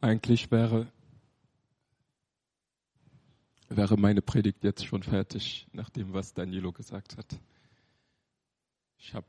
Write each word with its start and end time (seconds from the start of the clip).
Eigentlich 0.00 0.50
wäre, 0.50 0.86
wäre 3.68 3.96
meine 3.96 4.22
Predigt 4.22 4.62
jetzt 4.62 4.86
schon 4.86 5.02
fertig, 5.02 5.66
nach 5.72 5.90
dem, 5.90 6.12
was 6.12 6.34
Danilo 6.34 6.72
gesagt 6.72 7.16
hat. 7.16 7.26
Ich 8.98 9.14
habe 9.14 9.26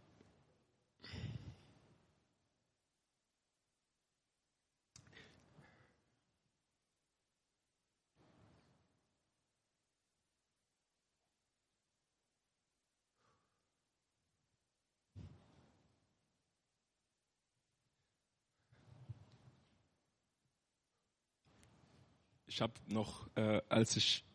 ich 22.60 22.62
habe 22.62 22.74
noch, 22.88 23.26
äh, 23.36 23.62
als 23.70 23.96
ich 23.96 24.26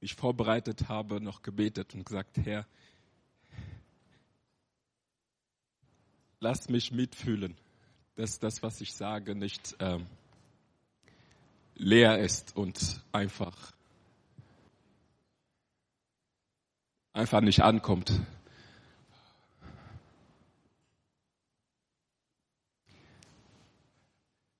mich 0.00 0.14
vorbereitet 0.14 0.88
habe, 0.88 1.20
noch 1.20 1.42
gebetet 1.42 1.92
und 1.92 2.06
gesagt, 2.06 2.38
Herr, 2.38 2.66
lass 6.40 6.70
mich 6.70 6.92
mitfühlen, 6.92 7.58
dass 8.16 8.38
das, 8.38 8.62
was 8.62 8.80
ich 8.80 8.94
sage, 8.94 9.34
nicht 9.34 9.76
ähm, 9.80 10.06
leer 11.74 12.18
ist 12.20 12.56
und 12.56 13.04
einfach, 13.12 13.74
einfach 17.12 17.42
nicht 17.42 17.60
ankommt. 17.60 18.18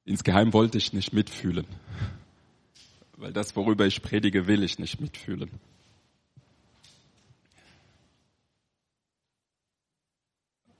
Insgeheim 0.05 0.53
wollte 0.53 0.77
ich 0.77 0.93
nicht 0.93 1.15
mitfühlen 1.15 1.67
weil 3.19 3.33
das, 3.33 3.57
worüber 3.57 3.87
ich 3.87 4.01
predige, 4.01 4.47
will 4.47 4.63
ich 4.63 4.79
nicht 4.79 5.01
mitfühlen. 5.01 5.51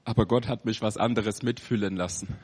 Aber 0.05 0.25
Gott 0.25 0.47
hat 0.47 0.65
mich 0.65 0.81
was 0.81 0.97
anderes 0.97 1.43
mitfühlen 1.43 1.97
lassen. 1.97 2.35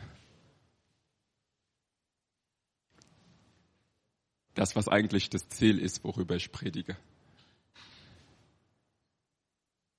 Das, 4.54 4.76
was 4.76 4.88
eigentlich 4.88 5.30
das 5.30 5.48
Ziel 5.48 5.78
ist, 5.78 6.04
worüber 6.04 6.36
ich 6.36 6.52
predige. 6.52 6.96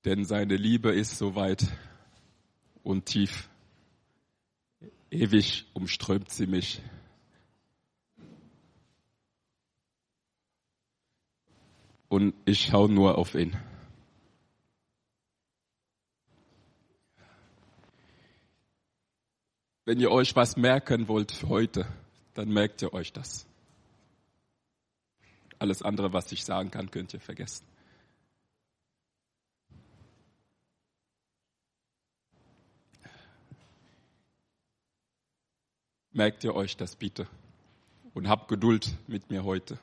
Denn 0.03 0.25
seine 0.25 0.55
Liebe 0.55 0.93
ist 0.93 1.17
so 1.17 1.35
weit 1.35 1.65
und 2.83 3.05
tief. 3.05 3.49
Ewig 5.09 5.65
umströmt 5.73 6.31
sie 6.31 6.47
mich. 6.47 6.81
Und 12.15 12.33
ich 12.45 12.67
schaue 12.67 12.89
nur 12.89 13.17
auf 13.17 13.35
ihn. 13.35 13.57
Wenn 19.83 19.99
ihr 19.99 20.09
euch 20.09 20.33
was 20.33 20.55
merken 20.55 21.09
wollt 21.09 21.33
für 21.33 21.49
heute, 21.49 21.85
dann 22.33 22.47
merkt 22.47 22.81
ihr 22.81 22.93
euch 22.93 23.11
das. 23.11 23.45
Alles 25.59 25.81
andere, 25.81 26.13
was 26.13 26.31
ich 26.31 26.45
sagen 26.45 26.71
kann, 26.71 26.89
könnt 26.89 27.13
ihr 27.13 27.19
vergessen. 27.19 27.67
Merkt 36.13 36.45
ihr 36.45 36.55
euch 36.55 36.77
das 36.77 36.95
bitte 36.95 37.27
und 38.13 38.29
habt 38.29 38.47
Geduld 38.47 38.95
mit 39.05 39.29
mir 39.29 39.43
heute. 39.43 39.77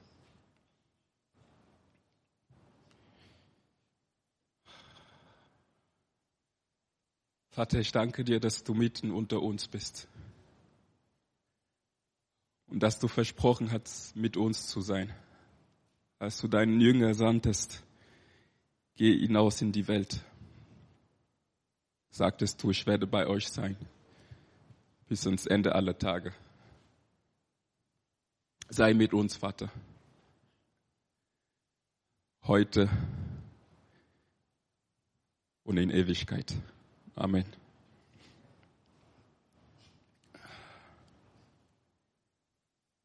Vater, 7.52 7.80
ich 7.80 7.92
danke 7.92 8.24
dir, 8.24 8.40
dass 8.40 8.64
du 8.64 8.72
mitten 8.72 9.10
unter 9.10 9.42
uns 9.42 9.68
bist. 9.68 10.08
Und 12.68 12.82
dass 12.82 12.98
du 12.98 13.08
versprochen 13.08 13.70
hast, 13.70 14.16
mit 14.16 14.38
uns 14.38 14.68
zu 14.68 14.80
sein. 14.80 15.14
Als 16.18 16.40
du 16.40 16.48
deinen 16.48 16.80
Jünger 16.80 17.12
sandtest, 17.12 17.84
geh 18.94 19.18
hinaus 19.18 19.60
in 19.60 19.70
die 19.70 19.86
Welt. 19.86 20.24
Sagtest 22.08 22.62
du, 22.62 22.70
ich 22.70 22.86
werde 22.86 23.06
bei 23.06 23.26
euch 23.26 23.48
sein. 23.48 23.76
Bis 25.06 25.26
ans 25.26 25.44
Ende 25.44 25.74
aller 25.74 25.98
Tage. 25.98 26.32
Sei 28.70 28.94
mit 28.94 29.12
uns, 29.12 29.36
Vater. 29.36 29.70
Heute 32.44 32.88
und 35.64 35.76
in 35.76 35.90
Ewigkeit. 35.90 36.54
Amen. 37.14 37.44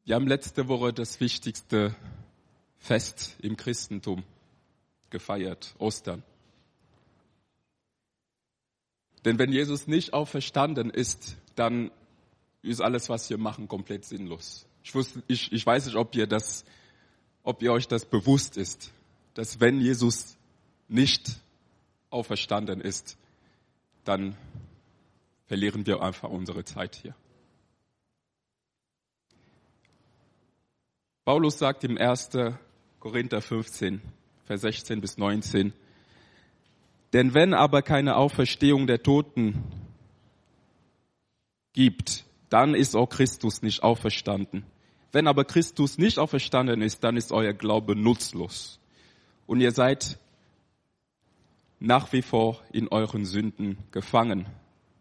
Wir 0.04 0.14
haben 0.14 0.26
letzte 0.26 0.68
Woche 0.68 0.94
das 0.94 1.20
wichtigste 1.20 1.94
Fest 2.78 3.36
im 3.40 3.58
Christentum 3.58 4.22
gefeiert, 5.10 5.74
Ostern. 5.78 6.22
Denn 9.26 9.38
wenn 9.38 9.52
Jesus 9.52 9.86
nicht 9.86 10.14
auferstanden 10.14 10.88
ist, 10.88 11.36
dann 11.54 11.90
ist 12.62 12.80
alles, 12.80 13.10
was 13.10 13.28
wir 13.28 13.36
machen, 13.36 13.68
komplett 13.68 14.06
sinnlos. 14.06 14.64
Ich, 14.82 14.94
wusste, 14.94 15.22
ich, 15.26 15.52
ich 15.52 15.66
weiß 15.66 15.84
nicht, 15.84 15.96
ob 15.96 16.14
ihr, 16.14 16.26
das, 16.26 16.64
ob 17.42 17.62
ihr 17.62 17.72
euch 17.72 17.86
das 17.86 18.06
bewusst 18.06 18.56
ist, 18.56 18.90
dass 19.34 19.60
wenn 19.60 19.80
Jesus 19.80 20.38
nicht 20.88 21.36
auferstanden 22.08 22.80
ist, 22.80 23.18
dann 24.08 24.36
verlieren 25.44 25.86
wir 25.86 26.02
einfach 26.02 26.30
unsere 26.30 26.64
Zeit 26.64 26.96
hier. 26.96 27.14
Paulus 31.26 31.58
sagt 31.58 31.84
im 31.84 31.98
1. 31.98 32.30
Korinther 33.00 33.42
15, 33.42 34.00
Vers 34.46 34.62
16 34.62 35.02
bis 35.02 35.18
19, 35.18 35.74
denn 37.12 37.34
wenn 37.34 37.52
aber 37.52 37.82
keine 37.82 38.16
Auferstehung 38.16 38.86
der 38.86 39.02
Toten 39.02 39.62
gibt, 41.74 42.24
dann 42.48 42.74
ist 42.74 42.96
auch 42.96 43.10
Christus 43.10 43.60
nicht 43.60 43.82
auferstanden. 43.82 44.64
Wenn 45.12 45.26
aber 45.26 45.44
Christus 45.44 45.98
nicht 45.98 46.18
auferstanden 46.18 46.80
ist, 46.80 47.04
dann 47.04 47.18
ist 47.18 47.30
euer 47.30 47.52
Glaube 47.52 47.94
nutzlos. 47.94 48.80
Und 49.46 49.60
ihr 49.60 49.72
seid 49.72 50.18
nach 51.80 52.12
wie 52.12 52.22
vor 52.22 52.62
in 52.72 52.88
euren 52.88 53.24
Sünden 53.24 53.78
gefangen. 53.90 54.46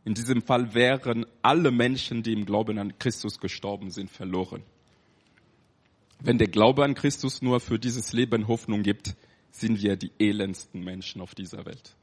In 0.06 0.14
diesem 0.14 0.42
Fall 0.42 0.74
wären 0.74 1.26
alle 1.42 1.72
Menschen, 1.72 2.24
die 2.24 2.34
im 2.34 2.46
Glauben 2.46 2.78
an 2.78 2.98
Christus 2.98 3.40
gestorben 3.40 3.92
sind, 3.92 4.10
verloren. 4.10 4.64
Wenn 6.20 6.38
der 6.38 6.48
Glaube 6.48 6.84
an 6.84 6.96
Christus 6.96 7.42
nur 7.42 7.60
für 7.60 7.78
dieses 7.78 8.14
Leben 8.14 8.48
Hoffnung 8.48 8.84
gibt, 8.84 9.16
sind 9.52 9.82
wir 9.82 9.98
die 9.98 10.12
elendsten 10.20 10.84
Menschen 10.84 11.22
auf 11.22 11.36
dieser 11.36 11.66
Welt. 11.66 11.96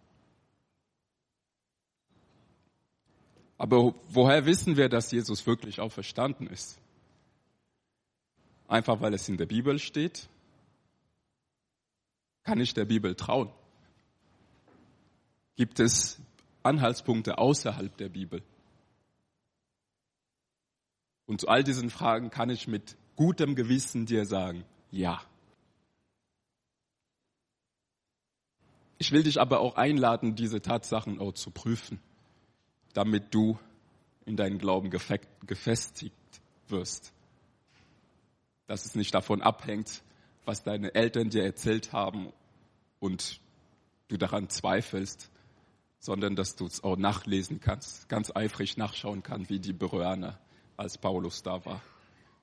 Aber 3.56 3.95
woher 4.09 4.45
wissen 4.47 4.77
wir, 4.77 4.89
dass 4.89 5.12
Jesus 5.12 5.47
wirklich 5.47 5.81
auferstanden 5.81 6.49
ist? 6.49 6.79
Einfach 8.67 9.01
weil 9.01 9.15
es 9.15 9.29
in 9.29 9.37
der 9.37 9.47
Bibel 9.47 9.79
steht? 9.79 10.29
Kann 12.43 12.61
ich 12.61 12.75
der 12.75 12.85
Bibel 12.85 13.15
trauen? 13.15 13.51
Gibt 15.56 15.78
es 15.81 16.20
Anhaltspunkte 16.62 17.38
außerhalb 17.38 17.97
der 17.97 18.09
Bibel? 18.09 18.42
Und 21.26 21.41
zu 21.41 21.48
all 21.48 21.65
diesen 21.65 21.91
Fragen 21.91 22.31
kann 22.31 22.50
ich 22.50 22.66
mit 22.66 22.97
gutem 23.16 23.55
Gewissen 23.55 24.06
dir 24.06 24.26
sagen, 24.26 24.64
ja. 24.90 25.23
Ich 28.99 29.12
will 29.12 29.23
dich 29.23 29.40
aber 29.40 29.61
auch 29.61 29.76
einladen, 29.76 30.34
diese 30.34 30.61
Tatsachen 30.61 31.20
auch 31.20 31.32
zu 31.32 31.50
prüfen, 31.50 32.00
damit 32.93 33.34
du 33.34 33.58
in 34.26 34.37
deinen 34.37 34.58
Glauben 34.58 34.90
gefestigt 34.90 36.14
wirst. 36.69 37.12
Dass 38.67 38.87
es 38.87 38.94
nicht 38.94 39.14
davon 39.14 39.43
abhängt, 39.43 40.02
was 40.44 40.62
deine 40.62 40.94
Eltern 40.94 41.31
dir 41.31 41.44
erzählt 41.44 41.93
haben 41.93 42.32
und 42.99 43.40
du 44.08 44.17
daran 44.17 44.49
zweifelst, 44.49 45.31
sondern 46.05 46.37
dass 46.37 46.55
du 46.55 46.67
es 46.67 46.85
auch 46.85 46.99
nachlesen 46.99 47.61
kannst, 47.61 48.11
ganz 48.11 48.31
eifrig 48.37 48.77
nachschauen 48.77 49.23
kannst, 49.23 49.49
wie 49.49 49.59
die 49.59 49.73
Beröaner, 49.73 50.39
als 50.77 50.99
Paulus 50.99 51.43
da 51.43 51.65
war 51.65 51.81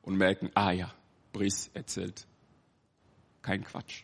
und 0.01 0.17
merken, 0.17 0.49
ah 0.55 0.71
ja, 0.71 0.91
Brice 1.31 1.69
erzählt. 1.75 2.25
Kein 3.43 3.63
Quatsch. 3.63 4.03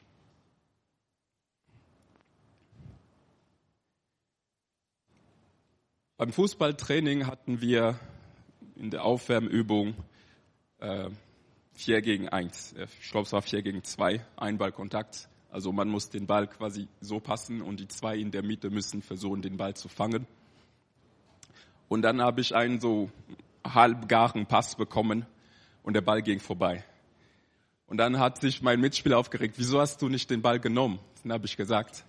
Beim 6.17 6.31
Fußballtraining 6.31 7.25
hatten 7.25 7.59
wir 7.59 7.99
in 8.75 8.91
der 8.91 9.05
Aufwärmübung 9.05 9.95
äh, 10.77 11.09
4 11.73 12.01
gegen 12.03 12.29
1. 12.29 12.75
Ich 13.01 13.09
glaube, 13.09 13.25
es 13.25 13.33
war 13.33 13.41
4 13.41 13.63
gegen 13.63 13.83
2, 13.83 14.23
Einballkontakt. 14.35 15.29
Also 15.49 15.71
man 15.71 15.89
muss 15.89 16.09
den 16.09 16.27
Ball 16.27 16.47
quasi 16.47 16.87
so 17.01 17.19
passen 17.19 17.61
und 17.61 17.79
die 17.79 17.87
zwei 17.87 18.17
in 18.17 18.31
der 18.31 18.43
Mitte 18.43 18.69
müssen 18.69 19.01
versuchen, 19.01 19.41
den 19.41 19.57
Ball 19.57 19.75
zu 19.75 19.87
fangen. 19.87 20.27
Und 21.87 22.01
dann 22.01 22.21
habe 22.21 22.41
ich 22.41 22.53
einen 22.53 22.79
so 22.79 23.09
halbgaren 23.65 24.45
Pass 24.45 24.75
bekommen 24.75 25.25
und 25.83 25.93
der 25.93 26.01
Ball 26.01 26.21
ging 26.21 26.39
vorbei. 26.39 26.83
Und 27.87 27.97
dann 27.97 28.19
hat 28.19 28.41
sich 28.41 28.61
mein 28.61 28.81
Mitspieler 28.81 29.17
aufgeregt, 29.17 29.55
wieso 29.57 29.79
hast 29.79 30.01
du 30.01 30.09
nicht 30.09 30.29
den 30.29 30.41
Ball 30.41 30.59
genommen? 30.59 30.99
Dann 31.23 31.31
habe 31.31 31.45
ich 31.45 31.55
gesagt, 31.55 32.03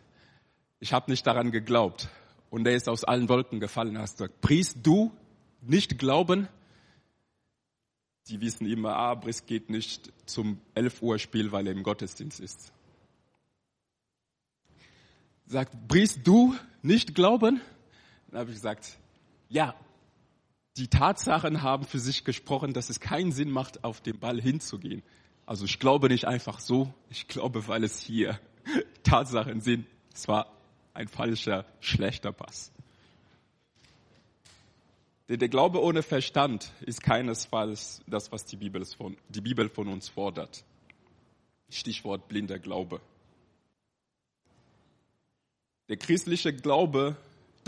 ich 0.81 0.93
habe 0.93 1.11
nicht 1.11 1.27
daran 1.27 1.53
geglaubt. 1.53 2.09
Und 2.51 2.67
er 2.67 2.75
ist 2.75 2.89
aus 2.89 3.05
allen 3.05 3.29
Wolken 3.29 3.61
gefallen. 3.61 3.99
Hast 3.99 4.19
du 4.19 4.25
gesagt, 4.25 4.41
Priest, 4.41 4.79
du 4.83 5.13
nicht 5.61 5.99
glauben? 5.99 6.49
Die 8.29 8.41
wissen 8.41 8.67
immer, 8.67 8.97
ah, 8.97 9.15
Briss 9.15 9.47
geht 9.47 9.71
nicht 9.71 10.13
zum 10.27 10.61
11 10.75 11.03
Uhr 11.03 11.19
Spiel, 11.19 11.53
weil 11.53 11.67
er 11.67 11.73
im 11.73 11.83
Gottesdienst 11.83 12.41
ist. 12.41 12.73
Sagt, 15.49 15.89
Briest, 15.89 16.21
du 16.25 16.55
nicht 16.83 17.15
glauben? 17.15 17.63
Dann 18.31 18.41
habe 18.41 18.51
ich 18.51 18.57
gesagt, 18.57 18.99
ja, 19.49 19.75
die 20.77 20.89
Tatsachen 20.89 21.63
haben 21.63 21.85
für 21.85 21.99
sich 21.99 22.25
gesprochen, 22.25 22.75
dass 22.75 22.91
es 22.91 23.01
keinen 23.01 23.33
Sinn 23.33 23.51
macht, 23.51 23.83
auf 23.83 24.03
den 24.03 24.19
Ball 24.19 24.39
hinzugehen. 24.41 25.03
Also 25.47 25.65
ich 25.65 25.79
glaube 25.79 26.09
nicht 26.09 26.27
einfach 26.27 26.61
so, 26.61 26.93
ich 27.09 27.29
glaube, 27.29 27.67
weil 27.67 27.83
es 27.83 27.99
hier 27.99 28.39
Tatsachen 29.03 29.63
sind. 29.63 29.87
Es 30.13 30.29
war 30.29 30.53
ein 30.93 31.09
falscher, 31.09 31.65
schlechter 31.81 32.33
Pass. 32.33 32.71
Der 35.31 35.49
Glaube 35.49 35.83
ohne 35.83 36.03
Verstand 36.03 36.73
ist 36.83 37.03
keinesfalls 37.03 38.03
das, 38.07 38.31
was 38.33 38.45
die 38.45 38.57
Bibel 38.57 38.85
von, 38.85 39.17
die 39.31 39.41
Bibel 39.41 39.71
von 39.71 39.89
uns 39.89 40.11
fordert. 40.11 40.65
Stichwort 41.71 42.29
blinder 42.29 42.59
Glaube. 42.59 43.01
Der 45.89 45.97
christliche 45.97 46.53
Glaube 46.53 47.17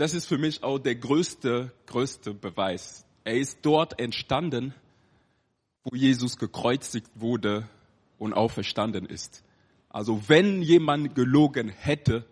das 0.01 0.15
ist 0.15 0.25
für 0.25 0.39
mich 0.39 0.63
auch 0.63 0.79
der 0.79 0.95
größte, 0.95 1.71
größte 1.85 2.33
Beweis. 2.33 3.05
Er 3.23 3.37
ist 3.37 3.59
dort 3.61 3.99
entstanden, 3.99 4.73
wo 5.83 5.95
Jesus 5.95 6.37
gekreuzigt 6.37 7.07
wurde 7.13 7.69
und 8.17 8.33
auferstanden 8.33 9.05
ist. 9.05 9.43
Also 9.89 10.27
wenn 10.27 10.63
jemand 10.63 11.13
gelogen 11.13 11.69
hätte, 11.69 12.25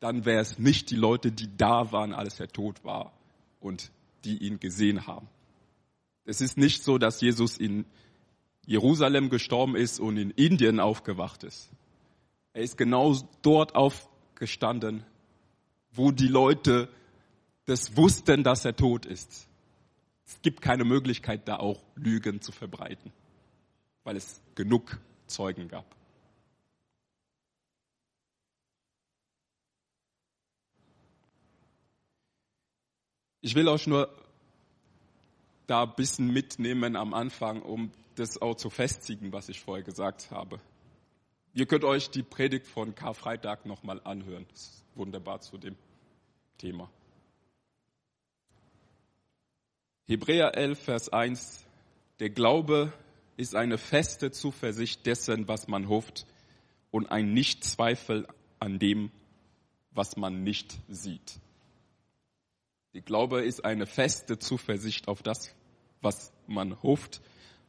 dann 0.00 0.24
wäre 0.24 0.40
es 0.40 0.58
nicht 0.58 0.90
die 0.90 0.96
Leute, 0.96 1.30
die 1.30 1.54
da 1.54 1.92
waren, 1.92 2.14
als 2.14 2.40
er 2.40 2.48
tot 2.48 2.82
war 2.84 3.12
und 3.60 3.90
die 4.24 4.38
ihn 4.38 4.58
gesehen 4.58 5.06
haben. 5.06 5.28
Es 6.24 6.40
ist 6.40 6.56
nicht 6.56 6.82
so, 6.82 6.96
dass 6.96 7.20
Jesus 7.20 7.58
in 7.58 7.84
Jerusalem 8.64 9.28
gestorben 9.28 9.76
ist 9.76 10.00
und 10.00 10.16
in 10.16 10.30
Indien 10.30 10.80
aufgewacht 10.80 11.44
ist. 11.44 11.68
Er 12.54 12.62
ist 12.62 12.78
genau 12.78 13.14
dort 13.42 13.74
aufgestanden, 13.74 15.04
wo 15.94 16.10
die 16.10 16.28
Leute 16.28 16.88
das 17.66 17.96
wussten, 17.96 18.44
dass 18.44 18.64
er 18.64 18.76
tot 18.76 19.06
ist. 19.06 19.48
Es 20.26 20.40
gibt 20.42 20.60
keine 20.60 20.84
Möglichkeit, 20.84 21.48
da 21.48 21.56
auch 21.56 21.82
Lügen 21.94 22.40
zu 22.40 22.52
verbreiten, 22.52 23.12
weil 24.02 24.16
es 24.16 24.40
genug 24.54 24.98
Zeugen 25.26 25.68
gab. 25.68 25.86
Ich 33.40 33.54
will 33.54 33.68
euch 33.68 33.86
nur 33.86 34.08
da 35.66 35.84
ein 35.84 35.94
bisschen 35.96 36.32
mitnehmen 36.32 36.96
am 36.96 37.12
Anfang, 37.12 37.60
um 37.62 37.90
das 38.14 38.40
auch 38.40 38.54
zu 38.54 38.70
festigen, 38.70 39.32
was 39.32 39.48
ich 39.48 39.60
vorher 39.60 39.84
gesagt 39.84 40.30
habe. 40.30 40.60
Ihr 41.52 41.66
könnt 41.66 41.84
euch 41.84 42.10
die 42.10 42.22
Predigt 42.22 42.66
von 42.66 42.94
Karfreitag 42.94 43.66
nochmal 43.66 44.00
anhören. 44.04 44.46
Das 44.50 44.62
ist 44.62 44.84
wunderbar 44.94 45.40
zu 45.40 45.58
dem 45.58 45.76
Thema. 46.58 46.90
Hebräer 50.06 50.56
11, 50.56 50.78
Vers 50.78 51.08
1. 51.12 51.64
Der 52.20 52.30
Glaube 52.30 52.92
ist 53.36 53.54
eine 53.54 53.78
feste 53.78 54.30
Zuversicht 54.30 55.06
dessen, 55.06 55.48
was 55.48 55.66
man 55.66 55.88
hofft 55.88 56.26
und 56.90 57.10
ein 57.10 57.32
Nichtzweifel 57.32 58.26
an 58.60 58.78
dem, 58.78 59.10
was 59.90 60.16
man 60.16 60.42
nicht 60.42 60.78
sieht. 60.88 61.40
Der 62.92 63.02
Glaube 63.02 63.42
ist 63.42 63.64
eine 63.64 63.86
feste 63.86 64.38
Zuversicht 64.38 65.08
auf 65.08 65.22
das, 65.22 65.54
was 66.00 66.32
man 66.46 66.80
hofft 66.82 67.20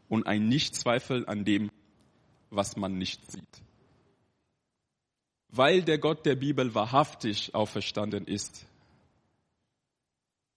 und 0.10 0.28
ein 0.28 0.48
Nichtzweifel 0.48 1.26
an 1.26 1.46
dem, 1.46 1.72
was 2.50 2.76
man 2.76 2.98
nicht 2.98 3.32
sieht. 3.32 3.64
Weil 5.50 5.82
der 5.82 5.98
Gott 5.98 6.26
der 6.26 6.36
Bibel 6.36 6.76
wahrhaftig 6.76 7.56
auferstanden 7.56 8.26
ist, 8.28 8.68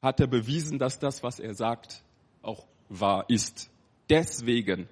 hat 0.00 0.21
er 0.21 0.27
bewiesen, 0.27 0.79
dass 0.79 0.99
das, 0.99 1.23
was 1.23 1.41
er 1.41 1.55
sagt, 1.55 2.03
auch 2.43 2.67
wahr 2.89 3.25
ist. 3.29 3.71
Deswegen 4.09 4.89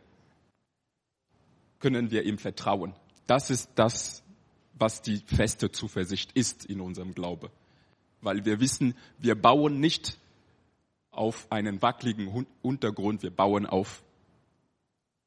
können 1.79 2.11
wir 2.11 2.25
ihm 2.25 2.38
vertrauen. 2.38 2.94
Das 3.26 3.50
ist 3.50 3.70
das, 3.75 4.23
was 4.75 5.03
die 5.03 5.19
feste 5.19 5.70
Zuversicht 5.70 6.32
ist 6.32 6.64
in 6.64 6.81
unserem 6.81 7.14
Glaube. 7.14 7.50
Weil 8.20 8.44
wir 8.44 8.61
wissen, 8.61 8.94
wir 9.19 9.41
bauen 9.41 9.81
nicht 9.81 10.19
auf 11.11 11.50
einen 11.50 11.81
wackeligen 11.81 12.47
Untergrund, 12.62 13.23
wir 13.23 13.31
bauen 13.31 13.67
auf 13.67 14.03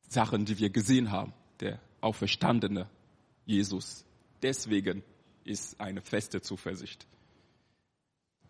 Sachen, 0.07 0.45
die 0.45 0.59
wir 0.59 0.69
gesehen 0.69 1.11
haben. 1.11 1.33
Der 1.59 1.79
auferstandene 2.01 2.89
Jesus. 3.45 4.05
Deswegen 4.41 5.03
ist 5.43 5.79
eine 5.81 6.01
feste 6.01 6.41
Zuversicht. 6.41 7.05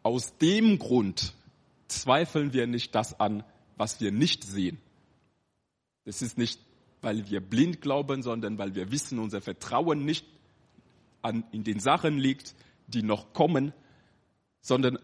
Aus 0.04 0.38
dem 0.38 0.80
Grund 0.80 1.34
zweifeln 1.88 2.54
wir 2.54 2.68
nicht 2.68 2.96
das 2.96 3.20
an, 3.20 3.44
was 3.76 4.00
wir 4.00 4.12
nicht 4.12 4.44
sehen. 4.44 4.78
Das 6.06 6.22
ist 6.22 6.38
nicht, 6.38 6.60
weil 7.02 7.30
wir 7.30 7.42
blind 7.42 7.82
glauben, 7.82 8.24
sondern 8.24 8.58
weil 8.58 8.76
wir 8.76 8.92
wissen, 8.92 9.20
unser 9.20 9.42
Vertrauen 9.42 10.06
nicht 10.06 10.26
an, 11.22 11.44
in 11.52 11.64
den 11.64 11.80
Sachen 11.80 12.18
liegt, 12.18 12.56
die 12.88 13.04
noch 13.04 13.34
kommen, 13.34 13.74
sondern 14.62 14.98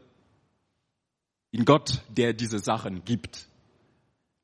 in 1.52 1.66
Gott, 1.66 2.02
der 2.10 2.34
diese 2.34 2.60
Sachen 2.60 3.06
gibt. 3.06 3.48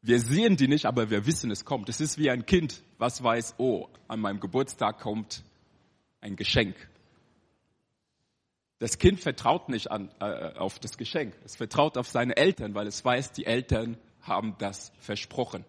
Wir 0.01 0.19
sehen 0.19 0.57
die 0.57 0.67
nicht, 0.67 0.85
aber 0.85 1.09
wir 1.09 1.25
wissen, 1.25 1.51
es 1.51 1.65
kommt. 1.65 1.89
Es 1.89 2.01
ist 2.01 2.17
wie 2.17 2.29
ein 2.29 2.45
Kind, 2.45 2.83
was 2.97 3.21
weiß, 3.21 3.55
oh, 3.57 3.87
an 4.07 4.19
meinem 4.19 4.39
Geburtstag 4.39 4.99
kommt 4.99 5.43
ein 6.21 6.35
Geschenk. 6.35 6.75
Das 8.81 8.97
Kind 8.97 9.19
vertraut 9.19 9.69
nicht 9.69 9.91
an, 9.91 10.09
äh, 10.19 10.55
auf 10.55 10.79
das 10.79 10.97
Geschenk. 10.97 11.35
Es 11.45 11.55
vertraut 11.55 11.99
auf 11.99 12.07
seine 12.07 12.35
Eltern, 12.35 12.73
weil 12.73 12.87
es 12.87 13.05
weiß, 13.05 13.31
die 13.31 13.45
Eltern 13.45 13.95
haben 14.23 14.55
das 14.57 14.91
versprochen. 14.97 15.65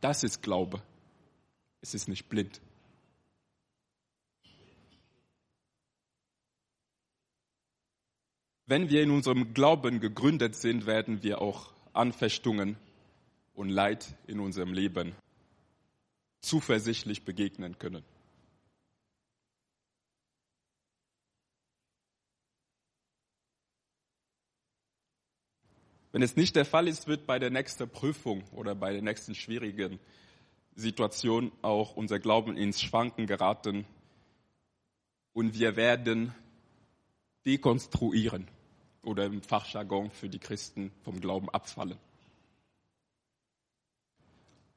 Das 0.00 0.24
ist 0.24 0.42
Glaube. 0.42 0.80
Es 1.82 1.92
ist 1.92 2.08
nicht 2.08 2.30
blind. 2.30 2.62
Wenn 8.64 8.88
wir 8.88 9.02
in 9.02 9.10
unserem 9.10 9.52
Glauben 9.52 10.00
gegründet 10.00 10.56
sind, 10.56 10.86
werden 10.86 11.22
wir 11.22 11.42
auch 11.42 11.70
Anfechtungen 11.92 12.78
und 13.52 13.68
Leid 13.68 14.16
in 14.26 14.40
unserem 14.40 14.72
Leben 14.72 15.14
zuversichtlich 16.40 17.26
begegnen 17.26 17.78
können. 17.78 18.04
Wenn 26.14 26.22
es 26.22 26.36
nicht 26.36 26.54
der 26.54 26.64
Fall 26.64 26.86
ist, 26.86 27.08
wird 27.08 27.26
bei 27.26 27.40
der 27.40 27.50
nächsten 27.50 27.88
Prüfung 27.88 28.44
oder 28.52 28.76
bei 28.76 28.92
der 28.92 29.02
nächsten 29.02 29.34
schwierigen 29.34 29.98
Situation 30.76 31.50
auch 31.60 31.96
unser 31.96 32.20
Glauben 32.20 32.56
ins 32.56 32.80
Schwanken 32.80 33.26
geraten 33.26 33.84
und 35.32 35.58
wir 35.58 35.74
werden 35.74 36.32
dekonstruieren 37.44 38.46
oder 39.02 39.24
im 39.24 39.42
Fachjargon 39.42 40.12
für 40.12 40.28
die 40.28 40.38
Christen 40.38 40.92
vom 41.02 41.20
Glauben 41.20 41.50
abfallen. 41.50 41.98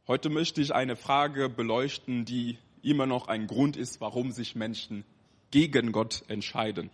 Heute 0.07 0.29
möchte 0.29 0.59
ich 0.59 0.73
eine 0.73 0.95
Frage 0.95 1.49
beleuchten, 1.49 2.25
die 2.25 2.57
immer 2.81 3.05
noch 3.05 3.27
ein 3.27 3.45
Grund 3.45 3.77
ist, 3.77 4.01
warum 4.01 4.31
sich 4.31 4.55
Menschen 4.55 5.05
gegen 5.51 5.91
Gott 5.91 6.23
entscheiden. 6.29 6.89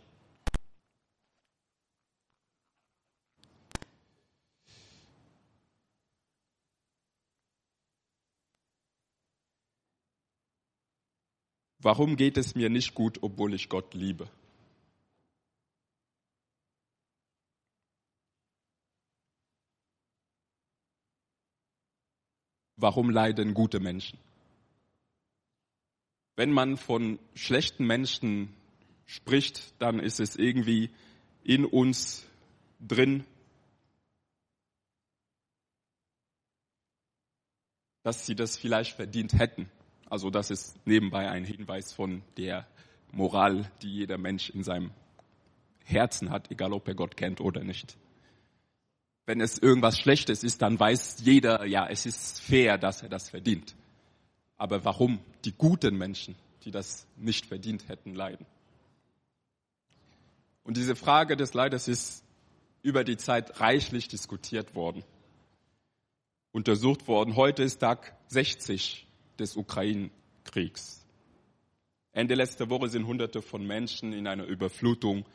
Warum 11.84 12.16
geht 12.16 12.38
es 12.38 12.56
mir 12.56 12.70
nicht 12.70 12.96
gut, 12.96 13.20
obwohl 13.22 13.54
ich 13.54 13.70
Gott 13.70 13.94
liebe? 13.94 14.30
warum 22.84 23.10
leiden 23.10 23.56
gute 23.56 23.80
Menschen? 23.80 24.20
Wenn 26.36 26.52
man 26.52 26.78
von 26.78 27.18
schlechten 27.34 27.88
Menschen 27.88 28.54
spricht, 29.06 29.74
dann 29.82 30.00
ist 30.00 30.20
es 30.20 30.36
irgendwie 30.36 30.92
in 31.44 31.66
uns 31.66 32.28
drin, 32.80 33.26
dass 38.04 38.26
sie 38.26 38.36
das 38.36 38.58
vielleicht 38.58 38.96
verdient 38.96 39.34
hätten. 39.34 39.70
Also 40.14 40.30
das 40.30 40.52
ist 40.52 40.78
nebenbei 40.86 41.28
ein 41.28 41.44
Hinweis 41.44 41.92
von 41.92 42.22
der 42.38 42.68
Moral, 43.12 43.72
die 43.82 43.92
jeder 43.92 44.20
Mensch 44.20 44.52
in 44.52 44.64
seinem 44.64 44.92
Herzen 45.86 46.30
hat, 46.30 46.52
egal 46.52 46.72
ob 46.72 46.88
er 46.88 46.94
Gott 46.94 47.18
kennt 47.18 47.42
oder 47.42 47.64
nicht. 47.64 47.98
Wenn 49.26 49.42
es 49.42 49.58
irgendwas 49.58 49.98
Schlechtes 49.98 50.44
ist, 50.44 50.62
dann 50.62 50.80
weiß 50.80 51.22
jeder, 51.24 51.66
ja, 51.66 51.88
es 51.88 52.06
ist 52.06 52.42
fair, 52.42 52.78
dass 52.78 53.02
er 53.02 53.10
das 53.10 53.32
verdient. 53.32 53.74
Aber 54.56 54.86
warum 54.86 55.18
die 55.46 55.52
guten 55.52 55.98
Menschen, 55.98 56.36
die 56.64 56.70
das 56.70 57.08
nicht 57.18 57.48
verdient 57.48 57.90
hätten, 57.90 58.14
leiden? 58.14 58.46
Und 60.64 60.78
diese 60.78 60.96
Frage 60.96 61.36
des 61.36 61.56
Leides 61.56 61.88
ist 61.88 62.24
über 62.84 63.04
die 63.04 63.18
Zeit 63.18 63.60
reichlich 63.62 64.10
diskutiert 64.10 64.76
worden, 64.76 65.04
untersucht 66.52 67.08
worden. 67.08 67.36
Heute 67.36 67.64
ist 67.64 67.80
Tag 67.80 68.16
60 68.28 69.08
des 69.40 69.56
Ukraine-Kriegs. 69.58 71.06
Ende 72.12 72.36
letzter 72.36 72.70
Woche 72.70 72.90
sind 72.90 73.08
Hunderte 73.08 73.42
von 73.42 73.66
Menschen 73.66 74.14
in 74.14 74.28
einer 74.28 74.46
Überflutung 74.46 75.26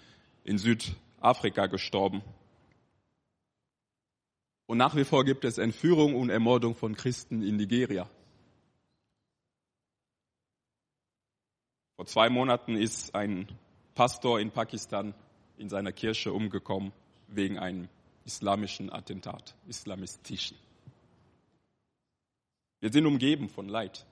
in 0.44 0.58
Südafrika 0.58 1.66
gestorben. 1.66 2.22
Und 4.66 4.78
nach 4.78 4.94
wie 4.94 5.04
vor 5.04 5.24
gibt 5.24 5.44
es 5.44 5.58
Entführung 5.58 6.14
und 6.14 6.30
Ermordung 6.30 6.74
von 6.74 6.94
Christen 6.94 7.42
in 7.42 7.56
Nigeria. 7.56 8.08
Vor 11.96 12.06
zwei 12.06 12.28
Monaten 12.28 12.76
ist 12.76 13.14
ein 13.14 13.48
Pastor 13.94 14.38
in 14.38 14.52
Pakistan 14.52 15.14
in 15.56 15.68
seiner 15.68 15.90
Kirche 15.90 16.32
umgekommen 16.32 16.92
wegen 17.26 17.58
einem 17.58 17.88
islamischen 18.24 18.92
Attentat, 18.92 19.56
islamistischen. 19.66 20.56
Wir 22.80 22.92
sind 22.92 23.06
umgeben 23.06 23.48
von 23.48 23.68
Leid. 23.68 24.06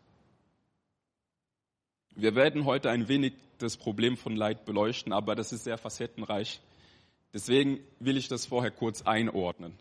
Wir 2.16 2.34
werden 2.34 2.64
heute 2.64 2.90
ein 2.90 3.08
wenig 3.08 3.34
das 3.58 3.76
Problem 3.76 4.16
von 4.16 4.34
Leid 4.34 4.64
beleuchten, 4.64 5.12
aber 5.12 5.34
das 5.34 5.52
ist 5.52 5.64
sehr 5.64 5.78
facettenreich. 5.78 6.60
Deswegen 7.32 7.80
will 8.00 8.16
ich 8.16 8.28
das 8.28 8.46
vorher 8.46 8.70
kurz 8.70 9.02
einordnen. 9.02 9.78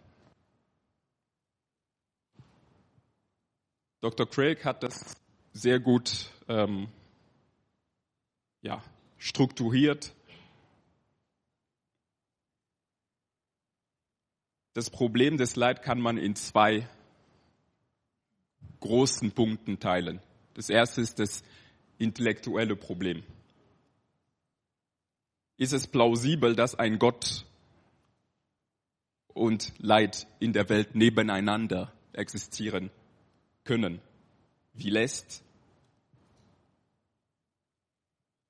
Dr. 4.01 4.30
Craig 4.30 4.63
hat 4.65 4.84
das 4.84 5.15
sehr 5.54 5.80
gut 5.80 6.30
ähm, 6.48 6.89
ja, 8.62 8.84
strukturiert. 9.18 10.13
Das 14.74 14.89
Problem 14.89 15.38
des 15.38 15.56
Leid 15.56 15.82
kann 15.82 16.00
man 16.00 16.18
in 16.18 16.36
zwei 16.36 16.88
großen 18.86 19.32
Punkten 19.32 19.80
teilen. 19.80 20.22
Das 20.54 20.70
erste 20.70 21.01
ist 21.01 21.18
das 21.18 21.44
intellektuelle 21.98 22.75
Problem. 22.75 23.24
Ist 25.58 25.74
es 25.74 25.88
plausibel, 25.88 26.56
dass 26.56 26.75
ein 26.75 27.00
Gott 27.00 27.46
und 29.34 29.74
Leid 29.80 30.27
in 30.39 30.54
der 30.54 30.70
Welt 30.70 30.94
nebeneinander 30.94 31.92
existieren 32.13 32.92
können? 33.63 34.01
Wie 34.74 34.92
lässt 34.92 35.44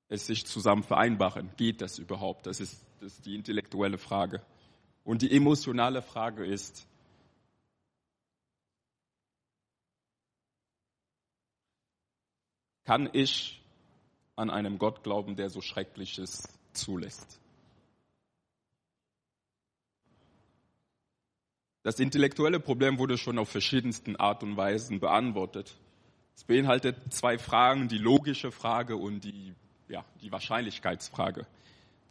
es 0.08 0.26
sich 0.26 0.44
zusammen 0.44 0.82
vereinbaren? 0.82 1.50
Geht 1.56 1.80
das 1.80 1.98
überhaupt? 1.98 2.46
Das 2.46 2.60
ist, 2.60 2.84
das 3.00 3.14
ist 3.14 3.26
die 3.26 3.36
intellektuelle 3.36 3.98
Frage. 3.98 4.42
Und 5.02 5.22
die 5.22 5.34
emotionale 5.34 6.02
Frage 6.02 6.44
ist, 6.44 6.85
kann 12.86 13.10
ich 13.12 13.60
an 14.36 14.48
einem 14.48 14.78
Gott 14.78 15.02
glauben, 15.02 15.36
der 15.36 15.50
so 15.50 15.60
Schreckliches 15.60 16.48
zulässt? 16.72 17.40
Das 21.82 22.00
intellektuelle 22.00 22.60
Problem 22.60 22.98
wurde 22.98 23.18
schon 23.18 23.38
auf 23.38 23.48
verschiedensten 23.48 24.16
Art 24.16 24.42
und 24.42 24.56
Weisen 24.56 24.98
beantwortet. 25.00 25.76
Es 26.34 26.44
beinhaltet 26.44 26.96
zwei 27.10 27.38
Fragen, 27.38 27.88
die 27.88 27.98
logische 27.98 28.50
Frage 28.50 28.96
und 28.96 29.20
die, 29.20 29.54
ja, 29.88 30.04
die 30.20 30.32
Wahrscheinlichkeitsfrage. 30.32 31.46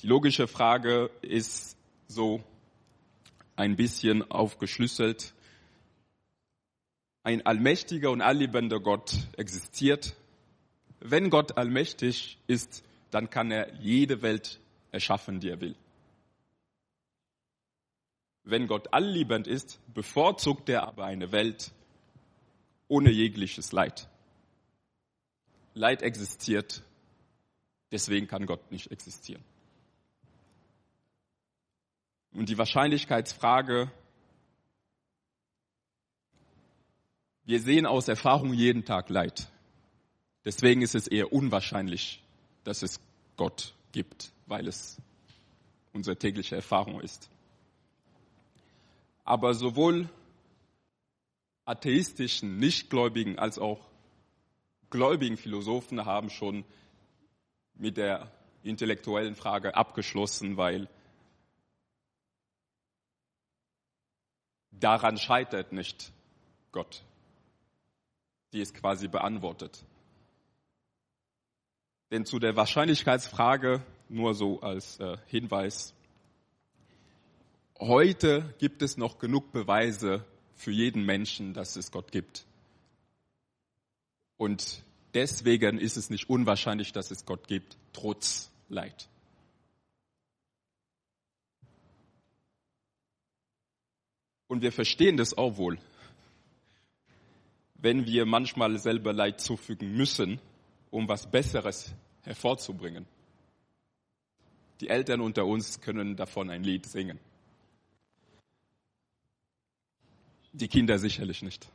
Die 0.02 0.08
logische 0.08 0.48
Frage 0.48 1.10
ist 1.22 1.78
so 2.08 2.44
ein 3.56 3.76
bisschen 3.76 4.30
aufgeschlüsselt. 4.30 5.34
Ein 7.24 7.46
allmächtiger 7.46 8.12
und 8.12 8.22
allliebender 8.22 8.80
Gott 8.80 9.14
existiert. 9.38 10.16
Wenn 11.00 11.30
Gott 11.30 11.58
allmächtig 11.58 12.38
ist, 12.48 12.84
dann 13.12 13.30
kann 13.30 13.52
er 13.52 13.74
jede 13.76 14.22
Welt 14.22 14.60
erschaffen, 14.92 15.40
die 15.40 15.50
er 15.50 15.62
will. 15.62 15.76
Wenn 18.44 18.68
Gott 18.68 18.94
allliebend 18.94 19.48
ist, 19.48 19.80
bevorzugt 19.94 20.70
er 20.70 20.88
aber 20.88 21.06
eine 21.06 21.32
Welt 21.32 21.72
ohne 22.88 23.10
jegliches 23.10 23.72
Leid. 23.72 24.08
Leid 25.74 26.04
existiert, 26.04 26.84
deswegen 27.92 28.28
kann 28.28 28.46
Gott 28.46 28.72
nicht 28.72 28.92
existieren. 28.92 29.44
Und 32.34 32.50
die 32.50 32.58
Wahrscheinlichkeitsfrage, 32.58 33.90
wir 37.46 37.60
sehen 37.60 37.86
aus 37.86 38.08
Erfahrung 38.08 38.54
jeden 38.54 38.86
Tag 38.86 39.10
Leid. 39.10 39.50
Deswegen 40.46 40.84
ist 40.84 40.94
es 40.94 41.08
eher 41.08 41.34
unwahrscheinlich, 41.34 42.24
dass 42.64 42.84
es 42.84 43.00
Gott 43.36 43.74
gibt, 43.92 44.32
weil 44.46 44.68
es 44.68 44.98
unsere 45.92 46.18
tägliche 46.18 46.56
Erfahrung 46.56 47.02
ist. 47.02 47.30
Aber 49.24 49.56
sowohl 49.56 50.08
atheistischen, 51.66 52.58
nichtgläubigen 52.60 53.40
als 53.40 53.58
auch 53.58 53.90
gläubigen 54.92 55.36
Philosophen 55.36 56.06
haben 56.06 56.30
schon 56.30 56.64
mit 57.74 57.98
der 57.98 58.32
intellektuellen 58.62 59.36
Frage 59.36 59.76
abgeschlossen, 59.76 60.58
weil 60.58 60.88
daran 64.72 65.18
scheitert 65.18 65.72
nicht 65.72 66.12
Gott. 66.72 67.04
Die 68.54 68.60
ist 68.60 68.76
quasi 68.76 69.08
beantwortet. 69.08 69.84
Denn 72.12 72.26
zu 72.26 72.40
der 72.40 72.56
Wahrscheinlichkeitsfrage 72.56 73.82
nur 74.10 74.34
so 74.34 74.62
als 74.62 75.00
äh, 75.00 75.18
Hinweis. 75.28 75.94
Heute 77.80 78.54
gibt 78.60 78.82
es 78.82 78.98
noch 78.98 79.20
genug 79.20 79.52
Beweise 79.52 80.24
für 80.54 80.72
jeden 80.72 81.06
Menschen, 81.06 81.54
dass 81.54 81.76
es 81.76 81.92
Gott 81.92 82.12
gibt. 82.12 82.46
Und 84.38 84.84
deswegen 85.14 85.78
ist 85.78 85.98
es 85.98 86.10
nicht 86.10 86.30
unwahrscheinlich, 86.30 86.92
dass 86.94 87.12
es 87.12 87.26
Gott 87.26 87.48
gibt, 87.48 87.78
trotz 87.94 88.52
Leid. 88.70 89.10
Und 94.48 94.62
wir 94.62 94.72
verstehen 94.72 95.18
das 95.18 95.38
auch 95.38 95.58
wohl, 95.58 95.80
wenn 97.76 98.06
wir 98.06 98.26
manchmal 98.26 98.78
selber 98.78 99.12
Leid 99.12 99.42
zufügen 99.42 99.96
müssen, 99.96 100.40
um 100.96 101.10
was 101.10 101.30
Besseres 101.30 101.94
hervorzubringen. 102.22 103.06
Die 104.80 104.88
Eltern 104.88 105.20
unter 105.20 105.46
uns 105.46 105.82
können 105.82 106.16
davon 106.16 106.50
ein 106.50 106.64
Lied 106.64 106.86
singen. 106.86 107.20
Die 110.54 110.70
Kinder 110.70 110.98
sicherlich 110.98 111.42
nicht. 111.42 111.70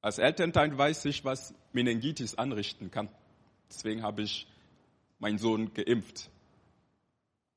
Als 0.00 0.18
Elternteil 0.18 0.76
weiß 0.76 1.04
ich, 1.04 1.24
was 1.24 1.54
Meningitis 1.72 2.34
anrichten 2.34 2.90
kann. 2.90 3.08
Deswegen 3.70 4.02
habe 4.02 4.22
ich 4.22 4.48
meinen 5.20 5.38
Sohn 5.38 5.72
geimpft, 5.72 6.30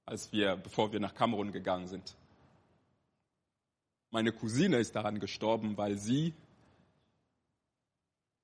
als 0.06 0.32
wir, 0.32 0.56
bevor 0.56 0.92
wir 0.92 1.00
nach 1.00 1.16
Kamerun 1.16 1.52
gegangen 1.52 1.88
sind. 1.88 2.16
Meine 4.12 4.32
Cousine 4.32 4.78
ist 4.78 4.96
daran 4.96 5.20
gestorben, 5.20 5.78
weil 5.78 5.98
sie 5.98 6.34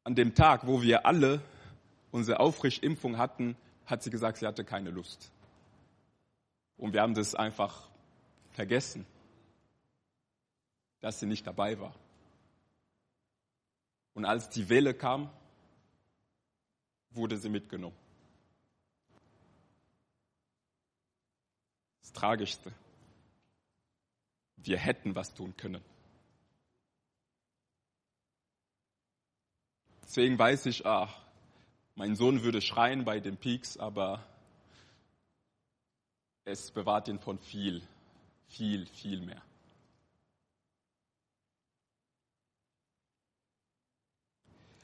an 0.04 0.14
dem 0.14 0.36
Tag, 0.36 0.68
wo 0.68 0.82
wir 0.82 1.06
alle 1.06 1.42
unsere 2.12 2.40
Auffrischimpfung 2.40 3.18
hatten, 3.18 3.58
hat 3.86 4.04
sie 4.04 4.12
gesagt, 4.12 4.38
sie 4.38 4.48
hatte 4.48 4.64
keine 4.64 4.92
Lust. 4.92 5.32
Und 6.78 6.94
wir 6.94 7.02
haben 7.02 7.16
das 7.16 7.34
einfach 7.34 7.88
vergessen, 8.52 9.06
dass 11.00 11.20
sie 11.20 11.26
nicht 11.26 11.46
dabei 11.48 11.80
war. 11.80 11.96
Und 14.14 14.26
als 14.26 14.50
die 14.50 14.70
Welle 14.70 14.94
kam, 14.94 15.30
wurde 17.12 17.38
sie 17.38 17.50
mitgenommen. 17.50 17.96
Das 22.02 22.14
Tragischste. 22.14 22.72
Wir 24.66 24.78
hätten 24.78 25.16
was 25.16 25.34
tun 25.34 25.56
können. 25.56 25.84
Deswegen 30.04 30.38
weiß 30.40 30.66
ich, 30.68 30.86
ach, 30.86 31.22
mein 31.96 32.16
Sohn 32.16 32.44
würde 32.44 32.62
schreien 32.62 33.06
bei 33.06 33.20
den 33.20 33.38
Peaks, 33.38 33.78
aber 33.78 34.26
es 36.46 36.72
bewahrt 36.72 37.08
ihn 37.08 37.20
von 37.20 37.40
viel, 37.40 37.82
viel, 38.48 38.86
viel 38.88 39.22
mehr. 39.22 39.42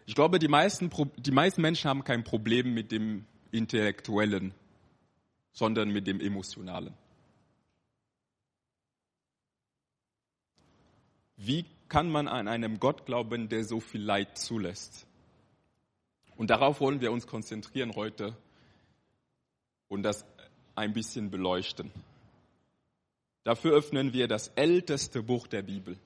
Ich 0.05 0.15
glaube, 0.15 0.39
die 0.39 0.47
meisten, 0.47 0.91
die 1.17 1.31
meisten 1.31 1.61
Menschen 1.61 1.89
haben 1.89 2.03
kein 2.03 2.23
Problem 2.23 2.73
mit 2.73 2.91
dem 2.91 3.25
Intellektuellen, 3.51 4.53
sondern 5.53 5.89
mit 5.89 6.07
dem 6.07 6.19
Emotionalen. 6.19 6.93
Wie 11.43 11.65
kann 11.89 12.11
man 12.11 12.27
an 12.27 12.47
einem 12.47 12.79
Gott 12.79 13.07
glauben, 13.07 13.49
der 13.49 13.63
so 13.63 13.79
viel 13.79 14.03
Leid 14.03 14.37
zulässt? 14.37 15.07
Und 16.35 16.51
darauf 16.51 16.79
wollen 16.81 17.01
wir 17.01 17.11
uns 17.11 17.25
konzentrieren 17.25 17.95
heute 17.95 18.37
und 19.87 20.03
das 20.03 20.23
ein 20.75 20.93
bisschen 20.93 21.31
beleuchten. 21.31 21.91
Dafür 23.43 23.73
öffnen 23.73 24.13
wir 24.13 24.27
das 24.27 24.49
älteste 24.49 25.23
Buch 25.23 25.47
der 25.47 25.63
Bibel, 25.63 25.97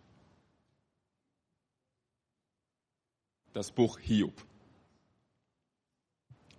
das 3.51 3.71
Buch 3.71 3.99
Hiob. 3.99 4.33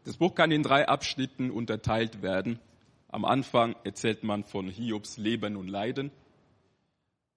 Das 0.05 0.19
Buch 0.19 0.35
kann 0.35 0.51
in 0.51 0.63
drei 0.63 0.87
Abschnitten 0.87 1.51
unterteilt 1.51 2.21
werden. 2.21 2.61
Am 3.09 3.25
Anfang 3.25 3.75
erzählt 3.85 4.23
man 4.23 4.45
von 4.45 4.69
Hiobs 4.69 5.17
Leben 5.17 5.57
und 5.57 5.69
Leiden 5.69 6.11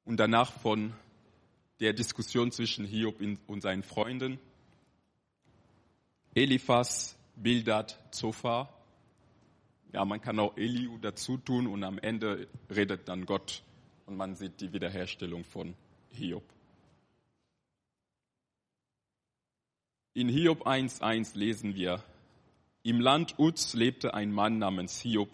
und 0.03 0.17
danach 0.17 0.51
von 0.51 0.93
der 1.79 1.93
Diskussion 1.93 2.51
zwischen 2.51 2.85
Hiob 2.85 3.21
und 3.47 3.61
seinen 3.61 3.83
Freunden. 3.83 4.39
Eliphas, 6.33 7.17
Bildad, 7.35 7.97
Zophar 8.11 8.73
ja, 9.91 10.05
man 10.05 10.21
kann 10.21 10.39
auch 10.39 10.55
Eliu 10.55 10.97
dazu 10.99 11.37
tun 11.37 11.67
und 11.67 11.83
am 11.83 11.97
Ende 11.97 12.47
redet 12.69 13.07
dann 13.07 13.25
Gott 13.25 13.63
und 14.05 14.17
man 14.17 14.35
sieht 14.35 14.61
die 14.61 14.71
Wiederherstellung 14.71 15.43
von 15.43 15.75
Hiob. 16.11 16.43
In 20.13 20.29
Hiob 20.29 20.67
1.1 20.67 21.37
lesen 21.37 21.75
wir, 21.75 22.03
im 22.83 22.99
Land 22.99 23.39
Uz 23.39 23.73
lebte 23.73 24.13
ein 24.13 24.31
Mann 24.31 24.59
namens 24.59 24.99
Hiob. 25.01 25.29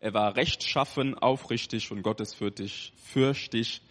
Er 0.00 0.14
war 0.14 0.36
rechtschaffen, 0.36 1.14
aufrichtig 1.16 1.90
und 1.90 2.02
gottesfürchtig, 2.02 2.92
fürchtig 2.96 3.82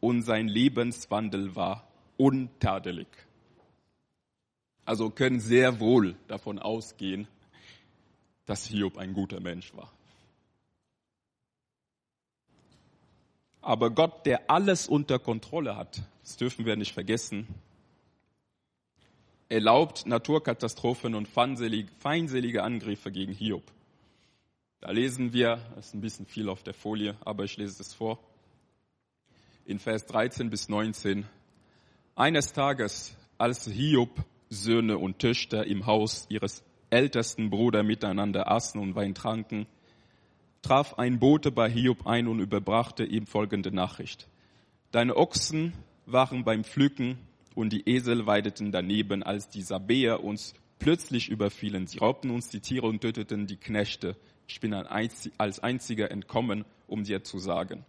und 0.00 0.22
sein 0.22 0.48
Lebenswandel 0.48 1.56
war 1.56 1.88
untadelig. 2.16 3.08
Also 4.84 5.10
können 5.10 5.40
sehr 5.40 5.80
wohl 5.80 6.16
davon 6.28 6.58
ausgehen, 6.58 7.28
dass 8.46 8.64
Hiob 8.66 8.96
ein 8.96 9.12
guter 9.12 9.40
Mensch 9.40 9.74
war. 9.74 9.92
Aber 13.60 13.90
Gott, 13.90 14.24
der 14.24 14.50
alles 14.50 14.88
unter 14.88 15.18
Kontrolle 15.18 15.76
hat, 15.76 16.00
das 16.22 16.36
dürfen 16.36 16.64
wir 16.64 16.76
nicht 16.76 16.94
vergessen, 16.94 17.46
erlaubt 19.50 20.06
Naturkatastrophen 20.06 21.14
und 21.14 21.28
feindselige 21.28 22.62
Angriffe 22.62 23.12
gegen 23.12 23.32
Hiob. 23.32 23.64
Da 24.80 24.90
lesen 24.90 25.32
wir, 25.32 25.56
das 25.74 25.88
ist 25.88 25.94
ein 25.94 26.00
bisschen 26.00 26.26
viel 26.26 26.48
auf 26.48 26.62
der 26.62 26.74
Folie, 26.74 27.16
aber 27.20 27.44
ich 27.44 27.56
lese 27.56 27.82
es 27.82 27.92
vor, 27.92 28.18
in 29.68 29.78
Vers 29.78 30.06
13 30.06 30.48
bis 30.48 30.70
19. 30.70 31.26
Eines 32.16 32.54
Tages, 32.54 33.14
als 33.36 33.66
Hiob 33.66 34.24
Söhne 34.48 34.96
und 34.96 35.18
Töchter 35.18 35.66
im 35.66 35.84
Haus 35.84 36.24
ihres 36.30 36.64
ältesten 36.88 37.50
Bruder 37.50 37.82
miteinander 37.82 38.50
aßen 38.50 38.80
und 38.80 38.94
Wein 38.94 39.14
tranken, 39.14 39.66
traf 40.62 40.98
ein 40.98 41.18
Bote 41.18 41.52
bei 41.52 41.68
Hiob 41.68 42.06
ein 42.06 42.28
und 42.28 42.40
überbrachte 42.40 43.04
ihm 43.04 43.26
folgende 43.26 43.70
Nachricht. 43.70 44.26
Deine 44.90 45.16
Ochsen 45.16 45.74
waren 46.06 46.44
beim 46.44 46.64
Pflücken 46.64 47.18
und 47.54 47.70
die 47.74 47.86
Esel 47.90 48.26
weideten 48.26 48.72
daneben, 48.72 49.22
als 49.22 49.50
die 49.50 49.60
Sabäer 49.60 50.24
uns 50.24 50.54
plötzlich 50.78 51.28
überfielen. 51.28 51.86
Sie 51.86 51.98
raubten 51.98 52.30
uns 52.30 52.48
die 52.48 52.60
Tiere 52.60 52.86
und 52.86 53.02
töteten 53.02 53.46
die 53.46 53.58
Knechte. 53.58 54.16
Ich 54.46 54.60
bin 54.60 54.72
als 54.72 55.60
einziger 55.60 56.10
entkommen, 56.10 56.64
um 56.86 57.04
dir 57.04 57.22
zu 57.22 57.38
sagen. 57.38 57.84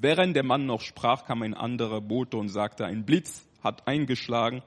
Während 0.00 0.36
der 0.36 0.44
Mann 0.44 0.64
noch 0.64 0.80
sprach, 0.80 1.24
kam 1.24 1.42
ein 1.42 1.54
anderer 1.54 2.00
Bote 2.00 2.36
und 2.36 2.48
sagte, 2.48 2.86
ein 2.86 3.04
Blitz 3.04 3.48
hat 3.64 3.88
eingeschlagen 3.88 4.62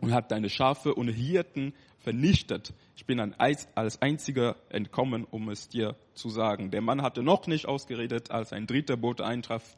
und 0.00 0.12
hat 0.12 0.32
deine 0.32 0.50
Schafe 0.50 0.94
und 0.94 1.08
Hirten 1.08 1.74
vernichtet. 2.00 2.74
Ich 2.96 3.06
bin 3.06 3.20
als 3.20 4.02
einziger 4.02 4.56
entkommen, 4.68 5.24
um 5.24 5.48
es 5.48 5.68
dir 5.68 5.94
zu 6.14 6.28
sagen. 6.28 6.72
Der 6.72 6.80
Mann 6.80 7.02
hatte 7.02 7.22
noch 7.22 7.46
nicht 7.46 7.66
ausgeredet, 7.66 8.32
als 8.32 8.52
ein 8.52 8.66
dritter 8.66 8.96
Bote 8.96 9.24
eintraf 9.24 9.76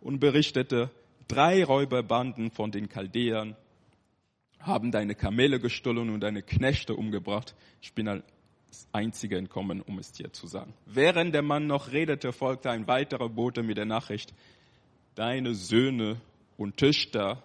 und 0.00 0.18
berichtete, 0.18 0.90
drei 1.28 1.64
Räuberbanden 1.64 2.50
von 2.50 2.72
den 2.72 2.88
Chaldäern 2.88 3.54
haben 4.58 4.90
deine 4.90 5.14
Kamele 5.14 5.60
gestohlen 5.60 6.10
und 6.10 6.20
deine 6.20 6.42
Knechte 6.42 6.96
umgebracht. 6.96 7.54
Ich 7.80 7.92
bin 7.92 8.22
als 8.68 8.88
einziger 8.92 9.38
entkommen, 9.38 9.80
um 9.80 9.98
es 9.98 10.12
dir 10.12 10.32
zu 10.32 10.46
sagen. 10.46 10.74
Während 10.86 11.34
der 11.34 11.42
Mann 11.42 11.66
noch 11.66 11.92
redete, 11.92 12.32
folgte 12.32 12.70
ein 12.70 12.86
weiterer 12.86 13.28
Bote 13.28 13.62
mit 13.62 13.78
der 13.78 13.86
Nachricht, 13.86 14.34
deine 15.14 15.54
Söhne 15.54 16.20
und 16.56 16.76
Töchter 16.76 17.42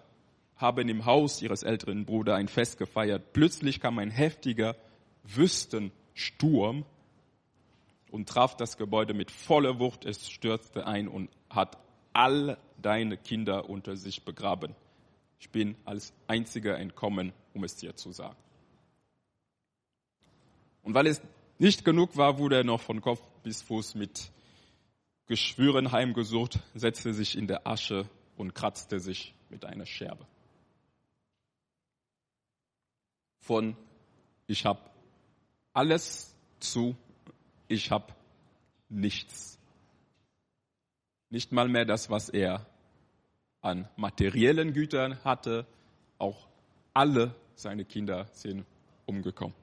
haben 0.57 0.87
im 0.89 1.05
Haus 1.05 1.41
ihres 1.41 1.63
älteren 1.63 2.05
Bruders 2.05 2.37
ein 2.37 2.47
Fest 2.47 2.77
gefeiert. 2.77 3.33
Plötzlich 3.33 3.79
kam 3.79 3.99
ein 3.99 4.11
heftiger 4.11 4.75
Wüstensturm 5.23 6.85
und 8.11 8.29
traf 8.29 8.55
das 8.55 8.77
Gebäude 8.77 9.13
mit 9.13 9.31
voller 9.31 9.79
Wucht. 9.79 10.05
Es 10.05 10.29
stürzte 10.29 10.85
ein 10.85 11.07
und 11.07 11.29
hat 11.49 11.77
all 12.13 12.57
deine 12.81 13.17
Kinder 13.17 13.69
unter 13.69 13.95
sich 13.95 14.23
begraben. 14.23 14.75
Ich 15.39 15.49
bin 15.49 15.75
als 15.83 16.13
einziger 16.27 16.77
entkommen, 16.77 17.33
um 17.53 17.63
es 17.63 17.75
dir 17.75 17.95
zu 17.95 18.11
sagen. 18.11 18.37
Und 20.83 20.93
weil 20.93 21.07
es 21.07 21.21
nicht 21.57 21.83
genug 21.83 22.15
war, 22.17 22.37
wurde 22.37 22.57
er 22.57 22.63
noch 22.63 22.81
von 22.81 23.01
Kopf 23.01 23.21
bis 23.41 23.61
Fuß 23.63 23.95
mit 23.95 24.31
Geschwüren 25.25 25.91
heimgesucht, 25.91 26.59
setzte 26.75 27.13
sich 27.13 27.37
in 27.37 27.47
der 27.47 27.65
Asche 27.65 28.07
und 28.37 28.53
kratzte 28.53 28.99
sich 28.99 29.33
mit 29.49 29.65
einer 29.65 29.85
Scherbe. 29.85 30.27
von 33.43 33.75
ich 34.47 34.65
habe 34.65 34.79
alles 35.73 36.33
zu, 36.59 36.95
ich 37.67 37.91
habe 37.91 38.13
nichts. 38.89 39.59
Nicht 41.29 41.51
mal 41.51 41.67
mehr 41.67 41.85
das, 41.85 42.09
was 42.09 42.29
er 42.29 42.65
an 43.61 43.87
materiellen 43.95 44.73
Gütern 44.73 45.23
hatte, 45.23 45.65
auch 46.19 46.47
alle 46.93 47.35
seine 47.55 47.85
Kinder 47.85 48.27
sind 48.33 48.65
umgekommen. 49.05 49.55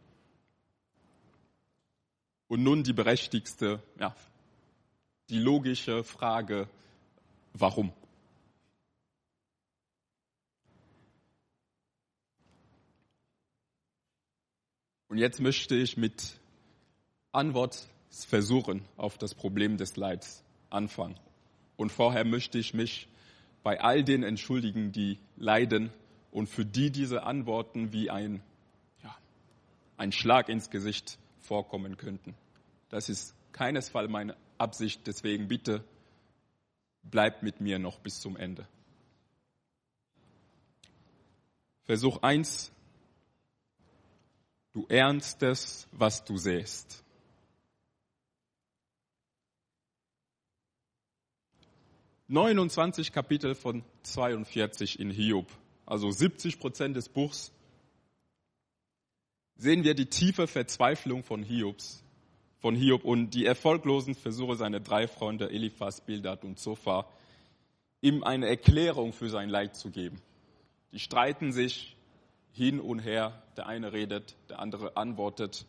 Und 2.51 2.65
nun 2.65 2.83
die 2.83 2.93
berechtigste, 2.93 3.81
ja, 4.01 4.13
die 5.29 5.39
logische 5.39 6.03
Frage, 6.03 6.69
warum? 7.53 7.93
Und 15.07 15.19
jetzt 15.19 15.39
möchte 15.39 15.77
ich 15.77 15.97
mit 15.97 16.41
Antwortversuchen 17.31 18.85
auf 18.97 19.17
das 19.17 19.37
Problem 19.37 19.77
des 19.77 19.95
Leids 19.95 20.43
anfangen. 20.71 21.21
Und 21.77 21.93
vorher 21.93 22.25
möchte 22.25 22.59
ich 22.59 22.75
mich 22.75 23.07
bei 23.63 23.81
all 23.81 24.03
den 24.03 24.25
entschuldigen, 24.25 24.91
die 24.91 25.21
leiden 25.37 25.93
und 26.33 26.49
für 26.49 26.67
die 26.67 26.91
diese 26.91 27.23
Antworten 27.23 27.93
wie 27.93 28.11
ein, 28.11 28.43
ja, 29.05 29.17
ein 29.97 30.11
Schlag 30.11 30.49
ins 30.49 30.71
Gesicht 30.71 31.17
vorkommen 31.51 31.97
könnten. 31.97 32.37
Das 32.91 33.09
ist 33.09 33.35
keinesfalls 33.51 34.09
meine 34.09 34.37
Absicht, 34.57 35.05
deswegen 35.09 35.49
bitte 35.49 35.85
bleibt 37.03 37.43
mit 37.43 37.61
mir 37.61 37.81
noch 37.81 37.99
bis 37.99 38.21
zum 38.21 38.37
Ende. 38.37 38.69
Versuch 41.83 42.23
eins 42.23 42.71
Du 44.73 44.87
ernstest, 44.89 45.89
was 45.91 46.25
du 46.25 46.37
sähst. 46.37 47.03
29 52.29 53.11
Kapitel 53.11 53.57
von 53.57 53.83
42 54.05 55.01
in 55.01 55.11
Hiob, 55.11 55.51
also 55.85 56.13
70 56.13 56.61
Prozent 56.61 56.95
des 56.95 57.09
Buchs, 57.09 57.51
sehen 59.61 59.85
wir 59.85 59.95
die 59.95 60.07
tiefe 60.07 60.47
Verzweiflung 60.47 61.23
von 61.23 61.43
Hiobs, 61.43 62.03
von 62.61 62.75
Hiob 62.75 63.05
und 63.05 63.31
die 63.31 63.45
erfolglosen 63.45 64.15
Versuche 64.15 64.57
seiner 64.57 64.81
drei 64.81 65.07
Freunde 65.07 65.51
Eliphas, 65.51 66.01
Bildad 66.01 66.45
und 66.45 66.59
Zophar, 66.59 67.13
ihm 68.01 68.25
eine 68.25 68.49
Erklärung 68.49 69.13
für 69.13 69.29
sein 69.29 69.51
Leid 69.51 69.77
zu 69.77 69.91
geben. 69.91 70.23
Die 70.93 70.99
streiten 70.99 71.53
sich 71.53 71.95
hin 72.53 72.81
und 72.81 73.01
her, 73.01 73.43
der 73.59 73.67
eine 73.67 73.93
redet, 73.93 74.35
der 74.49 74.61
andere 74.61 74.97
antwortet. 74.97 75.67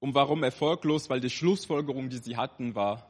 Und 0.00 0.16
warum 0.16 0.42
erfolglos? 0.42 1.08
Weil 1.08 1.20
die 1.20 1.30
Schlussfolgerung, 1.30 2.10
die 2.10 2.18
sie 2.18 2.36
hatten, 2.36 2.74
war, 2.74 3.08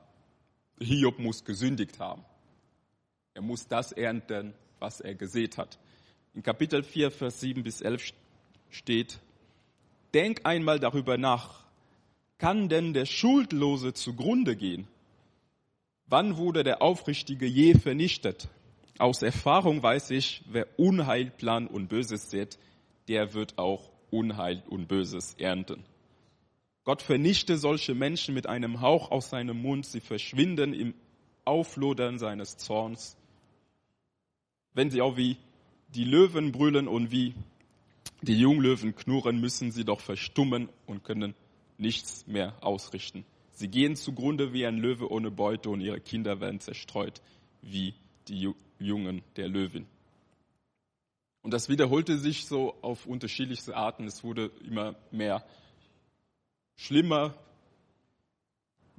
Hiob 0.79 1.19
muss 1.19 1.47
gesündigt 1.47 1.99
haben. 1.99 2.27
Er 3.33 3.41
muss 3.41 3.69
das 3.69 3.91
ernten, 3.93 4.53
was 4.81 5.01
er 5.01 5.15
gesät 5.15 5.57
hat. 5.57 5.79
In 6.35 6.43
Kapitel 6.43 6.83
4, 6.83 7.13
Vers 7.13 7.41
7 7.41 7.63
bis 7.63 7.81
11 7.81 8.13
steht, 8.71 9.21
Denk 10.15 10.41
einmal 10.45 10.81
darüber 10.81 11.17
nach, 11.17 11.65
kann 12.39 12.69
denn 12.69 12.93
der 12.93 13.07
Schuldlose 13.07 13.95
zugrunde 13.95 14.57
gehen? 14.57 14.89
Wann 16.07 16.37
wurde 16.37 16.65
der 16.65 16.83
Aufrichtige 16.83 17.47
je 17.47 17.75
vernichtet? 17.75 18.49
Aus 18.99 19.23
Erfahrung 19.23 19.83
weiß 19.83 20.11
ich, 20.11 20.43
wer 20.51 20.67
Unheil 20.77 21.31
plant 21.31 21.71
und 21.71 21.89
Böses 21.89 22.31
sät, 22.31 22.59
der 23.09 23.35
wird 23.35 23.59
auch 23.59 23.91
Unheil 24.11 24.63
und 24.69 24.89
Böses 24.89 25.35
ernten. 25.35 25.85
Gott 26.85 27.01
vernichte 27.01 27.57
solche 27.59 27.95
Menschen 27.95 28.35
mit 28.35 28.47
einem 28.47 28.81
Hauch 28.81 29.11
aus 29.11 29.31
seinem 29.31 29.63
Mund. 29.63 29.87
Sie 29.87 30.01
verschwinden 30.01 30.75
im 30.75 30.95
Auflodern 31.45 32.19
seines 32.19 32.57
Zorns. 32.57 33.17
Wenn 34.75 34.91
sie 34.91 35.01
auch 35.01 35.17
wie 35.17 35.39
die 35.95 36.05
Löwen 36.05 36.53
brüllen 36.53 36.89
und 36.89 37.11
wie 37.11 37.35
die 38.23 38.39
Junglöwen 38.39 38.95
knurren, 38.97 39.41
müssen 39.41 39.71
sie 39.71 39.85
doch 39.85 40.01
verstummen 40.01 40.69
und 40.87 41.05
können 41.05 41.35
nichts 41.79 42.27
mehr 42.27 42.55
ausrichten. 42.63 43.25
Sie 43.53 43.69
gehen 43.69 43.97
zugrunde 43.97 44.53
wie 44.53 44.67
ein 44.67 44.79
Löwe 44.79 45.11
ohne 45.11 45.31
Beute 45.31 45.71
und 45.71 45.81
ihre 45.81 46.01
Kinder 46.01 46.41
werden 46.41 46.61
zerstreut 46.61 47.21
wie 47.63 47.95
die 48.29 48.53
Jungen 48.79 49.23
der 49.37 49.49
Löwin. 49.49 49.87
Und 51.43 51.53
das 51.53 51.69
wiederholte 51.69 52.19
sich 52.19 52.47
so 52.47 52.75
auf 52.81 53.07
unterschiedlichste 53.07 53.77
Arten. 53.77 54.07
Es 54.07 54.25
wurde 54.25 54.51
immer 54.67 54.97
mehr 55.11 55.45
schlimmer, 56.75 57.35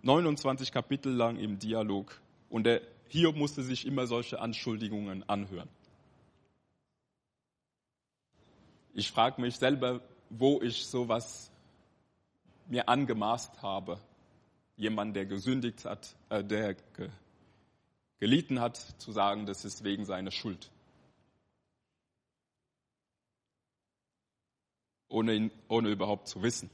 29 0.04 0.72
Kapitel 0.72 1.12
lang 1.12 1.38
im 1.38 1.58
Dialog. 1.58 2.22
Und 2.50 2.66
der 2.66 2.82
Hiob 3.10 3.36
musste 3.36 3.64
sich 3.64 3.86
immer 3.88 4.06
solche 4.06 4.40
Anschuldigungen 4.40 5.28
anhören. 5.28 5.70
Ich 8.98 9.12
frage 9.12 9.42
mich 9.42 9.58
selber, 9.58 10.00
wo 10.30 10.62
ich 10.62 10.86
sowas 10.88 11.52
mir 12.68 12.88
angemaßt 12.88 13.62
habe. 13.62 14.00
Jemand, 14.78 15.18
der 15.18 15.26
gesündigt 15.26 15.84
hat, 15.84 16.16
äh, 16.30 16.44
der 16.44 16.76
ge 16.76 17.10
gelitten 18.20 18.62
hat, 18.62 18.78
zu 18.78 19.12
sagen, 19.12 19.46
das 19.46 19.66
ist 19.66 19.84
wegen 19.84 20.06
seiner 20.06 20.32
Schuld. 20.32 20.72
Ohne, 25.10 25.34
ihn, 25.34 25.52
ohne 25.68 25.90
überhaupt 25.90 26.30
zu 26.30 26.42
wissen. 26.42 26.70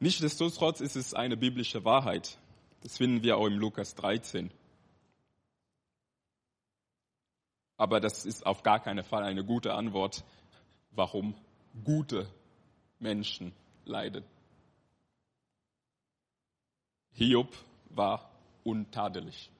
Nichtsdestotrotz 0.00 0.80
ist 0.80 0.96
es 0.96 1.12
eine 1.12 1.36
biblische 1.36 1.84
Wahrheit. 1.84 2.38
Das 2.80 2.96
finden 2.96 3.22
wir 3.22 3.36
auch 3.36 3.46
im 3.46 3.58
Lukas 3.58 3.94
13. 3.96 4.50
Aber 7.78 8.00
das 8.00 8.26
ist 8.26 8.44
auf 8.44 8.62
gar 8.62 8.80
keinen 8.80 9.04
Fall 9.04 9.22
eine 9.22 9.44
gute 9.44 9.72
Antwort, 9.72 10.24
warum 10.90 11.34
gute 11.84 12.28
Menschen 12.98 13.54
leiden. 13.84 14.24
Hiob 17.12 17.56
war 17.90 18.30
untadelig. 18.64 19.50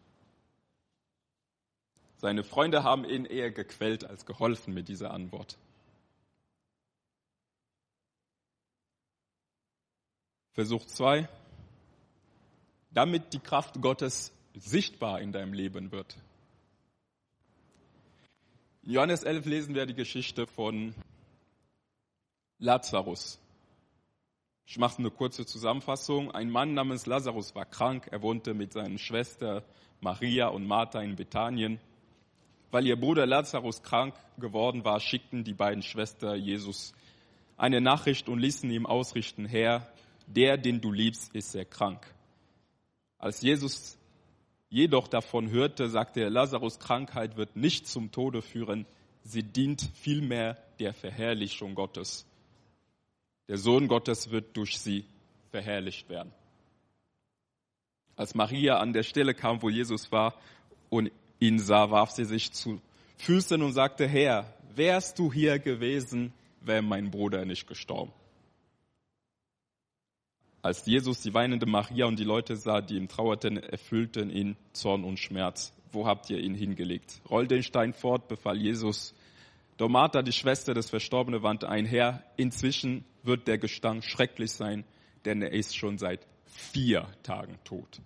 Seine 2.17 2.43
Freunde 2.43 2.83
haben 2.83 3.05
ihn 3.05 3.25
eher 3.25 3.53
gequält 3.53 4.05
als 4.05 4.27
geholfen 4.27 4.75
mit 4.75 4.89
dieser 4.89 5.13
Antwort. 5.13 5.57
Versuch 10.51 10.85
2. 10.85 11.29
Damit 12.91 13.33
die 13.33 13.39
Kraft 13.39 13.81
Gottes 13.81 14.33
sichtbar 14.55 15.21
in 15.21 15.31
deinem 15.31 15.53
Leben 15.53 15.93
wird. 15.93 16.17
In 18.89 18.95
Johannes 18.95 19.23
11 19.23 19.45
lesen 19.45 19.75
wir 19.75 19.85
die 19.85 19.93
Geschichte 19.93 20.47
von 20.47 20.95
Lazarus. 22.59 23.39
Ich 24.65 24.79
mache 24.79 25.01
eine 25.01 25.11
kurze 25.11 25.45
Zusammenfassung. 25.45 26.31
Ein 26.31 26.49
Mann 26.49 26.73
namens 26.73 27.05
Lazarus 27.05 27.55
war 27.55 27.67
krank. 27.67 28.09
Er 28.11 28.23
wohnte 28.23 28.55
mit 28.55 28.73
seinen 28.73 28.97
Schwestern 28.97 29.63
Maria 30.01 30.49
und 30.49 30.67
Martha 30.67 31.03
in 31.03 31.17
Bethanien. 31.17 31.79
Weil 32.71 32.87
ihr 32.87 32.99
Bruder 32.99 33.27
Lazarus 33.27 33.83
krank 33.83 34.15
geworden 34.39 34.87
war, 34.87 35.01
schickten 35.01 35.45
die 35.45 35.53
beiden 35.53 35.83
Schwestern 35.83 36.41
Jesus 36.41 36.95
eine 37.59 37.83
Nachricht 37.83 38.27
und 38.27 38.39
ließen 38.39 38.71
ihm 38.71 38.87
ausrichten, 38.87 39.45
Herr, 39.45 39.87
der, 40.27 40.57
den 40.57 40.81
du 40.81 40.93
liebst, 40.93 41.35
ist 41.35 41.53
sehr 41.53 41.67
krank. 41.67 42.07
Als 43.19 43.43
Jesus 43.43 43.98
jedoch 44.71 45.09
davon 45.09 45.51
hörte, 45.51 45.89
sagte 45.89 46.21
er, 46.21 46.31
Lazarus 46.31 46.79
Krankheit 46.79 47.37
wird 47.37 47.57
nicht 47.57 47.87
zum 47.87 48.13
Tode 48.13 48.43
führen, 48.43 48.87
sie 49.25 49.43
dient 49.43 49.91
vielmehr 49.95 50.57
der 50.79 50.95
Verherrlichung 50.95 51.75
Gottes. 51.75 52.27
Der 53.49 53.59
Sohn 53.59 53.89
Gottes 53.89 54.31
wird 54.31 54.57
durch 54.57 54.79
sie 54.79 55.05
verherrlicht 55.51 56.09
werden. 56.09 56.33
Als 58.17 58.35
Maria 58.35 58.79
an 58.79 58.93
der 58.93 59.05
Stelle 59.05 59.33
kam, 59.33 59.63
wo 59.63 59.71
Jesus 59.71 60.11
war 60.13 60.35
und 60.91 61.11
ihn 61.39 61.59
sah, 61.59 61.91
warf 61.91 62.11
sie 62.11 62.25
sich 62.25 62.53
zu 62.53 62.81
Füßen 63.19 63.63
und 63.63 63.73
sagte, 63.73 64.07
Herr, 64.07 64.53
wärst 64.75 65.19
du 65.19 65.33
hier 65.33 65.59
gewesen, 65.59 66.33
wäre 66.61 66.83
mein 66.83 67.11
Bruder 67.11 67.45
nicht 67.45 67.67
gestorben. 67.67 68.13
Als 70.61 70.87
Jesus 70.87 71.21
die 71.21 71.35
weinende 71.35 71.67
Maria 71.67 72.07
und 72.07 72.19
die 72.19 72.25
Leute 72.25 72.57
sah, 72.57 72.81
die 72.81 72.97
ihm 72.97 73.09
trauerten, 73.09 73.59
erfüllten 73.59 74.31
ihn 74.31 74.57
Zorn 74.73 75.05
und 75.05 75.19
Schmerz. 75.19 75.73
Wo 75.93 76.07
habt 76.07 76.29
ihr 76.31 76.39
ihn 76.39 76.55
hingelegt? 76.55 77.21
Roll 77.31 77.47
den 77.47 77.63
Stein 77.63 77.93
fort, 77.93 78.29
befahl 78.29 78.59
Jesus. 78.59 79.15
Doch 79.77 79.89
Martha, 79.89 80.23
die 80.23 80.33
Schwester 80.33 80.75
des 80.75 80.91
Verstorbenen, 80.91 81.43
wandte 81.43 81.69
ein, 81.69 81.87
Herr, 81.87 82.25
inzwischen 82.37 83.05
wird 83.23 83.47
der 83.47 83.59
Gestank 83.59 84.05
schrecklich 84.05 84.51
sein, 84.51 84.85
denn 85.25 85.41
er 85.41 85.53
ist 85.53 85.77
schon 85.77 85.99
seit 85.99 86.27
vier 86.47 87.07
Tagen 87.23 87.59
tot. 87.65 88.01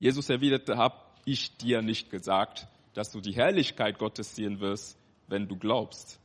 Jesus 0.00 0.28
erwiderte, 0.28 0.76
hab 0.76 1.20
ich 1.24 1.56
dir 1.56 1.80
nicht 1.80 2.10
gesagt, 2.10 2.66
dass 2.94 3.12
du 3.12 3.20
die 3.20 3.34
Herrlichkeit 3.34 3.98
Gottes 3.98 4.34
sehen 4.34 4.58
wirst, 4.58 4.98
wenn 5.28 5.46
du 5.46 5.56
glaubst? 5.56 6.18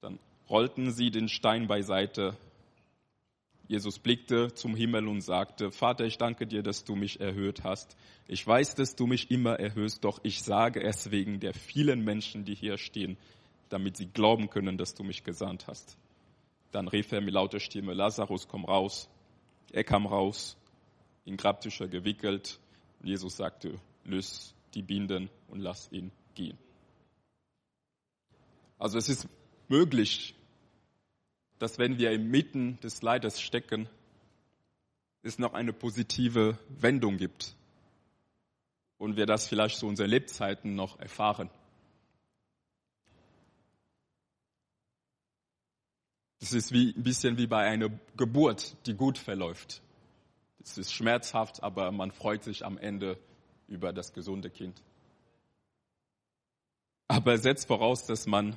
Dann 0.00 0.20
rollten 0.48 0.92
sie 0.92 1.10
den 1.10 1.28
Stein 1.28 1.66
beiseite 1.66 2.36
Jesus 3.68 3.98
blickte 3.98 4.54
zum 4.54 4.76
Himmel 4.76 5.08
und 5.08 5.22
sagte, 5.22 5.72
Vater, 5.72 6.04
ich 6.04 6.18
danke 6.18 6.46
dir, 6.46 6.62
dass 6.62 6.84
du 6.84 6.94
mich 6.94 7.20
erhöht 7.20 7.64
hast. 7.64 7.96
Ich 8.28 8.46
weiß, 8.46 8.76
dass 8.76 8.94
du 8.94 9.06
mich 9.06 9.30
immer 9.30 9.58
erhöhst, 9.58 10.04
doch 10.04 10.20
ich 10.22 10.42
sage 10.42 10.82
es 10.82 11.10
wegen 11.10 11.40
der 11.40 11.52
vielen 11.52 12.04
Menschen, 12.04 12.44
die 12.44 12.54
hier 12.54 12.78
stehen, 12.78 13.16
damit 13.68 13.96
sie 13.96 14.06
glauben 14.06 14.50
können, 14.50 14.78
dass 14.78 14.94
du 14.94 15.02
mich 15.02 15.24
gesandt 15.24 15.66
hast. 15.66 15.96
Dann 16.70 16.86
rief 16.86 17.10
er 17.10 17.20
mit 17.20 17.34
lauter 17.34 17.58
Stimme, 17.58 17.92
Lazarus, 17.92 18.46
komm 18.46 18.64
raus. 18.64 19.08
Er 19.72 19.82
kam 19.82 20.06
raus, 20.06 20.56
in 21.24 21.36
Grabtücher 21.36 21.88
gewickelt. 21.88 22.60
Und 23.00 23.08
Jesus 23.08 23.36
sagte, 23.36 23.80
löse 24.04 24.54
die 24.74 24.82
Binden 24.82 25.28
und 25.48 25.58
lass 25.58 25.90
ihn 25.90 26.12
gehen. 26.34 26.56
Also 28.78 28.98
es 28.98 29.08
ist 29.08 29.28
möglich, 29.68 30.35
dass 31.58 31.78
wenn 31.78 31.98
wir 31.98 32.10
inmitten 32.12 32.78
des 32.80 33.02
Leides 33.02 33.40
stecken, 33.40 33.88
es 35.22 35.38
noch 35.38 35.54
eine 35.54 35.72
positive 35.72 36.58
Wendung 36.68 37.16
gibt 37.16 37.56
und 38.98 39.16
wir 39.16 39.26
das 39.26 39.48
vielleicht 39.48 39.78
zu 39.78 39.86
unseren 39.86 40.10
Lebzeiten 40.10 40.74
noch 40.74 41.00
erfahren. 41.00 41.50
Das 46.38 46.52
ist 46.52 46.70
wie, 46.70 46.94
ein 46.94 47.02
bisschen 47.02 47.38
wie 47.38 47.46
bei 47.46 47.66
einer 47.66 47.90
Geburt, 48.16 48.76
die 48.86 48.94
gut 48.94 49.18
verläuft. 49.18 49.82
Es 50.60 50.78
ist 50.78 50.92
schmerzhaft, 50.92 51.62
aber 51.62 51.90
man 51.90 52.12
freut 52.12 52.44
sich 52.44 52.64
am 52.64 52.78
Ende 52.78 53.18
über 53.66 53.92
das 53.92 54.12
gesunde 54.12 54.50
Kind. 54.50 54.80
Aber 57.08 57.38
setzt 57.38 57.66
voraus, 57.66 58.04
dass 58.04 58.26
man 58.26 58.56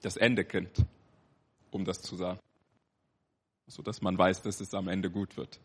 das 0.00 0.16
Ende 0.16 0.44
kennt 0.44 0.86
um 1.72 1.84
das 1.84 2.00
zu 2.02 2.16
sagen. 2.16 2.38
so 3.66 3.82
dass 3.82 4.02
man 4.02 4.18
weiß, 4.18 4.42
dass 4.42 4.60
es 4.60 4.74
am 4.74 4.88
Ende 4.88 5.10
gut 5.10 5.36
wird. 5.36 5.58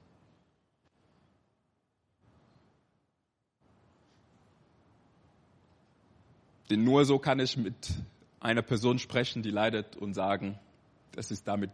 Denn 6.70 6.84
nur 6.84 7.06
so 7.06 7.20
kann 7.20 7.40
ich 7.40 7.58
mit 7.58 7.76
einer 8.40 8.62
Person 8.62 9.00
sprechen, 9.00 9.42
die 9.42 9.52
leidet 9.52 9.96
und 9.98 10.14
sagen, 10.14 10.58
dass 11.12 11.32
es 11.32 11.44
damit 11.44 11.72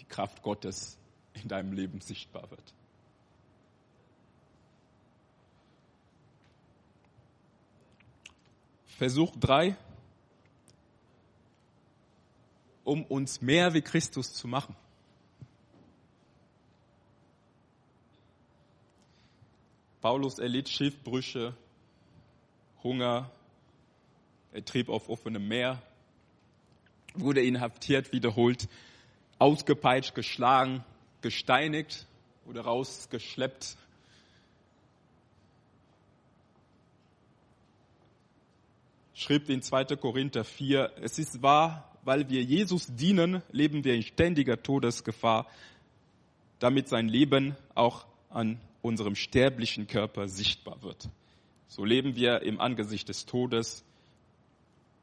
die 0.00 0.04
Kraft 0.06 0.42
Gottes 0.42 0.98
in 1.34 1.48
deinem 1.48 1.72
Leben 1.72 2.00
sichtbar 2.00 2.50
wird. 2.50 2.74
Versuch 8.86 9.34
drei, 9.36 9.76
um 12.90 13.04
uns 13.04 13.40
mehr 13.40 13.72
wie 13.72 13.82
Christus 13.82 14.34
zu 14.34 14.48
machen. 14.48 14.74
Paulus 20.00 20.40
erlitt 20.40 20.68
Schiffbrüche, 20.68 21.54
Hunger, 22.82 23.30
er 24.52 24.64
trieb 24.64 24.88
auf 24.88 25.08
offenem 25.08 25.46
Meer, 25.46 25.80
wurde 27.14 27.44
inhaftiert, 27.44 28.10
wiederholt, 28.10 28.68
ausgepeitscht, 29.38 30.16
geschlagen, 30.16 30.84
gesteinigt 31.20 32.08
oder 32.44 32.62
rausgeschleppt. 32.62 33.76
Schrieb 39.14 39.48
in 39.48 39.62
2. 39.62 39.84
Korinther 39.94 40.42
4, 40.42 40.94
es 41.02 41.20
ist 41.20 41.40
wahr, 41.40 41.89
weil 42.02 42.28
wir 42.28 42.42
Jesus 42.42 42.94
dienen, 42.94 43.42
leben 43.52 43.84
wir 43.84 43.94
in 43.94 44.02
ständiger 44.02 44.62
Todesgefahr, 44.62 45.46
damit 46.58 46.88
sein 46.88 47.08
Leben 47.08 47.56
auch 47.74 48.06
an 48.28 48.60
unserem 48.82 49.14
sterblichen 49.14 49.86
Körper 49.86 50.28
sichtbar 50.28 50.82
wird. 50.82 51.08
So 51.68 51.84
leben 51.84 52.16
wir 52.16 52.42
im 52.42 52.60
Angesicht 52.60 53.08
des 53.08 53.26
Todes, 53.26 53.84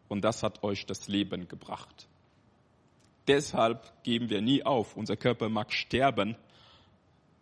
und 0.08 0.24
das 0.24 0.44
hat 0.44 0.64
euch 0.64 0.86
das 0.86 1.08
Leben 1.08 1.48
gebracht. 1.48 2.08
Deshalb 3.28 3.92
geben 4.04 4.30
wir 4.30 4.42
nie 4.42 4.64
auf. 4.64 4.96
Unser 4.96 5.18
Körper 5.18 5.50
mag 5.50 5.74
sterben, 5.74 6.38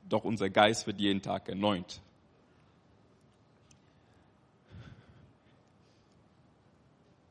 doch 0.10 0.24
unser 0.24 0.50
Geist 0.50 0.88
wird 0.88 1.00
jeden 1.00 1.22
Tag 1.22 1.48
erneuert. 1.48 2.02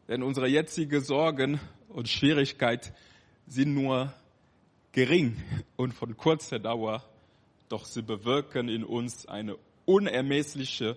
Denn 0.07 0.23
unsere 0.23 0.47
jetzigen 0.47 1.03
Sorgen 1.03 1.59
und 1.95 2.09
Schwierigkeit 2.09 2.93
sind 3.47 3.75
nur 3.75 4.13
gering 4.93 5.37
und 5.77 5.95
von 5.95 6.17
kurzer 6.17 6.59
Dauer, 6.59 7.05
doch 7.69 7.85
sie 7.85 8.03
bewirken 8.03 8.69
in 8.69 8.85
uns 8.85 9.27
eine 9.27 9.57
unermessliche 9.87 10.97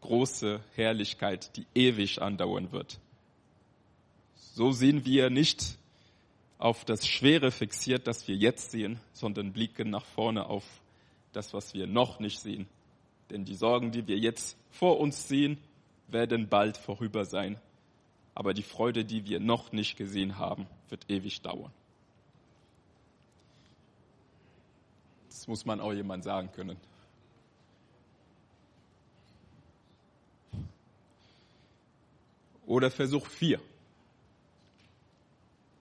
große 0.00 0.60
Herrlichkeit, 0.74 1.56
die 1.56 1.66
ewig 1.74 2.20
andauern 2.20 2.72
wird. 2.72 2.98
So 4.34 4.72
sehen 4.72 5.04
wir 5.04 5.30
nicht 5.30 5.78
auf 6.58 6.84
das 6.84 7.06
Schwere 7.06 7.50
fixiert, 7.50 8.06
das 8.06 8.26
wir 8.26 8.34
jetzt 8.34 8.72
sehen, 8.72 8.98
sondern 9.12 9.52
blicken 9.52 9.90
nach 9.90 10.04
vorne 10.04 10.46
auf 10.46 10.64
das, 11.32 11.54
was 11.54 11.74
wir 11.74 11.86
noch 11.86 12.18
nicht 12.18 12.40
sehen. 12.40 12.66
Denn 13.30 13.44
die 13.44 13.54
Sorgen, 13.54 13.92
die 13.92 14.06
wir 14.08 14.18
jetzt 14.18 14.56
vor 14.70 14.98
uns 14.98 15.28
sehen, 15.28 15.58
werden 16.08 16.48
bald 16.48 16.76
vorüber 16.76 17.24
sein. 17.24 17.58
Aber 18.34 18.52
die 18.52 18.62
Freude, 18.62 19.04
die 19.04 19.24
wir 19.26 19.38
noch 19.38 19.72
nicht 19.72 19.96
gesehen 19.96 20.38
haben, 20.38 20.66
wird 20.88 21.08
ewig 21.08 21.40
dauern. 21.42 21.72
Das 25.28 25.46
muss 25.46 25.64
man 25.64 25.80
auch 25.80 25.92
jemand 25.92 26.24
sagen 26.24 26.50
können. 26.52 26.76
Oder 32.66 32.90
Versuch 32.90 33.26
4. 33.26 33.60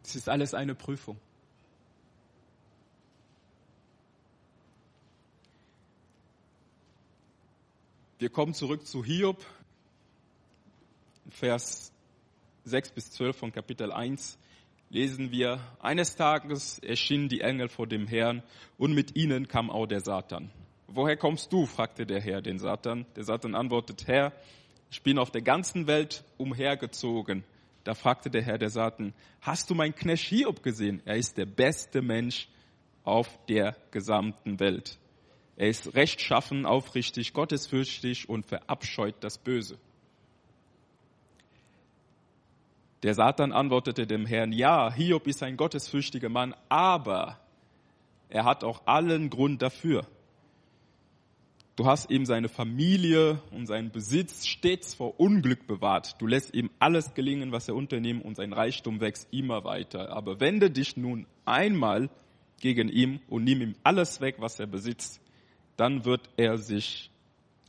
Es 0.04 0.16
ist 0.16 0.28
alles 0.28 0.54
eine 0.54 0.76
Prüfung. 0.76 1.18
Wir 8.20 8.30
kommen 8.30 8.54
zurück 8.54 8.86
zu 8.86 9.04
Hiob, 9.04 9.44
Vers 11.30 11.93
6 12.66 12.92
bis 12.92 13.12
12 13.12 13.38
von 13.38 13.52
Kapitel 13.52 13.92
1 13.92 14.38
lesen 14.90 15.32
wir, 15.32 15.60
eines 15.80 16.16
Tages 16.16 16.80
erschienen 16.80 17.30
die 17.30 17.42
Engel 17.42 17.68
vor 17.68 17.88
dem 17.88 18.08
Herrn 18.08 18.44
und 18.78 18.94
mit 18.94 19.16
ihnen 19.16 19.48
kam 19.48 19.70
auch 19.70 19.88
der 19.88 20.02
Satan. 20.02 20.52
Woher 20.88 21.18
kommst 21.18 21.52
du? 21.52 21.66
fragte 21.66 22.06
der 22.06 22.22
Herr 22.22 22.42
den 22.42 22.60
Satan. 22.60 23.06
Der 23.16 23.24
Satan 23.24 23.56
antwortet, 23.56 24.08
Herr, 24.08 24.34
ich 24.92 25.02
bin 25.02 25.18
auf 25.18 25.32
der 25.32 25.42
ganzen 25.42 25.88
Welt 25.88 26.24
umhergezogen 26.38 27.44
da 27.84 27.96
fragte 27.96 28.30
der 28.30 28.42
Herr 28.42 28.58
der 28.58 28.70
Satan, 28.70 29.14
hast 29.42 29.70
du 29.70 29.76
mein 29.76 29.94
Knecht 29.94 30.26
Hiob 30.28 30.64
gesehen? 30.64 31.02
Er 31.06 31.18
ist 31.18 31.38
der 31.38 31.46
beste 31.46 32.02
Mensch 32.02 32.48
auf 33.04 33.28
der 33.48 33.76
gesamten 33.92 34.60
Welt. 34.60 34.98
Er 35.58 35.68
ist 35.68 35.94
rechtschaffen, 35.94 36.66
aufrichtig, 36.66 37.34
gottesfürchtig 37.34 38.30
und 38.30 38.46
verabscheut 38.46 39.16
das 39.20 39.38
Böse. 39.38 39.78
Der 43.04 43.14
Satan 43.14 43.52
antwortete 43.52 44.08
dem 44.08 44.26
Herrn, 44.26 44.54
ja, 44.54 44.92
Hiob 44.92 45.28
ist 45.28 45.44
ein 45.44 45.58
gottesfürchtiger 45.58 46.30
Mann, 46.30 46.56
aber 46.70 47.38
er 48.30 48.46
hat 48.46 48.64
auch 48.64 48.84
allen 48.86 49.30
Grund 49.30 49.62
dafür. 49.62 50.08
Du 51.76 51.86
hast 51.86 52.12
ihm 52.12 52.26
seine 52.26 52.50
Familie 52.50 53.42
und 53.52 53.66
seinen 53.66 53.92
Besitz 53.92 54.46
stets 54.46 54.94
vor 54.94 55.20
Unglück 55.20 55.68
bewahrt. 55.68 56.22
Du 56.22 56.28
lässt 56.28 56.54
ihm 56.54 56.70
alles 56.80 57.14
gelingen, 57.14 57.52
was 57.52 57.68
er 57.68 57.76
unternimmt 57.76 58.24
und 58.24 58.36
sein 58.36 58.54
Reichtum 58.54 59.02
wächst 59.02 59.28
immer 59.32 59.64
weiter. 59.64 60.12
Aber 60.12 60.40
wende 60.40 60.70
dich 60.70 60.96
nun 60.96 61.26
einmal 61.46 62.10
gegen 62.62 62.90
ihn 62.90 63.20
und 63.28 63.44
nimm 63.44 63.62
ihm 63.62 63.76
alles 63.84 64.22
weg, 64.22 64.36
was 64.38 64.60
er 64.60 64.68
besitzt. 64.68 65.20
Dann 65.76 66.06
wird 66.06 66.30
er 66.38 66.58
sich 66.58 67.10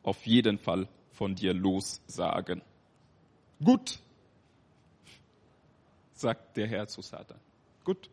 auf 0.03 0.27
jeden 0.27 0.59
Fall 0.59 0.87
von 1.13 1.35
dir 1.35 1.55
lossagen. 1.55 2.61
Gut, 3.63 4.01
sagt 6.25 6.57
der 6.57 6.67
Herr 6.67 6.87
zu 6.89 7.03
Satan. 7.03 7.39
Gut. 7.85 8.09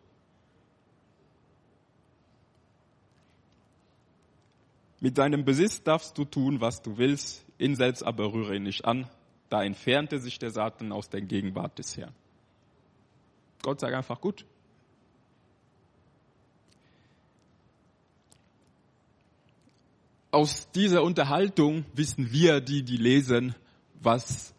Mit 5.00 5.18
deinem 5.18 5.46
Besitz 5.46 5.82
darfst 5.82 6.18
du 6.18 6.26
tun, 6.26 6.60
was 6.60 6.82
du 6.82 6.98
willst, 6.98 7.46
ihn 7.58 7.76
selbst 7.76 8.04
aber 8.04 8.34
rühre 8.34 8.58
ihn 8.58 8.64
nicht 8.64 8.84
an. 8.84 9.10
Da 9.50 9.64
entfernte 9.64 10.20
sich 10.20 10.38
der 10.40 10.52
Satan 10.52 10.92
aus 10.92 11.10
der 11.10 11.22
Gegenwart 11.22 11.80
des 11.80 11.96
Herrn. 11.96 12.14
Gott 13.64 13.80
sagt 13.80 13.96
einfach 13.96 14.20
gut. 14.20 14.46
Aus 20.32 20.70
dieser 20.72 21.04
Unterhaltung 21.04 21.86
wissen 21.94 22.32
wir, 22.32 22.60
die 22.60 22.84
die 22.84 22.98
lesen, 22.98 23.56
was 24.02 24.54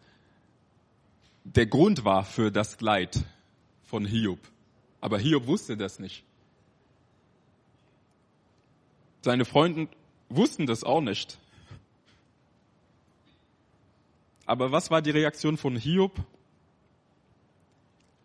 der 1.44 1.66
Grund 1.66 2.04
war 2.04 2.24
für 2.24 2.50
das 2.50 2.80
Leid 2.80 3.24
von 3.92 4.06
Hiob. 4.06 4.38
Aber 5.02 5.18
Hiob 5.18 5.46
wusste 5.46 5.76
das 5.76 5.98
nicht. 5.98 6.24
Seine 9.20 9.44
Freunde 9.44 9.86
wussten 10.30 10.66
das 10.66 10.82
auch 10.82 11.02
nicht. 11.02 11.36
Aber 14.46 14.72
was 14.72 14.90
war 14.90 15.02
die 15.02 15.10
Reaktion 15.10 15.58
von 15.58 15.76
Hiob? 15.76 16.18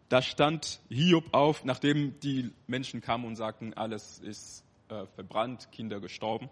Da 0.08 0.22
stand 0.22 0.80
Hiob 0.88 1.34
auf, 1.34 1.66
nachdem 1.66 2.18
die 2.22 2.50
Menschen 2.68 3.02
kamen 3.02 3.26
und 3.26 3.36
sagten, 3.36 3.74
alles 3.74 4.20
ist 4.20 4.64
äh, 4.88 5.06
verbrannt, 5.16 5.68
Kinder 5.74 6.00
gestorben. 6.00 6.50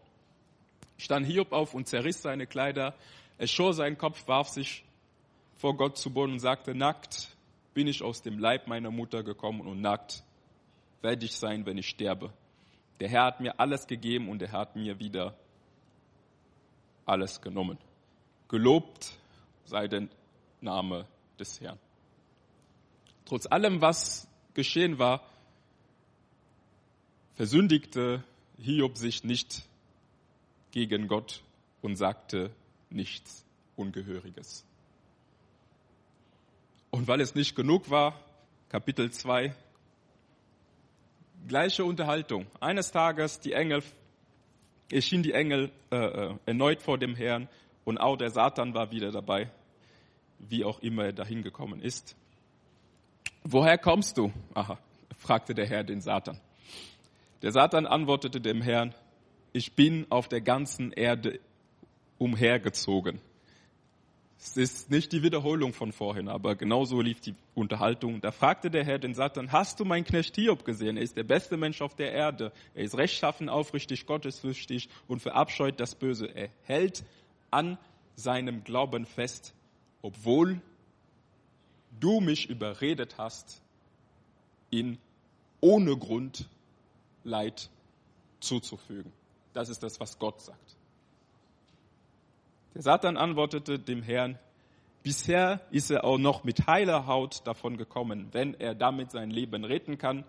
Stand 0.98 1.26
Hiob 1.26 1.54
auf 1.54 1.74
und 1.74 1.88
zerriss 1.88 2.22
seine 2.22 2.48
Kleider, 2.48 2.94
er 3.38 3.48
schor 3.48 3.74
seinen 3.74 3.98
Kopf, 3.98 4.28
warf 4.28 4.50
sich 4.50 4.84
vor 5.56 5.78
Gott 5.78 5.98
zu 5.98 6.10
Boden 6.10 6.34
und 6.34 6.40
sagte, 6.40 6.76
nackt 6.76 7.35
bin 7.76 7.88
ich 7.88 8.02
aus 8.02 8.24
dem 8.24 8.40
Leib 8.40 8.68
meiner 8.68 8.90
Mutter 8.90 9.22
gekommen 9.22 9.62
und 9.62 9.82
nackt 9.82 10.24
werde 11.02 11.26
ich 11.26 11.36
sein, 11.36 11.66
wenn 11.68 11.78
ich 11.78 11.90
sterbe. 11.90 12.34
Der 13.00 13.10
Herr 13.10 13.26
hat 13.26 13.42
mir 13.42 13.60
alles 13.60 13.86
gegeben 13.86 14.30
und 14.30 14.42
er 14.42 14.54
hat 14.54 14.76
mir 14.76 14.98
wieder 14.98 15.38
alles 17.06 17.42
genommen. 17.42 17.78
Gelobt 18.48 19.12
sei 19.66 19.88
der 19.88 20.08
Name 20.62 21.06
des 21.38 21.60
Herrn. 21.60 21.78
Trotz 23.26 23.46
allem, 23.46 23.82
was 23.82 24.28
geschehen 24.54 24.98
war, 24.98 25.22
versündigte 27.34 28.24
Hiob 28.58 28.98
sich 28.98 29.26
nicht 29.26 29.64
gegen 30.72 31.10
Gott 31.10 31.44
und 31.82 31.98
sagte 31.98 32.52
nichts 32.90 33.46
Ungehöriges. 33.76 34.65
Und 36.96 37.10
weil 37.10 37.20
es 37.20 37.36
nicht 37.36 37.58
genug 37.58 37.90
war, 37.90 38.18
Kapitel 38.70 39.12
2, 39.12 39.54
Gleiche 41.46 41.84
Unterhaltung. 41.84 42.46
Eines 42.62 42.94
Tages 42.94 43.42
die 43.42 43.52
Engel, 43.52 43.84
erschien 44.90 45.22
die 45.22 45.34
Engel 45.34 45.72
äh, 45.92 45.98
äh, 45.98 46.36
erneut 46.46 46.82
vor 46.82 46.98
dem 46.98 47.14
Herrn 47.14 47.50
und 47.84 47.98
auch 47.98 48.16
der 48.16 48.30
Satan 48.30 48.74
war 48.74 48.92
wieder 48.92 49.12
dabei, 49.12 49.52
wie 50.40 50.64
auch 50.64 50.80
immer 50.80 51.04
er 51.04 51.12
dahin 51.12 51.44
gekommen 51.44 51.82
ist. 51.82 52.16
Woher 53.44 53.78
kommst 53.78 54.18
du? 54.18 54.32
Aha, 54.54 54.80
fragte 55.18 55.54
der 55.54 55.68
Herr 55.68 55.84
den 55.84 56.00
Satan. 56.00 56.40
Der 57.42 57.52
Satan 57.52 57.88
antwortete 57.88 58.40
dem 58.40 58.62
Herrn, 58.62 58.96
ich 59.52 59.74
bin 59.74 60.10
auf 60.10 60.30
der 60.30 60.40
ganzen 60.40 60.94
Erde 60.94 61.42
umhergezogen. 62.20 63.20
Es 64.38 64.58
ist 64.58 64.92
nicht 64.92 65.12
die 65.12 65.24
Wiederholung 65.24 65.74
von 65.74 65.92
vorhin, 65.92 66.28
aber 66.28 66.56
genauso 66.56 67.02
lief 67.02 67.22
die 67.22 67.36
Unterhaltung. 67.56 68.22
Da 68.22 68.32
fragte 68.32 68.70
der 68.70 68.84
Herr 68.84 69.00
den 69.00 69.14
Satan, 69.14 69.52
hast 69.52 69.80
du 69.80 69.86
meinen 69.86 70.04
Knecht 70.04 70.36
Hiob 70.36 70.66
gesehen? 70.66 70.98
Er 70.98 71.04
ist 71.04 71.18
der 71.18 71.24
beste 71.24 71.58
Mensch 71.58 71.82
auf 71.82 71.96
der 71.96 72.12
Erde. 72.12 72.52
Er 72.74 72.84
ist 72.84 72.98
rechtschaffen, 72.98 73.50
aufrichtig, 73.50 74.06
gottesfürchtig 74.06 74.90
und 75.08 75.22
verabscheut 75.22 75.80
das 75.80 75.96
Böse. 75.96 76.28
Er 76.28 76.50
hält 76.64 77.04
an 77.50 77.78
seinem 78.16 78.64
Glauben 78.64 79.06
fest, 79.06 79.54
obwohl 80.02 80.62
du 82.00 82.20
mich 82.20 82.50
überredet 82.50 83.18
hast, 83.18 83.62
ihn 84.70 84.98
ohne 85.62 85.98
Grund 85.98 86.48
Leid 87.24 87.70
zuzufügen. 88.40 89.12
Das 89.54 89.70
ist 89.70 89.82
das, 89.82 90.00
was 90.00 90.20
Gott 90.20 90.42
sagt. 90.42 90.75
Der 92.76 92.82
Satan 92.82 93.16
antwortete 93.16 93.80
dem 93.80 94.04
Herrn, 94.04 94.38
bisher 95.02 95.62
ist 95.72 95.92
er 95.92 96.04
auch 96.04 96.18
noch 96.18 96.44
mit 96.44 96.68
heiler 96.68 97.08
Haut 97.08 97.48
davon 97.48 97.78
gekommen. 97.78 98.28
Wenn 98.34 98.54
er 98.54 98.76
damit 98.76 99.12
sein 99.12 99.32
Leben 99.32 99.64
retten 99.64 99.98
kann, 99.98 100.26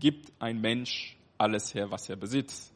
gibt 0.00 0.32
ein 0.40 0.60
Mensch 0.60 1.16
alles 1.38 1.74
her, 1.74 1.92
was 1.92 2.08
er 2.08 2.16
besitzt. 2.16 2.74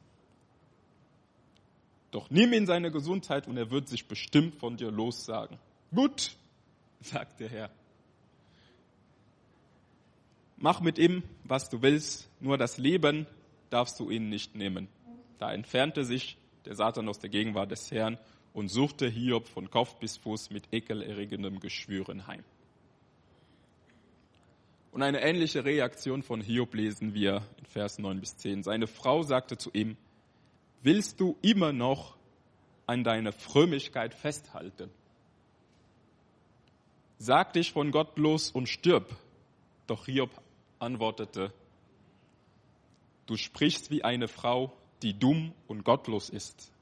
Doch 2.12 2.30
nimm 2.30 2.52
ihn 2.52 2.66
seine 2.66 2.92
Gesundheit 2.92 3.48
und 3.48 3.56
er 3.56 3.70
wird 3.72 3.88
sich 3.88 4.06
bestimmt 4.06 4.56
von 4.56 4.76
dir 4.76 4.92
lossagen. 4.92 5.58
Gut, 5.92 6.36
sagt 7.00 7.40
der 7.40 7.48
Herr. 7.48 7.70
Mach 10.56 10.80
mit 10.80 10.98
ihm, 10.98 11.24
was 11.42 11.68
du 11.68 11.82
willst, 11.82 12.28
nur 12.38 12.58
das 12.58 12.78
Leben 12.78 13.26
darfst 13.70 13.98
du 13.98 14.10
ihn 14.10 14.28
nicht 14.28 14.54
nehmen. 14.54 14.88
Da 15.38 15.52
entfernte 15.52 16.04
sich 16.04 16.36
der 16.64 16.76
Satan 16.76 17.08
aus 17.08 17.18
der 17.18 17.30
Gegenwart 17.30 17.72
des 17.72 17.90
Herrn 17.90 18.16
und 18.52 18.68
suchte 18.68 19.08
Hiob 19.08 19.46
von 19.46 19.70
Kopf 19.70 19.96
bis 19.96 20.16
Fuß 20.16 20.50
mit 20.50 20.72
ekelerregendem 20.72 21.60
Geschwüren 21.60 22.26
heim. 22.26 22.44
Und 24.92 25.02
eine 25.02 25.20
ähnliche 25.20 25.64
Reaktion 25.64 26.22
von 26.22 26.40
Hiob 26.40 26.74
lesen 26.74 27.14
wir 27.14 27.42
in 27.58 27.64
Vers 27.66 27.98
9 27.98 28.18
bis 28.18 28.36
10. 28.38 28.64
Seine 28.64 28.88
Frau 28.88 29.22
sagte 29.22 29.56
zu 29.56 29.70
ihm, 29.72 29.96
willst 30.82 31.20
du 31.20 31.36
immer 31.42 31.72
noch 31.72 32.16
an 32.86 33.04
deiner 33.04 33.32
Frömmigkeit 33.32 34.14
festhalten? 34.14 34.90
Sag 37.18 37.52
dich 37.52 37.70
von 37.70 37.92
Gott 37.92 38.18
los 38.18 38.50
und 38.50 38.68
stirb. 38.68 39.14
Doch 39.86 40.06
Hiob 40.06 40.30
antwortete, 40.80 41.52
du 43.26 43.36
sprichst 43.36 43.90
wie 43.90 44.02
eine 44.02 44.26
Frau, 44.26 44.72
die 45.02 45.16
dumm 45.16 45.52
und 45.68 45.84
gottlos 45.84 46.30
ist 46.30 46.72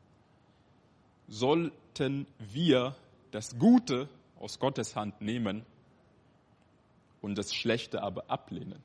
sollten 1.28 2.26
wir 2.38 2.96
das 3.30 3.58
Gute 3.58 4.08
aus 4.38 4.58
Gottes 4.58 4.96
Hand 4.96 5.20
nehmen 5.20 5.64
und 7.20 7.36
das 7.36 7.54
Schlechte 7.54 8.02
aber 8.02 8.30
ablehnen. 8.30 8.82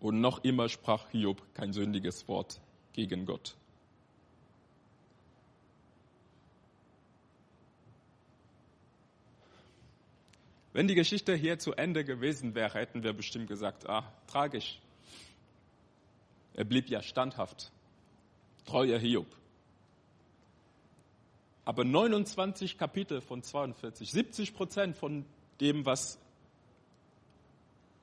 Und 0.00 0.20
noch 0.20 0.44
immer 0.44 0.68
sprach 0.68 1.08
Hiob 1.10 1.42
kein 1.54 1.72
sündiges 1.72 2.28
Wort 2.28 2.60
gegen 2.92 3.26
Gott. 3.26 3.56
Wenn 10.72 10.88
die 10.88 10.94
Geschichte 10.94 11.34
hier 11.34 11.58
zu 11.58 11.72
Ende 11.72 12.04
gewesen 12.04 12.54
wäre, 12.54 12.78
hätten 12.78 13.02
wir 13.02 13.14
bestimmt 13.14 13.48
gesagt, 13.48 13.88
ah, 13.88 14.12
tragisch. 14.26 14.78
Er 16.52 16.64
blieb 16.64 16.90
ja 16.90 17.02
standhaft, 17.02 17.72
treuer 18.66 18.98
Hiob. 18.98 19.26
Aber 21.66 21.84
29 21.84 22.78
Kapitel 22.78 23.20
von 23.20 23.42
42, 23.42 24.12
70 24.12 24.54
Prozent 24.54 24.96
von 24.96 25.26
dem, 25.60 25.84
was 25.84 26.16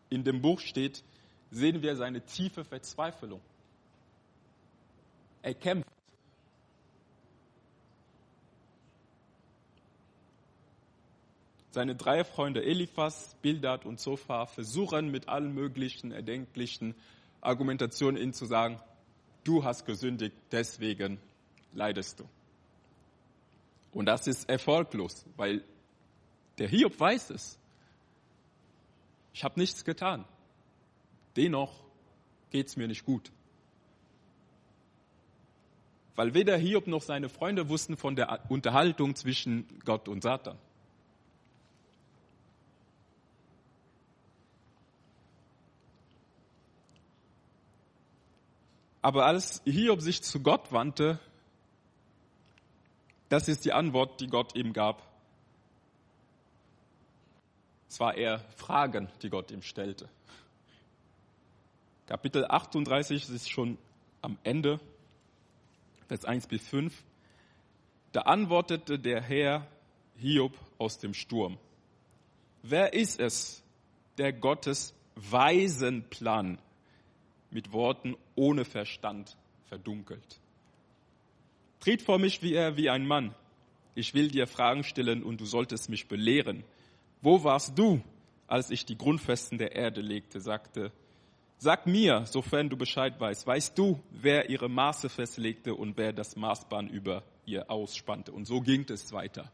in 0.10 0.26
dem 0.26 0.42
Buch 0.42 0.60
steht, 0.60 1.02
sehen 1.50 1.82
wir 1.82 1.96
seine 1.96 2.26
tiefe 2.26 2.66
Verzweiflung. 2.66 3.40
Er 5.42 5.54
kämpft. 5.54 5.90
Seine 11.72 11.96
drei 11.96 12.26
Freunde 12.26 12.64
Eliphas, 12.64 13.36
Bildad 13.42 13.86
und 13.86 13.98
Zophar 13.98 14.46
versuchen 14.46 15.10
mit 15.10 15.30
allen 15.30 15.54
möglichen 15.54 16.12
erdenklichen 16.12 16.96
Argumentationen 17.40 18.22
ihn 18.22 18.34
zu 18.34 18.46
sagen, 18.46 18.78
du 19.46 19.64
hast 19.64 19.86
gesündigt, 19.86 20.36
deswegen 20.52 21.18
leidest 21.72 22.20
du. 22.20 22.26
Und 23.94 24.08
das 24.08 24.28
ist 24.28 24.50
erfolglos, 24.50 25.26
weil 25.38 25.64
der 26.58 26.68
Hiob 26.68 27.00
weiß 27.00 27.30
es. 27.32 27.60
Ich 29.34 29.44
habe 29.44 29.60
nichts 29.60 29.86
getan. 29.86 30.26
Dennoch 31.36 31.84
geht 32.52 32.68
es 32.68 32.76
mir 32.76 32.88
nicht 32.88 33.06
gut. 33.06 33.32
Weil 36.16 36.34
weder 36.34 36.56
Hiob 36.58 36.88
noch 36.88 37.02
seine 37.02 37.30
Freunde 37.30 37.70
wussten 37.70 37.98
von 37.98 38.16
der 38.16 38.50
Unterhaltung 38.50 39.16
zwischen 39.16 39.68
Gott 39.84 40.08
und 40.08 40.22
Satan. 40.22 40.58
Aber 49.02 49.26
als 49.26 49.62
Hiob 49.66 50.02
sich 50.02 50.22
zu 50.22 50.40
Gott 50.42 50.72
wandte, 50.72 51.20
das 53.34 53.48
ist 53.48 53.66
die 53.66 53.74
Antwort, 53.74 54.22
die 54.22 54.28
Gott 54.28 54.56
ihm 54.56 54.74
gab. 54.74 55.02
Es 57.90 58.00
war 58.00 58.16
eher 58.16 58.38
Fragen, 58.58 59.10
die 59.24 59.30
Gott 59.32 59.50
ihm 59.50 59.64
stellte. 59.64 60.08
Kapitel 62.06 62.46
38 62.46 63.32
ist 63.32 63.50
schon 63.50 63.80
am 64.22 64.38
Ende, 64.44 64.80
Vers 66.08 66.26
1 66.26 66.46
bis 66.46 66.68
5. 66.68 66.94
Da 68.12 68.22
antwortete 68.22 69.00
der 69.00 69.20
Herr 69.20 69.66
Hiob 70.18 70.56
aus 70.78 71.00
dem 71.00 71.16
Sturm. 71.16 71.58
Wer 72.62 72.94
ist 72.94 73.20
es, 73.20 73.64
der 74.20 74.32
Gottes 74.32 74.94
weisen 75.16 76.08
Plan 76.08 76.60
mit 77.50 77.74
Worten 77.74 78.16
ohne 78.36 78.64
Verstand 78.64 79.36
verdunkelt? 79.66 80.40
Tritt 81.84 82.02
vor 82.02 82.18
mich 82.18 82.42
wie 82.42 82.54
er, 82.54 82.78
wie 82.78 82.90
ein 82.90 83.06
Mann. 83.06 83.36
Ich 83.94 84.14
will 84.14 84.30
dir 84.30 84.48
Fragen 84.48 84.86
stellen 84.86 85.22
und 85.22 85.42
du 85.42 85.46
solltest 85.46 85.90
mich 85.90 86.08
belehren. 86.08 86.64
Wo 87.22 87.44
warst 87.44 87.78
du, 87.78 88.02
als 88.48 88.70
ich 88.70 88.86
die 88.86 88.98
Grundfesten 88.98 89.58
der 89.58 89.76
Erde 89.76 90.00
legte, 90.00 90.40
sagte, 90.40 90.94
sag 91.58 91.86
mir, 91.86 92.26
sofern 92.26 92.70
du 92.70 92.78
Bescheid 92.78 93.20
weißt, 93.20 93.46
weißt 93.46 93.78
du, 93.78 94.00
wer 94.12 94.50
ihre 94.50 94.70
Maße 94.70 95.10
festlegte 95.10 95.76
und 95.76 95.98
wer 95.98 96.14
das 96.14 96.38
Maßband 96.38 96.90
über 96.90 97.22
ihr 97.46 97.70
ausspannte? 97.70 98.32
Und 98.32 98.46
so 98.46 98.62
ging 98.62 98.86
es 98.90 99.12
weiter. 99.12 99.52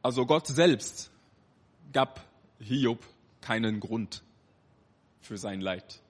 Also 0.00 0.24
Gott 0.24 0.46
selbst 0.46 1.10
gab 1.92 2.26
Hiob 2.60 3.06
keinen 3.42 3.78
Grund 3.78 4.22
für 5.20 5.36
sein 5.36 5.60
Leid. 5.60 6.00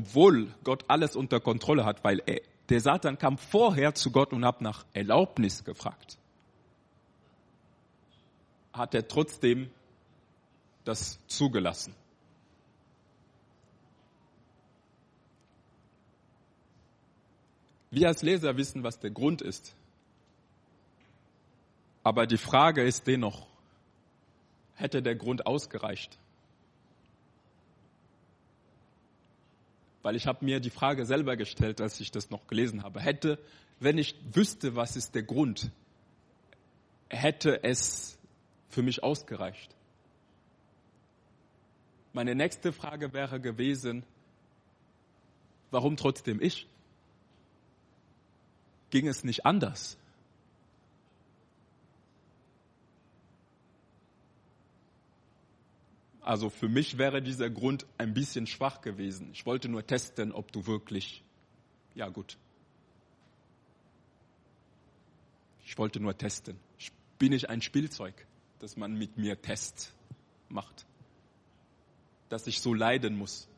Obwohl 0.00 0.48
Gott 0.64 0.84
alles 0.88 1.14
unter 1.14 1.40
Kontrolle 1.40 1.84
hat, 1.84 2.02
weil 2.04 2.22
er, 2.24 2.40
der 2.70 2.80
Satan 2.80 3.18
kam 3.18 3.36
vorher 3.36 3.94
zu 3.94 4.10
Gott 4.10 4.32
und 4.32 4.46
hat 4.46 4.62
nach 4.62 4.86
Erlaubnis 4.94 5.62
gefragt, 5.62 6.16
hat 8.72 8.94
er 8.94 9.06
trotzdem 9.06 9.70
das 10.84 11.18
zugelassen. 11.26 11.94
Wir 17.90 18.08
als 18.08 18.22
Leser 18.22 18.56
wissen, 18.56 18.82
was 18.82 19.00
der 19.00 19.10
Grund 19.10 19.42
ist. 19.42 19.74
Aber 22.02 22.26
die 22.26 22.38
Frage 22.38 22.82
ist 22.84 23.06
dennoch, 23.06 23.46
hätte 24.76 25.02
der 25.02 25.16
Grund 25.16 25.44
ausgereicht? 25.44 26.16
Weil 30.02 30.16
ich 30.16 30.26
habe 30.26 30.44
mir 30.44 30.60
die 30.60 30.70
Frage 30.70 31.04
selber 31.04 31.36
gestellt, 31.36 31.80
als 31.80 32.00
ich 32.00 32.10
das 32.10 32.30
noch 32.30 32.46
gelesen 32.46 32.82
habe. 32.82 33.00
Hätte 33.00 33.38
wenn 33.80 33.96
ich 33.96 34.14
wüsste, 34.32 34.76
was 34.76 34.94
ist 34.94 35.14
der 35.14 35.22
Grund, 35.22 35.70
hätte 37.08 37.64
es 37.64 38.18
für 38.68 38.82
mich 38.82 39.02
ausgereicht. 39.02 39.74
Meine 42.12 42.34
nächste 42.34 42.72
Frage 42.72 43.12
wäre 43.12 43.40
gewesen, 43.40 44.04
warum 45.70 45.96
trotzdem 45.96 46.42
ich? 46.42 46.66
Ging 48.90 49.08
es 49.08 49.24
nicht 49.24 49.46
anders? 49.46 49.96
Also 56.22 56.50
für 56.50 56.68
mich 56.68 56.98
wäre 56.98 57.22
dieser 57.22 57.48
Grund 57.48 57.86
ein 57.96 58.12
bisschen 58.12 58.46
schwach 58.46 58.82
gewesen. 58.82 59.30
Ich 59.32 59.46
wollte 59.46 59.68
nur 59.68 59.86
testen, 59.86 60.32
ob 60.32 60.52
du 60.52 60.66
wirklich, 60.66 61.24
ja 61.94 62.08
gut. 62.08 62.36
Ich 65.64 65.78
wollte 65.78 66.00
nur 66.00 66.16
testen. 66.16 66.58
Ich 66.78 66.92
bin 67.18 67.30
nicht 67.30 67.48
ein 67.48 67.62
Spielzeug, 67.62 68.26
das 68.58 68.76
man 68.76 68.98
mit 68.98 69.16
mir 69.16 69.40
Test 69.40 69.92
macht. 70.48 70.86
Dass 72.28 72.46
ich 72.46 72.60
so 72.60 72.74
leiden 72.74 73.16
muss. 73.16 73.48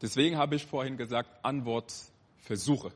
Deswegen 0.00 0.36
habe 0.36 0.54
ich 0.54 0.64
vorhin 0.64 0.96
gesagt, 0.96 1.44
Antwort 1.44 1.92
Versuche. 2.38 2.92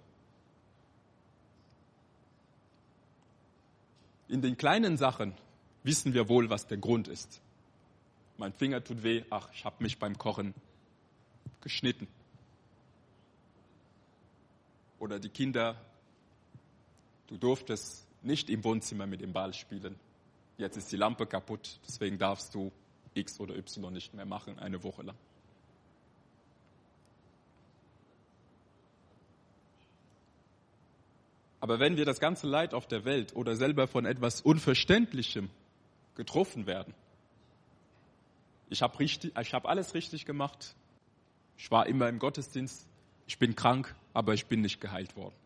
In 4.33 4.41
den 4.41 4.57
kleinen 4.57 4.97
Sachen 4.97 5.35
wissen 5.83 6.15
wir 6.15 6.27
wohl, 6.27 6.49
was 6.49 6.67
der 6.67 6.79
Grund 6.79 7.07
ist. 7.07 7.43
Mein 8.39 8.55
Finger 8.55 8.83
tut 8.83 9.03
weh, 9.03 9.25
ach, 9.29 9.51
ich 9.53 9.67
habe 9.67 9.83
mich 9.83 9.99
beim 9.99 10.17
Kochen 10.17 10.55
geschnitten. 11.61 12.09
Oder 14.99 15.19
die 15.19 15.29
Kinder, 15.29 15.77
du 17.27 17.37
durftest 17.37 18.07
nicht 18.23 18.49
im 18.49 18.65
Wohnzimmer 18.65 19.07
mit 19.07 19.21
dem 19.21 19.35
Ball 19.35 19.53
spielen. 19.53 19.97
Jetzt 20.57 20.79
ist 20.79 20.91
die 20.91 20.97
Lampe 20.97 21.27
kaputt, 21.27 21.79
deswegen 21.87 22.17
darfst 22.17 22.55
du 22.55 22.73
X 23.13 23.39
oder 23.39 23.55
Y 23.55 23.93
nicht 23.93 24.15
mehr 24.15 24.25
machen, 24.25 24.59
eine 24.59 24.83
Woche 24.83 25.03
lang. 25.03 25.17
Aber 31.63 31.79
wenn 31.79 31.97
wir 31.97 32.05
das 32.05 32.19
ganze 32.19 32.49
Leid 32.49 32.75
auf 32.75 32.89
der 32.89 33.05
Welt 33.05 33.37
oder 33.37 33.55
selber 33.55 33.87
von 33.87 34.05
etwas 34.05 34.41
Unverständlichem 34.41 35.49
getroffen 36.17 36.67
werden, 36.67 36.93
ich 38.69 38.83
habe 38.83 38.99
hab 38.99 39.67
alles 39.67 39.95
richtig 39.95 40.25
gemacht, 40.27 40.75
ich 41.57 41.71
war 41.71 41.87
immer 41.87 42.09
im 42.09 42.19
Gottesdienst, 42.19 42.89
ich 43.29 43.39
bin 43.39 43.55
krank, 43.55 43.95
aber 44.13 44.35
ich 44.35 44.47
bin 44.47 44.61
nicht 44.61 44.81
geheilt 44.81 45.15
worden. 45.15 45.37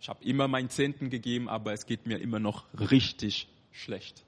Ich 0.00 0.08
habe 0.08 0.22
immer 0.22 0.46
meinen 0.46 0.68
Zehnten 0.70 1.10
gegeben, 1.10 1.48
aber 1.48 1.72
es 1.72 1.84
geht 1.84 2.06
mir 2.06 2.18
immer 2.18 2.38
noch 2.38 2.66
richtig 2.78 3.48
schlecht. 3.72 4.22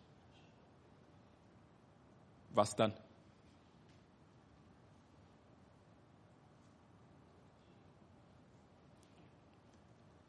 Was 2.55 2.74
dann? 2.74 2.93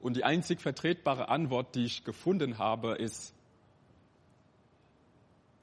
Und 0.08 0.16
die 0.16 0.24
einzig 0.24 0.62
vertretbare 0.62 1.28
Antwort, 1.28 1.76
die 1.76 1.84
ich 1.84 2.05
gefunden 2.05 2.60
habe, 2.60 2.93
ist, 2.95 3.34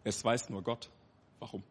es 0.03 0.23
weiß 0.23 0.51
nur 0.51 0.63
Gott. 0.63 0.91
Warum? 1.39 1.63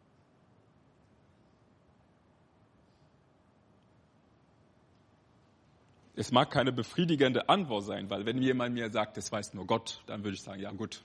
Es 6.16 6.32
mag 6.32 6.50
keine 6.50 6.72
befriedigende 6.72 7.48
Antwort 7.48 7.84
sein, 7.84 8.10
weil 8.10 8.26
wenn 8.26 8.42
jemand 8.42 8.74
mir 8.74 8.90
sagt, 8.90 9.18
es 9.18 9.30
weiß 9.30 9.54
nur 9.54 9.68
Gott, 9.68 10.02
dann 10.06 10.24
würde 10.24 10.34
ich 10.34 10.42
sagen, 10.42 10.60
ja 10.60 10.72
gut, 10.72 11.04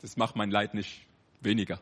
das 0.00 0.16
macht 0.16 0.34
mein 0.34 0.50
Leid 0.50 0.74
nicht 0.74 1.06
weniger. 1.40 1.78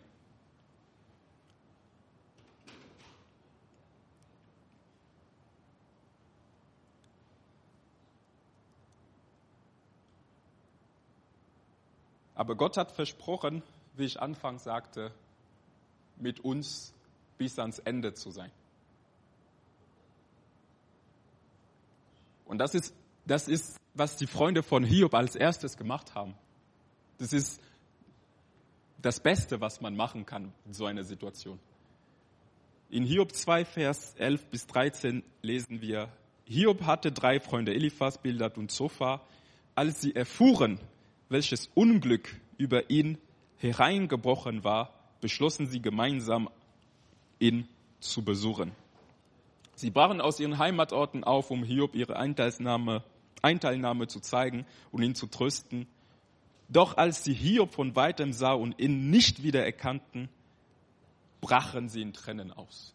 Aber 12.38 12.54
Gott 12.54 12.76
hat 12.76 12.92
versprochen, 12.92 13.64
wie 13.96 14.04
ich 14.04 14.22
anfangs 14.22 14.62
sagte, 14.62 15.10
mit 16.18 16.38
uns 16.38 16.94
bis 17.36 17.58
ans 17.58 17.80
Ende 17.80 18.14
zu 18.14 18.30
sein. 18.30 18.52
Und 22.44 22.58
das 22.58 22.76
ist, 22.76 22.94
das 23.26 23.48
ist, 23.48 23.76
was 23.92 24.16
die 24.16 24.28
Freunde 24.28 24.62
von 24.62 24.84
Hiob 24.84 25.14
als 25.14 25.34
erstes 25.34 25.76
gemacht 25.76 26.14
haben. 26.14 26.34
Das 27.18 27.32
ist 27.32 27.60
das 29.02 29.18
Beste, 29.18 29.60
was 29.60 29.80
man 29.80 29.96
machen 29.96 30.24
kann 30.24 30.52
in 30.64 30.74
so 30.74 30.86
einer 30.86 31.02
Situation. 31.02 31.58
In 32.88 33.02
Hiob 33.02 33.32
2, 33.32 33.64
Vers 33.64 34.14
11 34.16 34.46
bis 34.46 34.68
13 34.68 35.24
lesen 35.42 35.80
wir, 35.80 36.08
Hiob 36.44 36.82
hatte 36.82 37.10
drei 37.10 37.40
Freunde, 37.40 37.74
Eliphas, 37.74 38.18
Bildad 38.18 38.58
und 38.58 38.70
Zophar. 38.70 39.26
Als 39.74 40.00
sie 40.00 40.14
erfuhren, 40.14 40.78
welches 41.28 41.70
Unglück 41.74 42.34
über 42.56 42.90
ihn 42.90 43.18
hereingebrochen 43.58 44.64
war, 44.64 44.92
beschlossen 45.20 45.66
sie 45.66 45.82
gemeinsam, 45.82 46.48
ihn 47.38 47.68
zu 48.00 48.24
besuchen. 48.24 48.72
Sie 49.74 49.90
brachen 49.90 50.20
aus 50.20 50.40
ihren 50.40 50.58
Heimatorten 50.58 51.24
auf, 51.24 51.50
um 51.50 51.62
Hiob 51.62 51.94
ihre 51.94 52.16
Einteilnahme, 52.16 53.04
Einteilnahme 53.42 54.08
zu 54.08 54.20
zeigen 54.20 54.66
und 54.90 55.02
ihn 55.02 55.14
zu 55.14 55.26
trösten. 55.26 55.86
Doch 56.68 56.96
als 56.96 57.24
sie 57.24 57.34
Hiob 57.34 57.72
von 57.72 57.94
weitem 57.94 58.32
sah 58.32 58.52
und 58.52 58.78
ihn 58.80 59.10
nicht 59.10 59.42
wieder 59.42 59.64
erkannten, 59.64 60.28
brachen 61.40 61.88
sie 61.88 62.02
in 62.02 62.12
Tränen 62.12 62.52
aus. 62.52 62.94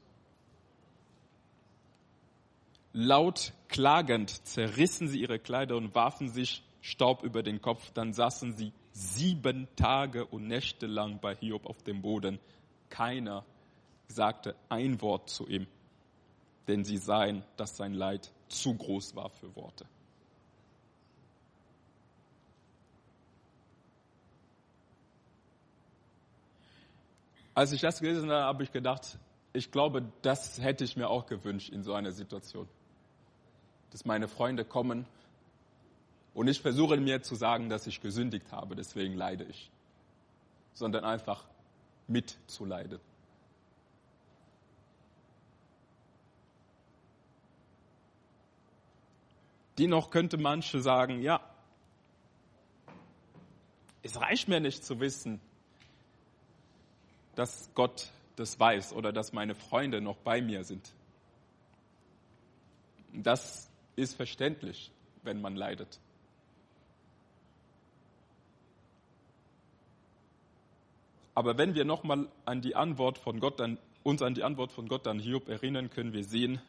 Laut 2.91 3.53
klagend 3.69 4.45
zerrissen 4.45 5.07
sie 5.07 5.21
ihre 5.21 5.39
Kleider 5.39 5.77
und 5.77 5.95
warfen 5.95 6.29
sich 6.29 6.63
Staub 6.83 7.23
über 7.23 7.43
den 7.43 7.61
Kopf. 7.61 7.91
Dann 7.93 8.13
saßen 8.13 8.53
sie 8.53 8.73
sieben 8.91 9.69
Tage 9.77 10.25
und 10.25 10.47
Nächte 10.47 10.85
lang 10.85 11.19
bei 11.19 11.33
Hiob 11.33 11.65
auf 11.65 11.81
dem 11.81 12.01
Boden. 12.01 12.39
Keiner 12.89 13.45
sagte 14.07 14.55
ein 14.67 15.01
Wort 15.01 15.29
zu 15.29 15.47
ihm, 15.47 15.65
denn 16.67 16.83
sie 16.83 16.97
sahen, 16.97 17.43
dass 17.55 17.77
sein 17.77 17.93
Leid 17.93 18.31
zu 18.49 18.75
groß 18.75 19.15
war 19.15 19.29
für 19.29 19.55
Worte. 19.55 19.85
Als 27.55 27.71
ich 27.71 27.79
das 27.79 28.01
gelesen 28.01 28.29
habe, 28.29 28.43
habe 28.43 28.63
ich 28.63 28.73
gedacht, 28.73 29.17
ich 29.53 29.71
glaube, 29.71 30.11
das 30.21 30.61
hätte 30.61 30.83
ich 30.83 30.97
mir 30.97 31.09
auch 31.09 31.27
gewünscht 31.27 31.69
in 31.69 31.83
so 31.83 31.93
einer 31.93 32.11
Situation. 32.11 32.67
Dass 33.91 34.03
meine 34.03 34.27
Freunde 34.27 34.65
kommen 34.65 35.05
und 36.33 36.47
ich 36.47 36.61
versuche 36.61 36.97
mir 36.97 37.21
zu 37.21 37.35
sagen, 37.35 37.69
dass 37.69 37.87
ich 37.87 38.01
gesündigt 38.01 38.51
habe, 38.51 38.75
deswegen 38.75 39.15
leide 39.15 39.43
ich, 39.43 39.69
sondern 40.73 41.05
einfach 41.05 41.45
mitzuleiden. 42.07 42.99
Dennoch 49.77 50.11
könnte 50.11 50.37
manche 50.37 50.81
sagen, 50.81 51.21
ja, 51.21 51.41
es 54.03 54.19
reicht 54.19 54.47
mir 54.47 54.59
nicht 54.59 54.83
zu 54.83 54.99
wissen, 54.99 55.39
dass 57.35 57.69
Gott 57.73 58.11
das 58.35 58.59
weiß 58.59 58.93
oder 58.93 59.11
dass 59.11 59.33
meine 59.33 59.55
Freunde 59.55 60.01
noch 60.01 60.17
bei 60.17 60.41
mir 60.41 60.63
sind. 60.63 60.93
Das 63.13 63.69
ist 63.95 64.15
verständlich, 64.15 64.91
wenn 65.23 65.41
man 65.41 65.55
leidet. 65.55 65.99
Aber 71.35 71.57
wenn 71.57 71.75
wir 71.75 71.85
nochmal 71.85 72.27
an 72.45 72.61
die 72.61 72.75
Antwort 72.75 73.17
von 73.17 73.39
Gott, 73.39 73.59
an, 73.59 73.77
uns 74.03 74.21
an 74.21 74.35
die 74.35 74.43
Antwort 74.43 74.71
von 74.71 74.87
Gott 74.87 75.07
an 75.07 75.19
Hiob 75.19 75.47
erinnern, 75.49 75.89
können 75.89 76.13
wir 76.13 76.23
sehen, 76.23 76.61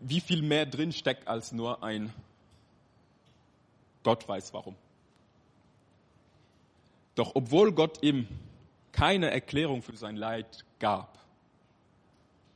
wie 0.00 0.20
viel 0.20 0.42
mehr 0.42 0.66
drin 0.66 0.92
steckt 0.92 1.28
als 1.28 1.52
nur 1.52 1.82
ein 1.82 2.12
Gott 4.02 4.26
weiß 4.26 4.52
warum. 4.52 4.74
Doch 7.14 7.32
obwohl 7.34 7.72
Gott 7.72 8.02
ihm 8.02 8.26
keine 8.90 9.30
Erklärung 9.30 9.82
für 9.82 9.96
sein 9.96 10.16
Leid 10.16 10.64
gab 10.80 11.18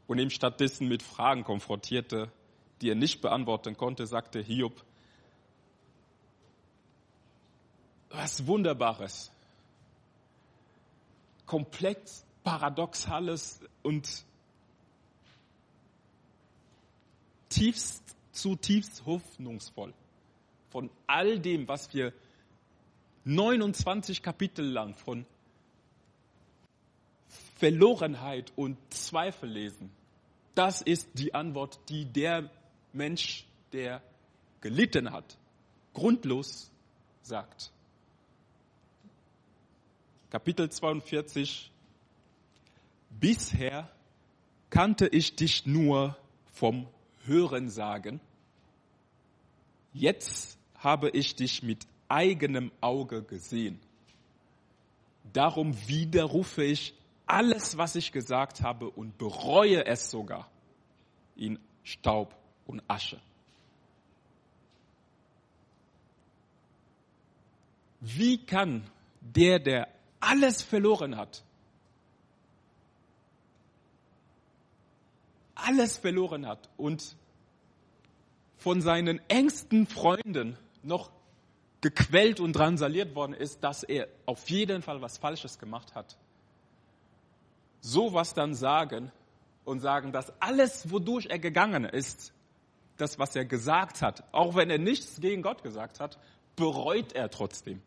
und 0.06 0.18
ihm 0.18 0.30
stattdessen 0.30 0.88
mit 0.88 1.02
Fragen 1.02 1.44
konfrontierte, 1.44 2.30
die 2.80 2.90
er 2.90 2.94
nicht 2.94 3.20
beantworten 3.20 3.76
konnte, 3.76 4.06
sagte 4.06 4.40
Hiob, 4.40 4.84
was 8.10 8.46
Wunderbares. 8.46 9.30
Komplett 11.46 12.10
paradoxales 12.42 13.60
und 13.82 14.24
tiefst, 17.48 18.02
zutiefst 18.32 19.06
hoffnungsvoll. 19.06 19.92
Von 20.70 20.90
all 21.06 21.38
dem, 21.38 21.68
was 21.68 21.92
wir 21.94 22.12
29 23.24 24.22
Kapitel 24.22 24.64
lang 24.64 24.94
von 24.94 25.26
Verlorenheit 27.56 28.52
und 28.54 28.76
Zweifel 28.90 29.48
lesen. 29.50 29.90
Das 30.54 30.82
ist 30.82 31.08
die 31.14 31.34
Antwort, 31.34 31.80
die 31.88 32.04
der 32.04 32.50
Mensch, 32.92 33.46
der 33.72 34.02
gelitten 34.60 35.10
hat, 35.10 35.36
grundlos 35.92 36.70
sagt. 37.22 37.72
Kapitel 40.30 40.68
42. 40.68 41.70
Bisher 43.10 43.88
kannte 44.70 45.06
ich 45.06 45.36
dich 45.36 45.66
nur 45.66 46.16
vom 46.52 46.88
Hörensagen. 47.24 48.20
Jetzt 49.92 50.58
habe 50.78 51.10
ich 51.10 51.36
dich 51.36 51.62
mit 51.62 51.86
eigenem 52.08 52.72
Auge 52.80 53.22
gesehen. 53.22 53.80
Darum 55.32 55.76
widerrufe 55.88 56.64
ich 56.64 56.94
alles, 57.26 57.78
was 57.78 57.94
ich 57.94 58.10
gesagt 58.10 58.62
habe 58.62 58.90
und 58.90 59.18
bereue 59.18 59.86
es 59.86 60.10
sogar 60.10 60.50
in 61.36 61.58
Staub 61.84 62.36
und 62.66 62.82
Asche. 62.88 63.20
Wie 68.00 68.38
kann 68.44 68.90
der, 69.20 69.58
der 69.58 69.95
alles 70.26 70.62
verloren 70.62 71.16
hat, 71.16 71.44
alles 75.54 75.98
verloren 75.98 76.46
hat 76.46 76.68
und 76.76 77.16
von 78.58 78.80
seinen 78.80 79.20
engsten 79.28 79.86
Freunden 79.86 80.58
noch 80.82 81.10
gequält 81.80 82.40
und 82.40 82.54
drangsaliert 82.54 83.14
worden 83.14 83.34
ist, 83.34 83.62
dass 83.62 83.84
er 83.84 84.08
auf 84.26 84.48
jeden 84.50 84.82
Fall 84.82 85.00
was 85.00 85.18
Falsches 85.18 85.58
gemacht 85.58 85.94
hat. 85.94 86.16
Sowas 87.80 88.34
dann 88.34 88.54
sagen 88.54 89.12
und 89.64 89.80
sagen, 89.80 90.10
dass 90.10 90.32
alles, 90.40 90.90
wodurch 90.90 91.26
er 91.26 91.38
gegangen 91.38 91.84
ist, 91.84 92.32
das, 92.96 93.18
was 93.18 93.36
er 93.36 93.44
gesagt 93.44 94.02
hat, 94.02 94.24
auch 94.32 94.56
wenn 94.56 94.70
er 94.70 94.78
nichts 94.78 95.20
gegen 95.20 95.42
Gott 95.42 95.62
gesagt 95.62 96.00
hat, 96.00 96.18
bereut 96.56 97.12
er 97.12 97.30
trotzdem. 97.30 97.82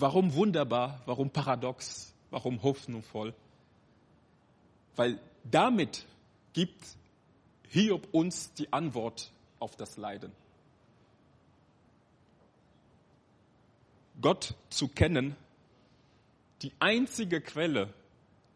Warum 0.00 0.34
wunderbar? 0.34 1.02
Warum 1.06 1.30
paradox? 1.30 2.14
Warum 2.30 2.62
hoffnungsvoll? 2.62 3.34
Weil 4.94 5.18
damit 5.42 6.06
gibt 6.52 6.80
Hiob 7.68 8.06
uns 8.12 8.52
die 8.54 8.72
Antwort 8.72 9.32
auf 9.58 9.76
das 9.76 9.96
Leiden. 9.96 10.32
Gott 14.20 14.54
zu 14.70 14.86
kennen, 14.86 15.36
die 16.62 16.72
einzige 16.78 17.40
Quelle 17.40 17.92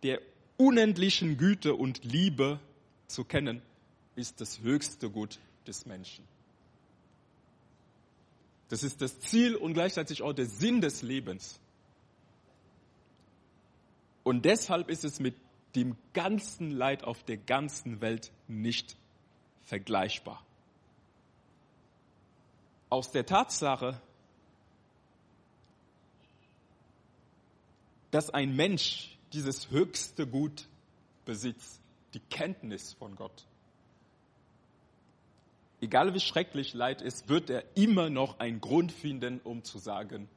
der 0.04 0.20
unendlichen 0.56 1.38
Güte 1.38 1.74
und 1.74 2.04
Liebe 2.04 2.60
zu 3.08 3.24
kennen, 3.24 3.62
ist 4.14 4.40
das 4.40 4.60
höchste 4.60 5.10
Gut 5.10 5.40
des 5.66 5.86
Menschen. 5.86 6.24
Das 8.72 8.82
ist 8.82 9.02
das 9.02 9.20
Ziel 9.20 9.54
und 9.54 9.74
gleichzeitig 9.74 10.22
auch 10.22 10.32
der 10.32 10.46
Sinn 10.46 10.80
des 10.80 11.02
Lebens. 11.02 11.60
Und 14.24 14.46
deshalb 14.46 14.88
ist 14.88 15.04
es 15.04 15.20
mit 15.20 15.34
dem 15.76 15.94
ganzen 16.14 16.70
Leid 16.70 17.04
auf 17.04 17.22
der 17.22 17.36
ganzen 17.36 18.00
Welt 18.00 18.32
nicht 18.48 18.96
vergleichbar. 19.60 20.42
Aus 22.88 23.10
der 23.10 23.26
Tatsache, 23.26 24.00
dass 28.10 28.30
ein 28.30 28.56
Mensch 28.56 29.18
dieses 29.34 29.70
höchste 29.70 30.26
Gut 30.26 30.66
besitzt, 31.26 31.78
die 32.14 32.20
Kenntnis 32.20 32.94
von 32.94 33.16
Gott, 33.16 33.44
egal 35.82 36.14
wie 36.14 36.20
schrecklich 36.20 36.72
Leid 36.72 37.02
ist, 37.02 37.28
wird 37.28 37.50
er 37.50 37.64
immer 37.74 38.08
noch 38.08 38.38
einen 38.38 38.60
Grund 38.60 38.92
finden, 38.92 39.40
um 39.44 39.64
zu 39.64 39.78
sagen, 39.78 40.28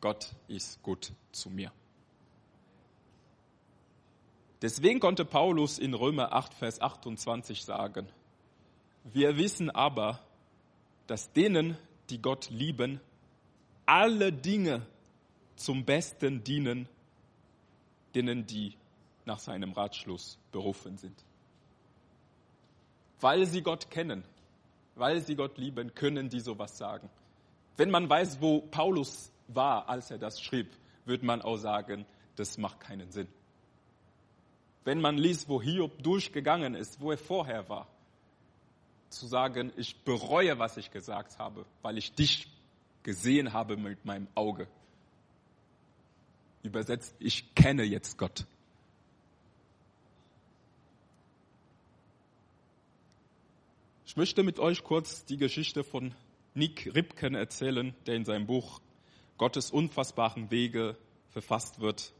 Gott 0.00 0.34
ist 0.48 0.82
gut 0.82 1.12
zu 1.30 1.50
mir. 1.50 1.70
Deswegen 4.62 4.98
konnte 5.00 5.24
Paulus 5.24 5.78
in 5.78 5.92
Römer 5.92 6.32
8, 6.32 6.54
Vers 6.54 6.80
28 6.80 7.62
sagen, 7.62 8.08
wir 9.04 9.36
wissen 9.36 9.70
aber, 9.70 10.20
dass 11.06 11.32
denen, 11.32 11.76
die 12.08 12.20
Gott 12.20 12.48
lieben, 12.50 13.00
alle 13.84 14.32
Dinge 14.32 14.86
zum 15.56 15.84
Besten 15.84 16.42
dienen, 16.42 16.88
denen 18.14 18.46
die 18.46 18.74
nach 19.26 19.38
seinem 19.38 19.72
Ratschluss 19.72 20.38
berufen 20.52 20.96
sind. 20.96 21.22
Weil 23.20 23.46
sie 23.46 23.62
Gott 23.62 23.90
kennen, 23.90 24.24
weil 24.96 25.20
sie 25.20 25.36
Gott 25.36 25.58
lieben, 25.58 25.94
können 25.94 26.28
die 26.28 26.40
sowas 26.40 26.76
sagen. 26.76 27.08
Wenn 27.76 27.90
man 27.90 28.08
weiß, 28.08 28.40
wo 28.40 28.62
Paulus 28.62 29.30
war, 29.48 29.88
als 29.88 30.10
er 30.10 30.18
das 30.18 30.40
schrieb, 30.40 30.68
wird 31.04 31.22
man 31.22 31.42
auch 31.42 31.58
sagen, 31.58 32.06
das 32.34 32.58
macht 32.58 32.80
keinen 32.80 33.10
Sinn. 33.12 33.28
Wenn 34.84 35.00
man 35.00 35.18
liest, 35.18 35.48
wo 35.48 35.60
Hiob 35.60 36.02
durchgegangen 36.02 36.74
ist, 36.74 37.00
wo 37.00 37.10
er 37.10 37.18
vorher 37.18 37.68
war, 37.68 37.86
zu 39.10 39.26
sagen, 39.26 39.72
ich 39.76 40.02
bereue, 40.04 40.58
was 40.58 40.76
ich 40.76 40.90
gesagt 40.90 41.38
habe, 41.38 41.64
weil 41.82 41.98
ich 41.98 42.12
dich 42.12 42.48
gesehen 43.02 43.52
habe 43.52 43.76
mit 43.76 44.04
meinem 44.04 44.26
Auge. 44.34 44.66
Übersetzt, 46.62 47.14
ich 47.20 47.54
kenne 47.54 47.84
jetzt 47.84 48.18
Gott. 48.18 48.46
Ich 54.16 54.18
möchte 54.18 54.42
mit 54.42 54.58
euch 54.58 54.82
kurz 54.82 55.26
die 55.26 55.36
Geschichte 55.36 55.84
von 55.84 56.14
Nick 56.54 56.90
Ripken 56.94 57.34
erzählen, 57.34 57.94
der 58.06 58.14
in 58.14 58.24
seinem 58.24 58.46
Buch 58.46 58.80
Gottes 59.36 59.70
unfassbaren 59.70 60.50
Wege 60.50 60.96
verfasst 61.28 61.80
wird. 61.80 62.14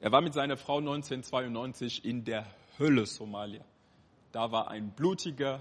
Er 0.00 0.12
war 0.12 0.20
mit 0.20 0.34
seiner 0.34 0.56
Frau 0.56 0.78
1992 0.78 2.04
in 2.04 2.24
der 2.24 2.46
Hölle 2.78 3.06
Somalia. 3.06 3.64
Da 4.30 4.52
war 4.52 4.68
ein 4.68 4.90
blutiger 4.92 5.60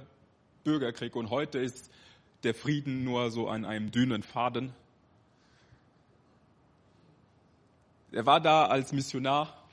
Bürgerkrieg 0.64 1.16
und 1.16 1.32
heute 1.32 1.58
ist 1.58 1.90
der 2.44 2.54
Frieden 2.54 3.04
nur 3.04 3.32
so 3.32 3.48
an 3.48 3.66
einem 3.66 3.90
dünnen 3.90 4.22
Faden. 4.22 4.72
Er 8.12 8.28
war 8.28 8.40
da 8.40 8.68
als 8.68 8.94
Missionar 8.94 9.66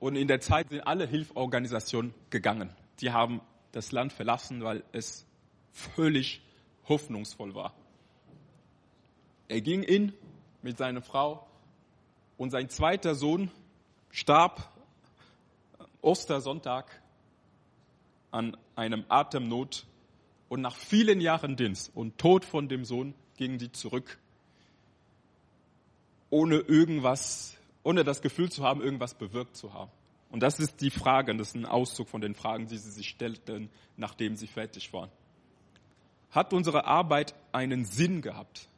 und 0.00 0.16
in 0.16 0.26
der 0.26 0.40
Zeit 0.40 0.70
sind 0.70 0.80
alle 0.80 1.06
Hilfsorganisationen 1.06 2.12
gegangen. 2.30 2.74
Die 3.00 3.12
haben 3.12 3.40
das 3.70 3.92
Land 3.92 4.12
verlassen, 4.12 4.64
weil 4.64 4.82
es 4.90 5.27
völlig 5.72 6.42
hoffnungsvoll 6.88 7.54
war. 7.54 7.74
Er 9.48 9.60
ging 9.60 9.82
in 9.82 10.12
mit 10.62 10.78
seiner 10.78 11.02
Frau 11.02 11.46
und 12.36 12.50
sein 12.50 12.68
zweiter 12.68 13.14
Sohn 13.14 13.50
starb 14.10 14.72
Ostersonntag 16.02 17.02
an 18.30 18.56
einem 18.76 19.04
Atemnot 19.08 19.86
und 20.48 20.60
nach 20.60 20.76
vielen 20.76 21.20
Jahren 21.20 21.56
Dienst 21.56 21.90
und 21.94 22.18
Tod 22.18 22.44
von 22.44 22.68
dem 22.68 22.84
Sohn 22.84 23.14
gingen 23.36 23.58
die 23.58 23.72
zurück, 23.72 24.18
ohne 26.30 26.56
irgendwas, 26.56 27.56
ohne 27.82 28.04
das 28.04 28.22
Gefühl 28.22 28.50
zu 28.50 28.64
haben, 28.64 28.82
irgendwas 28.82 29.14
bewirkt 29.14 29.56
zu 29.56 29.72
haben. 29.72 29.90
Und 30.30 30.42
das 30.42 30.60
ist 30.60 30.80
die 30.82 30.90
Frage, 30.90 31.34
das 31.36 31.48
ist 31.48 31.54
ein 31.54 31.64
Auszug 31.64 32.08
von 32.08 32.20
den 32.20 32.34
Fragen, 32.34 32.66
die 32.66 32.76
sie 32.76 32.90
sich 32.90 33.08
stellten, 33.08 33.70
nachdem 33.96 34.36
sie 34.36 34.46
fertig 34.46 34.92
waren. 34.92 35.10
Hat 36.30 36.52
unsere 36.52 36.86
Arbeit 36.86 37.34
einen 37.52 37.84
Sinn 37.84 38.22
gehabt? 38.22 38.68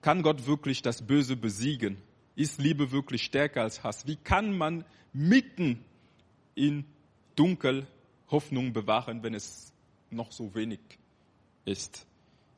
Kann 0.00 0.22
Gott 0.22 0.46
wirklich 0.46 0.82
das 0.82 1.02
Böse 1.02 1.36
besiegen? 1.36 1.98
Ist 2.36 2.58
Liebe 2.58 2.90
wirklich 2.90 3.22
stärker 3.22 3.62
als 3.62 3.84
Hass? 3.84 4.06
Wie 4.06 4.16
kann 4.16 4.56
man 4.56 4.84
mitten 5.12 5.84
in 6.54 6.84
Dunkel 7.36 7.86
Hoffnung 8.30 8.72
bewahren, 8.72 9.22
wenn 9.22 9.34
es 9.34 9.72
noch 10.10 10.32
so 10.32 10.54
wenig 10.54 10.80
ist? 11.64 12.06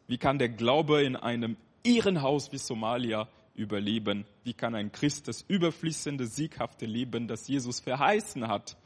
Wie 0.07 0.19
kann 0.19 0.39
der 0.39 0.49
Glaube 0.49 1.03
in 1.03 1.17
einem 1.17 1.57
Ehrenhaus 1.85 2.53
wie 2.53 2.59
Somalia 2.59 3.29
überleben? 3.55 4.25
Wie 4.45 4.55
kann 4.55 4.75
ein 4.75 4.93
Christ 4.93 5.29
das 5.29 5.43
überfließende, 5.43 6.27
sieghafte 6.27 6.87
Leben, 6.87 7.27
das 7.27 7.49
Jesus 7.49 7.81
verheißen 7.81 8.47
hat, 8.49 8.77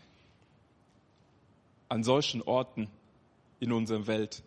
an 1.88 2.04
solchen 2.04 2.40
Orten 2.42 2.88
in 3.58 3.72
unserer 3.72 4.06
Welt, 4.06 4.42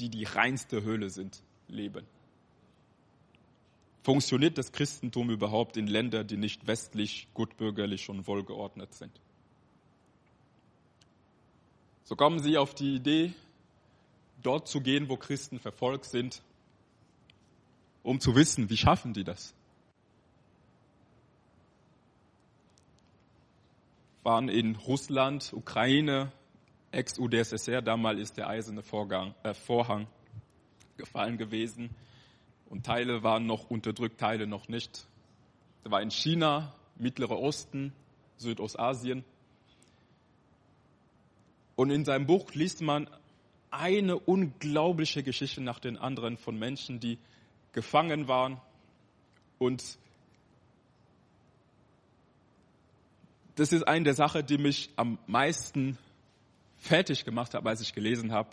die 0.00 0.08
die 0.08 0.24
reinste 0.24 0.82
Höhle 0.82 1.10
sind, 1.10 1.42
leben? 1.68 2.06
Funktioniert 4.02 4.56
das 4.56 4.72
Christentum 4.72 5.30
überhaupt 5.30 5.76
in 5.76 5.86
Ländern, 5.86 6.26
die 6.26 6.38
nicht 6.38 6.66
westlich, 6.66 7.28
gutbürgerlich 7.34 8.08
und 8.08 8.26
wohlgeordnet 8.26 8.94
sind? 8.94 9.12
So 12.04 12.16
kommen 12.16 12.40
sie 12.40 12.56
auf 12.56 12.74
die 12.74 12.96
Idee, 12.96 13.34
dort 14.42 14.68
zu 14.68 14.80
gehen, 14.80 15.08
wo 15.08 15.16
Christen 15.16 15.58
verfolgt 15.58 16.06
sind, 16.06 16.42
um 18.02 18.20
zu 18.20 18.34
wissen, 18.34 18.70
wie 18.70 18.76
schaffen 18.78 19.12
die 19.12 19.24
das? 19.24 19.54
Waren 24.22 24.48
in 24.48 24.76
Russland, 24.76 25.52
Ukraine, 25.52 26.32
Ex-UdSSR, 26.92 27.82
damals 27.82 28.20
ist 28.20 28.36
der 28.36 28.48
eiserne 28.48 28.82
Vorgang, 28.82 29.34
äh, 29.42 29.54
Vorhang 29.54 30.06
gefallen 30.96 31.38
gewesen 31.38 31.90
und 32.68 32.84
Teile 32.84 33.22
waren 33.22 33.46
noch 33.46 33.70
unterdrückt, 33.70 34.18
Teile 34.18 34.46
noch 34.46 34.68
nicht. 34.68 35.06
Da 35.84 35.90
war 35.90 36.02
in 36.02 36.10
China, 36.10 36.74
Mittlerer 36.96 37.38
Osten, 37.38 37.92
Südostasien. 38.36 39.24
Und 41.76 41.90
in 41.90 42.04
seinem 42.04 42.26
Buch 42.26 42.52
liest 42.52 42.82
man 42.82 43.08
eine 43.70 44.18
unglaubliche 44.18 45.22
Geschichte 45.22 45.62
nach 45.62 45.78
den 45.78 45.96
anderen 45.96 46.36
von 46.36 46.58
Menschen, 46.58 47.00
die 47.00 47.18
gefangen 47.72 48.28
waren 48.28 48.60
und 49.58 49.98
das 53.56 53.72
ist 53.72 53.86
eine 53.86 54.04
der 54.04 54.14
Sachen, 54.14 54.46
die 54.46 54.56
mich 54.56 54.88
am 54.96 55.18
meisten 55.26 55.98
fertig 56.80 57.24
gemacht 57.24 57.54
hat, 57.54 57.64
als 57.64 57.80
ich 57.80 57.92
gelesen 57.92 58.32
habe. 58.32 58.50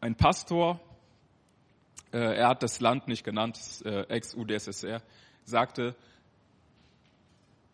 Ein 0.00 0.16
Pastor, 0.16 0.80
äh, 2.12 2.18
er 2.18 2.48
hat 2.48 2.62
das 2.62 2.80
Land 2.80 3.06
nicht 3.06 3.22
genannt, 3.22 3.58
äh, 3.84 4.02
Ex-UdSSR, 4.08 5.02
sagte, 5.44 5.94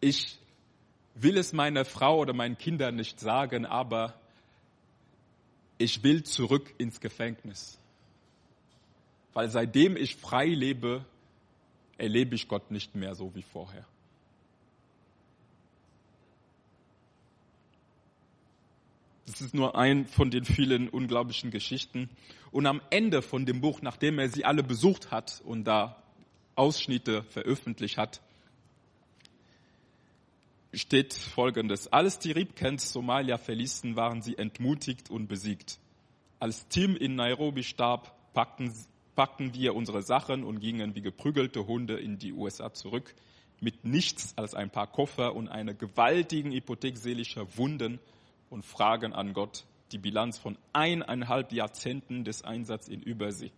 ich 0.01 0.39
will 1.15 1.39
es 1.39 1.53
meiner 1.53 1.85
Frau 1.85 2.19
oder 2.19 2.35
meinen 2.35 2.59
Kindern 2.59 2.97
nicht 2.97 3.21
sagen, 3.21 3.65
aber 3.65 4.15
ich 5.79 6.03
will 6.03 6.25
zurück 6.25 6.75
ins 6.79 7.01
Gefängnis. 7.01 7.79
Weil 9.33 9.51
seitdem 9.51 9.97
ich 9.97 10.17
frei 10.17 10.47
lebe, 10.47 11.05
erlebe 11.99 12.35
ich 12.35 12.49
Gott 12.49 12.71
nicht 12.71 12.95
mehr 12.95 13.15
so 13.15 13.35
wie 13.35 13.43
vorher. 13.43 13.87
Das 19.27 19.41
ist 19.41 19.55
nur 19.55 19.77
ein 19.77 20.07
von 20.07 20.31
den 20.31 20.45
vielen 20.45 20.89
unglaublichen 20.89 21.51
Geschichten. 21.51 22.09
Und 22.53 22.67
am 22.67 22.81
Ende 22.91 23.23
von 23.23 23.45
dem 23.45 23.61
Buch, 23.61 23.83
nachdem 23.83 24.21
er 24.21 24.29
sie 24.29 24.45
alle 24.45 24.63
besucht 24.63 25.11
hat 25.11 25.43
und 25.45 25.65
da 25.65 26.03
Ausschnitte 26.55 27.25
veröffentlicht 27.25 27.99
hat, 27.99 28.23
steht 30.73 31.13
Folgendes. 31.15 31.93
Als 31.93 32.21
die 32.21 32.33
Ribkens 32.33 32.93
Somalia 32.93 33.37
verließen, 33.37 33.97
waren 33.97 34.23
sie 34.23 34.39
entmutigt 34.39 35.11
und 35.11 35.27
besiegt. 35.27 35.81
Als 36.39 36.69
Tim 36.69 36.97
in 36.97 37.17
Nairobi 37.17 37.65
starb, 37.65 38.15
packten, 38.33 38.73
packten 39.17 39.55
wir 39.55 39.75
unsere 39.75 40.03
Sachen 40.03 40.45
und 40.45 40.61
gingen 40.61 40.95
wie 40.95 41.03
geprügelte 41.03 41.67
Hunde 41.67 41.99
in 41.99 42.19
die 42.19 42.33
USA 42.33 42.73
zurück, 42.73 43.15
mit 43.61 43.85
nichts 43.85 44.37
als 44.37 44.55
ein 44.55 44.71
paar 44.71 44.87
Koffer 44.87 45.35
und 45.35 45.49
einer 45.49 45.75
gewaltigen 45.75 46.53
Hypothek 46.53 46.97
seelischer 46.97 47.57
Wunden 47.57 47.99
und 48.51 48.65
Fragen 48.65 49.13
an 49.13 49.33
Gott, 49.33 49.65
die 49.93 49.99
Bilanz 49.99 50.39
von 50.39 50.57
eineinhalb 50.73 51.53
Jahrzehnten 51.53 52.25
des 52.25 52.43
Einsatzes 52.43 52.89
in 52.89 53.03
Übersee. 53.03 53.53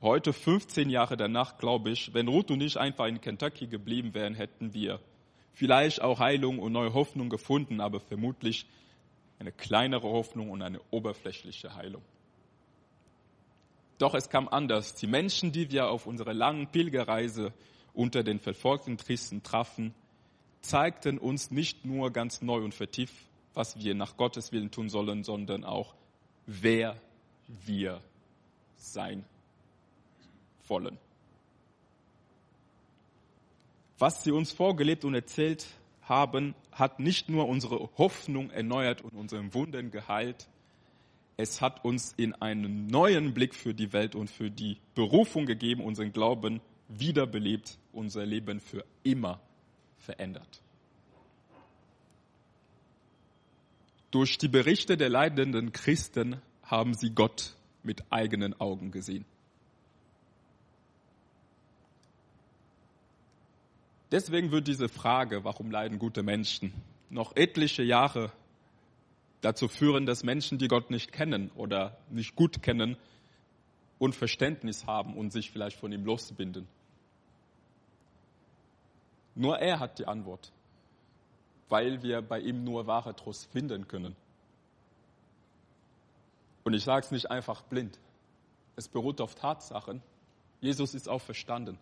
Heute, 0.00 0.32
15 0.32 0.90
Jahre 0.90 1.16
danach, 1.16 1.56
glaube 1.56 1.90
ich, 1.90 2.12
wenn 2.12 2.28
Ruth 2.28 2.50
und 2.50 2.60
ich 2.60 2.78
einfach 2.78 3.06
in 3.06 3.20
Kentucky 3.20 3.66
geblieben 3.66 4.12
wären, 4.12 4.34
hätten 4.34 4.74
wir 4.74 5.00
vielleicht 5.54 6.02
auch 6.02 6.18
Heilung 6.18 6.58
und 6.58 6.72
neue 6.72 6.92
Hoffnung 6.92 7.30
gefunden, 7.30 7.80
aber 7.80 8.00
vermutlich 8.00 8.66
eine 9.38 9.52
kleinere 9.52 10.08
Hoffnung 10.08 10.50
und 10.50 10.62
eine 10.62 10.80
oberflächliche 10.90 11.74
Heilung. 11.74 12.02
Doch 13.98 14.14
es 14.14 14.28
kam 14.28 14.48
anders. 14.48 14.94
Die 14.94 15.06
Menschen, 15.06 15.52
die 15.52 15.70
wir 15.70 15.88
auf 15.88 16.06
unserer 16.06 16.34
langen 16.34 16.66
Pilgerreise 16.66 17.52
unter 17.94 18.22
den 18.22 18.40
verfolgten 18.40 18.96
Christen 18.96 19.42
trafen, 19.42 19.94
zeigten 20.64 21.18
uns 21.18 21.50
nicht 21.50 21.84
nur 21.84 22.10
ganz 22.10 22.42
neu 22.42 22.64
und 22.64 22.74
vertieft, 22.74 23.14
was 23.52 23.78
wir 23.78 23.94
nach 23.94 24.16
Gottes 24.16 24.50
Willen 24.52 24.70
tun 24.70 24.88
sollen, 24.88 25.22
sondern 25.22 25.64
auch, 25.64 25.94
wer 26.46 26.96
wir 27.64 28.00
sein 28.76 29.24
wollen. 30.66 30.98
Was 33.98 34.24
sie 34.24 34.32
uns 34.32 34.52
vorgelebt 34.52 35.04
und 35.04 35.14
erzählt 35.14 35.66
haben, 36.02 36.54
hat 36.72 36.98
nicht 36.98 37.28
nur 37.28 37.48
unsere 37.48 37.88
Hoffnung 37.96 38.50
erneuert 38.50 39.02
und 39.02 39.14
unseren 39.14 39.54
Wunden 39.54 39.90
geheilt, 39.90 40.48
es 41.36 41.60
hat 41.60 41.84
uns 41.84 42.12
in 42.16 42.34
einen 42.34 42.86
neuen 42.86 43.34
Blick 43.34 43.54
für 43.54 43.74
die 43.74 43.92
Welt 43.92 44.14
und 44.14 44.30
für 44.30 44.50
die 44.50 44.78
Berufung 44.94 45.46
gegeben, 45.46 45.82
unseren 45.82 46.12
Glauben 46.12 46.60
wiederbelebt, 46.88 47.78
unser 47.92 48.24
Leben 48.24 48.60
für 48.60 48.84
immer 49.02 49.40
verändert. 50.04 50.62
Durch 54.10 54.38
die 54.38 54.48
Berichte 54.48 54.96
der 54.96 55.08
leidenden 55.08 55.72
Christen 55.72 56.40
haben 56.62 56.94
sie 56.94 57.10
Gott 57.10 57.56
mit 57.82 58.04
eigenen 58.10 58.58
Augen 58.60 58.92
gesehen. 58.92 59.24
Deswegen 64.12 64.52
wird 64.52 64.68
diese 64.68 64.88
Frage, 64.88 65.42
warum 65.42 65.72
leiden 65.72 65.98
gute 65.98 66.22
Menschen, 66.22 66.72
noch 67.10 67.34
etliche 67.34 67.82
Jahre 67.82 68.30
dazu 69.40 69.66
führen, 69.66 70.06
dass 70.06 70.22
Menschen, 70.22 70.58
die 70.58 70.68
Gott 70.68 70.90
nicht 70.90 71.10
kennen 71.10 71.50
oder 71.56 71.98
nicht 72.10 72.36
gut 72.36 72.62
kennen, 72.62 72.96
Unverständnis 73.98 74.86
haben 74.86 75.16
und 75.16 75.32
sich 75.32 75.50
vielleicht 75.50 75.78
von 75.78 75.90
ihm 75.90 76.04
losbinden. 76.04 76.68
Nur 79.34 79.58
er 79.58 79.80
hat 79.80 79.98
die 79.98 80.06
Antwort, 80.06 80.52
weil 81.68 82.02
wir 82.02 82.22
bei 82.22 82.40
ihm 82.40 82.64
nur 82.64 82.86
wahre 82.86 83.14
Trost 83.16 83.50
finden 83.52 83.88
können. 83.88 84.14
Und 86.62 86.74
ich 86.74 86.84
sage 86.84 87.04
es 87.04 87.10
nicht 87.10 87.30
einfach 87.30 87.62
blind. 87.62 87.98
Es 88.76 88.88
beruht 88.88 89.20
auf 89.20 89.34
Tatsachen. 89.34 90.02
Jesus 90.60 90.94
ist 90.94 91.08
auch 91.08 91.20
verstanden. 91.20 91.78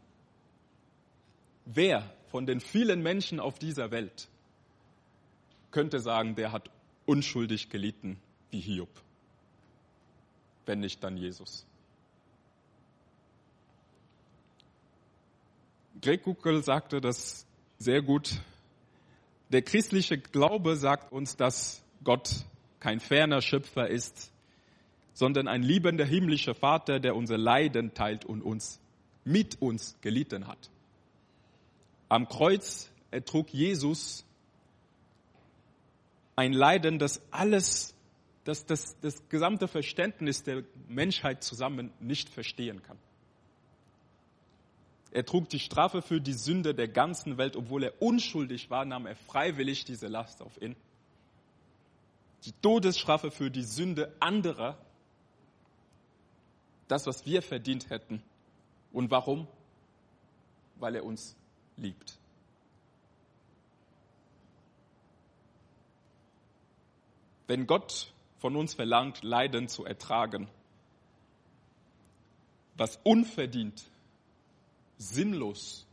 Wer 1.64 2.10
von 2.28 2.46
den 2.46 2.60
vielen 2.60 3.02
Menschen 3.02 3.38
auf 3.38 3.58
dieser 3.58 3.90
Welt 3.90 4.28
könnte 5.70 6.00
sagen, 6.00 6.34
der 6.34 6.52
hat 6.52 6.70
unschuldig 7.06 7.70
gelitten 7.70 8.18
wie 8.50 8.60
Hiob? 8.60 8.90
Wenn 10.66 10.80
nicht, 10.80 11.02
dann 11.04 11.16
Jesus. 11.16 11.66
Greg 16.02 16.24
Kuckel 16.24 16.64
sagte 16.64 17.00
das 17.00 17.46
sehr 17.78 18.02
gut. 18.02 18.40
Der 19.50 19.62
christliche 19.62 20.18
Glaube 20.18 20.74
sagt 20.74 21.12
uns, 21.12 21.36
dass 21.36 21.84
Gott 22.02 22.44
kein 22.80 22.98
ferner 22.98 23.40
Schöpfer 23.40 23.88
ist, 23.88 24.32
sondern 25.14 25.46
ein 25.46 25.62
liebender 25.62 26.04
himmlischer 26.04 26.56
Vater, 26.56 26.98
der 26.98 27.14
unser 27.14 27.38
Leiden 27.38 27.94
teilt 27.94 28.24
und 28.24 28.42
uns 28.42 28.80
mit 29.24 29.62
uns 29.62 29.96
gelitten 30.00 30.48
hat. 30.48 30.70
Am 32.08 32.28
Kreuz 32.28 32.90
ertrug 33.12 33.54
Jesus 33.54 34.24
ein 36.34 36.52
Leiden, 36.52 36.98
das 36.98 37.22
alles, 37.30 37.94
das, 38.42 38.66
das 38.66 38.98
das 39.00 39.28
gesamte 39.28 39.68
Verständnis 39.68 40.42
der 40.42 40.64
Menschheit 40.88 41.44
zusammen 41.44 41.92
nicht 42.00 42.28
verstehen 42.28 42.82
kann. 42.82 42.98
Er 45.12 45.26
trug 45.26 45.50
die 45.50 45.58
Strafe 45.58 46.00
für 46.00 46.22
die 46.22 46.32
Sünde 46.32 46.74
der 46.74 46.88
ganzen 46.88 47.36
Welt, 47.36 47.54
obwohl 47.54 47.84
er 47.84 48.00
unschuldig 48.00 48.70
war, 48.70 48.86
nahm 48.86 49.06
er 49.06 49.14
freiwillig 49.14 49.84
diese 49.84 50.08
Last 50.08 50.40
auf 50.40 50.60
ihn. 50.60 50.74
Die 52.44 52.52
Todesstrafe 52.52 53.30
für 53.30 53.50
die 53.50 53.62
Sünde 53.62 54.14
anderer, 54.20 54.78
das, 56.88 57.06
was 57.06 57.26
wir 57.26 57.42
verdient 57.42 57.90
hätten. 57.90 58.22
Und 58.90 59.10
warum? 59.10 59.46
Weil 60.76 60.96
er 60.96 61.04
uns 61.04 61.36
liebt. 61.76 62.18
Wenn 67.46 67.66
Gott 67.66 68.12
von 68.38 68.56
uns 68.56 68.72
verlangt, 68.72 69.22
Leiden 69.22 69.68
zu 69.68 69.84
ertragen, 69.84 70.48
was 72.78 72.98
unverdient, 73.04 73.91
sinnlos 74.98 75.86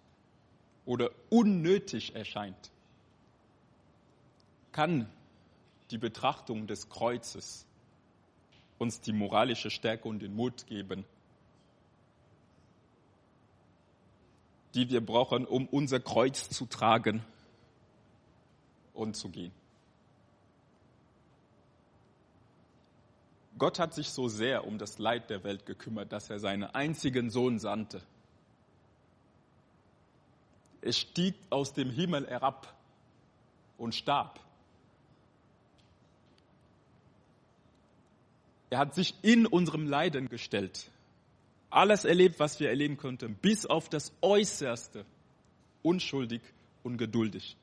oder 0.85 1.11
unnötig 1.29 2.15
erscheint, 2.15 2.71
kann 4.71 5.09
die 5.91 5.97
Betrachtung 5.97 6.67
des 6.67 6.89
Kreuzes 6.89 7.65
uns 8.77 9.01
die 9.01 9.13
moralische 9.13 9.69
Stärke 9.69 10.07
und 10.07 10.19
den 10.19 10.35
Mut 10.35 10.67
geben, 10.67 11.05
die 14.73 14.89
wir 14.89 15.05
brauchen, 15.05 15.45
um 15.45 15.67
unser 15.67 15.99
Kreuz 15.99 16.49
zu 16.49 16.65
tragen 16.65 17.23
und 18.93 19.15
zu 19.15 19.29
gehen. 19.29 19.51
Gott 23.57 23.77
hat 23.77 23.93
sich 23.93 24.09
so 24.09 24.29
sehr 24.29 24.65
um 24.65 24.77
das 24.77 24.99
Leid 24.99 25.29
der 25.29 25.43
Welt 25.43 25.65
gekümmert, 25.65 26.13
dass 26.13 26.29
er 26.29 26.39
seinen 26.39 26.63
einzigen 26.63 27.29
Sohn 27.29 27.59
sandte. 27.59 28.01
Er 30.81 30.93
stieg 30.93 31.35
aus 31.49 31.73
dem 31.73 31.89
Himmel 31.89 32.27
herab 32.27 32.73
und 33.77 33.95
starb. 33.95 34.39
Er 38.69 38.77
hat 38.77 38.93
sich 38.93 39.15
in 39.21 39.45
unserem 39.45 39.87
Leiden 39.87 40.29
gestellt. 40.29 40.91
Alles 41.69 42.05
erlebt, 42.05 42.39
was 42.39 42.59
wir 42.59 42.69
erleben 42.69 42.97
konnten, 42.97 43.35
bis 43.35 43.65
auf 43.65 43.89
das 43.89 44.13
Äußerste. 44.21 45.05
Unschuldig 45.81 46.41
und 46.83 46.97
geduldig. 46.97 47.55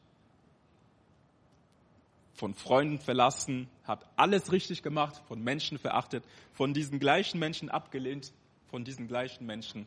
Von 2.34 2.54
Freunden 2.54 2.98
verlassen, 2.98 3.68
hat 3.84 4.06
alles 4.16 4.52
richtig 4.52 4.82
gemacht, 4.82 5.22
von 5.26 5.42
Menschen 5.42 5.78
verachtet, 5.78 6.24
von 6.52 6.74
diesen 6.74 6.98
gleichen 6.98 7.38
Menschen 7.38 7.70
abgelehnt, 7.70 8.32
von 8.70 8.84
diesen 8.84 9.08
gleichen 9.08 9.46
Menschen 9.46 9.86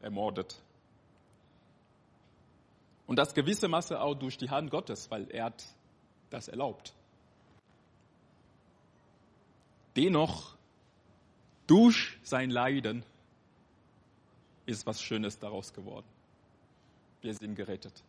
ermordet. 0.00 0.60
Und 3.06 3.16
das 3.16 3.34
gewisse 3.34 3.68
Masse 3.68 4.00
auch 4.00 4.14
durch 4.14 4.38
die 4.38 4.50
Hand 4.50 4.70
Gottes, 4.70 5.10
weil 5.10 5.30
er 5.30 5.46
hat 5.46 5.64
das 6.30 6.48
erlaubt. 6.48 6.94
Dennoch, 9.96 10.54
durch 11.66 12.18
sein 12.22 12.50
Leiden 12.50 13.04
ist 14.66 14.86
was 14.86 15.02
Schönes 15.02 15.38
daraus 15.38 15.72
geworden. 15.72 16.06
Wir 17.20 17.34
sind 17.34 17.54
gerettet. 17.54 18.02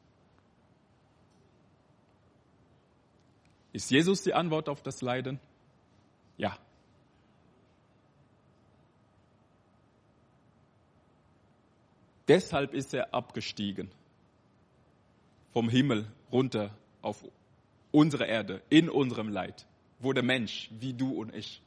Ist 3.73 3.89
Jesus 3.89 4.21
die 4.23 4.33
Antwort 4.33 4.69
auf 4.69 4.81
das 4.81 5.01
Leiden? 5.01 5.39
Ja. 6.37 6.57
Deshalb 12.31 12.73
ist 12.73 12.93
er 12.93 13.13
abgestiegen 13.13 13.91
vom 15.51 15.67
Himmel 15.67 16.09
runter 16.31 16.73
auf 17.01 17.25
unsere 17.91 18.25
Erde, 18.25 18.61
in 18.69 18.89
unserem 18.89 19.27
Leid, 19.27 19.67
wurde 19.99 20.21
Mensch 20.21 20.69
wie 20.79 20.93
du 20.93 21.11
und 21.11 21.35
ich. 21.35 21.61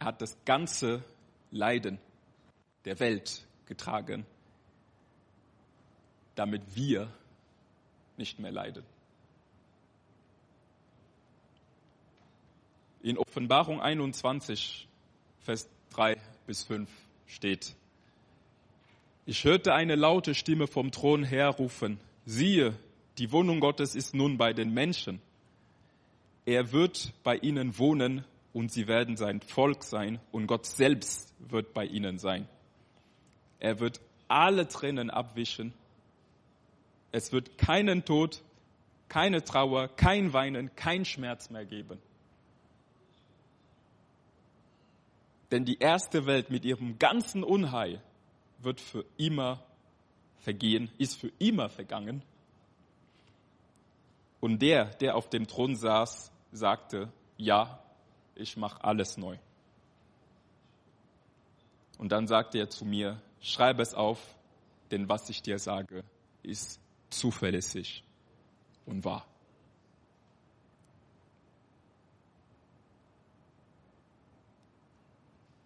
Er 0.00 0.06
hat 0.06 0.20
das 0.20 0.36
ganze 0.44 1.04
Leiden 1.52 2.00
der 2.84 2.98
Welt 2.98 3.46
getragen, 3.66 4.26
damit 6.34 6.62
wir 6.74 7.06
nicht 8.16 8.40
mehr 8.40 8.50
leiden. 8.50 8.84
In 13.04 13.18
Offenbarung 13.18 13.80
21, 13.80 14.88
Vers 15.38 15.68
3 15.92 16.16
bis 16.46 16.64
5 16.64 16.88
steht, 17.26 17.74
ich 19.24 19.44
hörte 19.44 19.72
eine 19.72 19.94
laute 19.94 20.34
Stimme 20.34 20.66
vom 20.66 20.90
Thron 20.90 21.22
herrufen, 21.22 22.00
siehe, 22.26 22.74
die 23.18 23.30
Wohnung 23.30 23.60
Gottes 23.60 23.94
ist 23.94 24.14
nun 24.14 24.36
bei 24.36 24.52
den 24.52 24.74
Menschen. 24.74 25.20
Er 26.44 26.72
wird 26.72 27.12
bei 27.22 27.36
ihnen 27.36 27.78
wohnen 27.78 28.24
und 28.52 28.72
sie 28.72 28.88
werden 28.88 29.16
sein 29.16 29.40
Volk 29.40 29.84
sein 29.84 30.18
und 30.32 30.46
Gott 30.46 30.66
selbst 30.66 31.34
wird 31.38 31.72
bei 31.72 31.84
ihnen 31.84 32.18
sein. 32.18 32.48
Er 33.60 33.78
wird 33.78 34.00
alle 34.26 34.66
Tränen 34.66 35.10
abwischen. 35.10 35.72
Es 37.12 37.32
wird 37.32 37.58
keinen 37.58 38.04
Tod, 38.04 38.42
keine 39.08 39.44
Trauer, 39.44 39.88
kein 39.88 40.32
Weinen, 40.32 40.74
kein 40.74 41.04
Schmerz 41.04 41.50
mehr 41.50 41.64
geben. 41.64 41.98
Denn 45.52 45.66
die 45.66 45.78
erste 45.78 46.24
Welt 46.24 46.50
mit 46.50 46.64
ihrem 46.64 46.98
ganzen 46.98 47.44
Unheil 47.44 48.02
wird 48.58 48.80
für 48.80 49.04
immer 49.18 49.62
vergehen, 50.38 50.90
ist 50.96 51.20
für 51.20 51.30
immer 51.38 51.68
vergangen. 51.68 52.22
Und 54.40 54.62
der, 54.62 54.86
der 54.86 55.14
auf 55.14 55.28
dem 55.28 55.46
Thron 55.46 55.76
saß, 55.76 56.32
sagte, 56.52 57.12
ja, 57.36 57.78
ich 58.34 58.56
mache 58.56 58.82
alles 58.82 59.18
neu. 59.18 59.36
Und 61.98 62.12
dann 62.12 62.26
sagte 62.26 62.58
er 62.58 62.70
zu 62.70 62.86
mir, 62.86 63.20
schreibe 63.40 63.82
es 63.82 63.92
auf, 63.92 64.18
denn 64.90 65.10
was 65.10 65.28
ich 65.28 65.42
dir 65.42 65.58
sage, 65.58 66.02
ist 66.42 66.80
zuverlässig 67.10 68.02
und 68.86 69.04
wahr. 69.04 69.26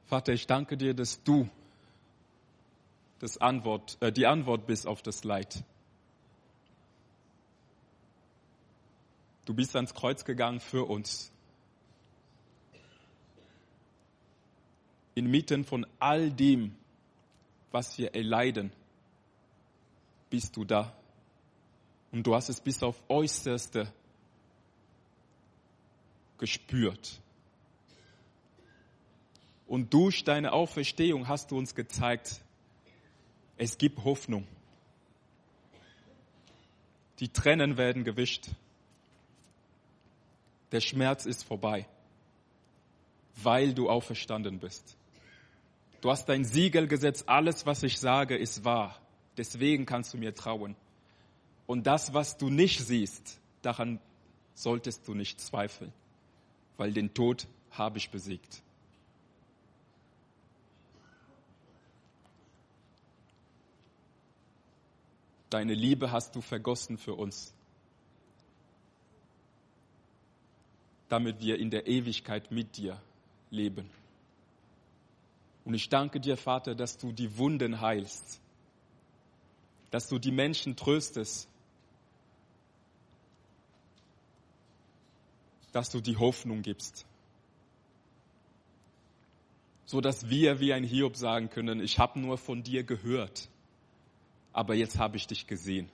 Vater, 0.06 0.32
ich 0.32 0.46
danke 0.46 0.76
dir, 0.76 0.94
dass 0.94 1.22
du 1.24 1.48
das 3.18 3.38
Antwort, 3.38 3.96
äh, 4.00 4.12
die 4.12 4.26
Antwort 4.26 4.66
bist 4.66 4.86
auf 4.86 5.02
das 5.02 5.24
Leid. 5.24 5.64
Du 9.46 9.54
bist 9.54 9.74
ans 9.74 9.94
Kreuz 9.94 10.24
gegangen 10.24 10.60
für 10.60 10.88
uns. 10.88 11.32
Inmitten 15.14 15.64
von 15.64 15.86
all 15.98 16.30
dem, 16.30 16.76
was 17.72 17.98
wir 17.98 18.14
erleiden, 18.14 18.70
bist 20.30 20.56
du 20.56 20.64
da. 20.64 20.92
Und 22.12 22.24
du 22.24 22.34
hast 22.34 22.48
es 22.48 22.60
bis 22.60 22.82
auf 22.82 23.02
äußerste 23.08 23.92
gespürt. 26.38 27.20
Und 29.66 29.92
durch 29.92 30.24
deine 30.24 30.52
Auferstehung 30.52 31.28
hast 31.28 31.50
du 31.50 31.58
uns 31.58 31.74
gezeigt, 31.74 32.40
es 33.56 33.78
gibt 33.78 34.04
Hoffnung. 34.04 34.46
Die 37.18 37.28
Tränen 37.28 37.76
werden 37.76 38.04
gewischt. 38.04 38.48
Der 40.72 40.80
Schmerz 40.80 41.26
ist 41.26 41.44
vorbei, 41.44 41.86
weil 43.36 43.72
du 43.72 43.88
auferstanden 43.88 44.58
bist. 44.58 44.96
Du 46.00 46.10
hast 46.10 46.28
dein 46.28 46.44
Siegel 46.44 46.86
gesetzt, 46.86 47.28
alles, 47.28 47.66
was 47.66 47.82
ich 47.82 47.98
sage, 47.98 48.36
ist 48.36 48.64
wahr. 48.64 49.00
Deswegen 49.36 49.86
kannst 49.86 50.12
du 50.14 50.18
mir 50.18 50.34
trauen. 50.34 50.76
Und 51.66 51.86
das, 51.86 52.14
was 52.14 52.36
du 52.36 52.50
nicht 52.50 52.80
siehst, 52.80 53.40
daran 53.62 53.98
solltest 54.54 55.08
du 55.08 55.14
nicht 55.14 55.40
zweifeln, 55.40 55.92
weil 56.76 56.92
den 56.92 57.12
Tod 57.14 57.46
habe 57.70 57.98
ich 57.98 58.10
besiegt. 58.10 58.62
Deine 65.50 65.74
Liebe 65.74 66.10
hast 66.10 66.34
du 66.34 66.40
vergossen 66.40 66.98
für 66.98 67.14
uns, 67.14 67.54
damit 71.08 71.40
wir 71.40 71.58
in 71.58 71.70
der 71.70 71.86
Ewigkeit 71.86 72.50
mit 72.50 72.76
dir 72.76 73.00
leben. 73.50 73.88
Und 75.64 75.74
ich 75.74 75.88
danke 75.88 76.20
dir, 76.20 76.36
Vater, 76.36 76.74
dass 76.74 76.98
du 76.98 77.12
die 77.12 77.38
Wunden 77.38 77.80
heilst, 77.80 78.40
dass 79.90 80.08
du 80.08 80.18
die 80.18 80.32
Menschen 80.32 80.74
tröstest, 80.74 81.48
dass 85.72 85.90
du 85.90 86.00
die 86.00 86.16
Hoffnung 86.16 86.62
gibst, 86.62 87.06
so 89.84 90.00
dass 90.00 90.28
wir 90.28 90.58
wie 90.58 90.72
ein 90.72 90.82
Hiob 90.82 91.16
sagen 91.16 91.50
können, 91.50 91.80
ich 91.80 92.00
habe 92.00 92.18
nur 92.18 92.36
von 92.36 92.64
dir 92.64 92.82
gehört 92.82 93.48
aber 94.56 94.74
jetzt 94.74 94.98
habe 94.98 95.18
ich 95.18 95.26
dich 95.26 95.46
gesehen. 95.46 95.90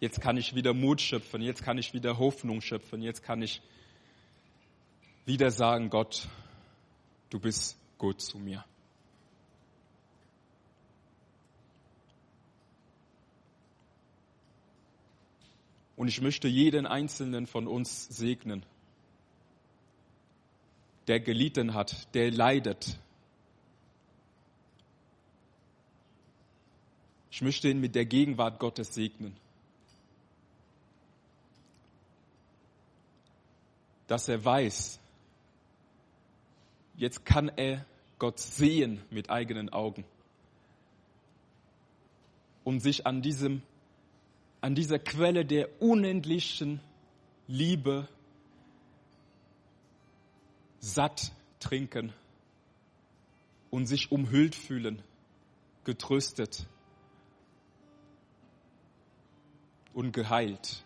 Jetzt 0.00 0.22
kann 0.22 0.38
ich 0.38 0.54
wieder 0.54 0.72
Mut 0.72 1.02
schöpfen, 1.02 1.42
jetzt 1.42 1.62
kann 1.62 1.76
ich 1.76 1.92
wieder 1.92 2.16
Hoffnung 2.18 2.62
schöpfen, 2.62 3.02
jetzt 3.02 3.22
kann 3.22 3.42
ich 3.42 3.60
wieder 5.26 5.50
sagen, 5.50 5.90
Gott, 5.90 6.28
du 7.28 7.38
bist 7.38 7.76
gut 7.98 8.22
zu 8.22 8.38
mir. 8.38 8.64
Und 15.96 16.08
ich 16.08 16.22
möchte 16.22 16.48
jeden 16.48 16.86
einzelnen 16.86 17.46
von 17.46 17.66
uns 17.66 18.08
segnen, 18.08 18.64
der 21.06 21.20
gelitten 21.20 21.74
hat, 21.74 22.14
der 22.14 22.30
leidet, 22.30 22.98
Ich 27.30 27.42
möchte 27.42 27.68
ihn 27.68 27.80
mit 27.80 27.94
der 27.94 28.06
Gegenwart 28.06 28.58
Gottes 28.58 28.94
segnen. 28.94 29.36
Dass 34.08 34.28
er 34.28 34.44
weiß, 34.44 34.98
jetzt 36.96 37.24
kann 37.24 37.48
er 37.48 37.86
Gott 38.18 38.40
sehen 38.40 39.00
mit 39.10 39.30
eigenen 39.30 39.68
Augen 39.68 40.04
und 42.64 42.80
sich 42.80 43.06
an 43.06 43.22
diesem, 43.22 43.62
an 44.60 44.74
dieser 44.74 44.98
Quelle 44.98 45.44
der 45.44 45.80
unendlichen 45.80 46.80
Liebe 47.46 48.08
satt 50.80 51.32
trinken 51.60 52.12
und 53.70 53.86
sich 53.86 54.10
umhüllt 54.10 54.54
fühlen, 54.54 55.02
getröstet 55.84 56.66
und 59.94 60.12
geheilt. 60.12 60.84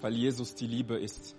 Weil 0.00 0.14
Jesus 0.14 0.54
die 0.54 0.66
Liebe 0.66 0.96
ist. 0.98 1.36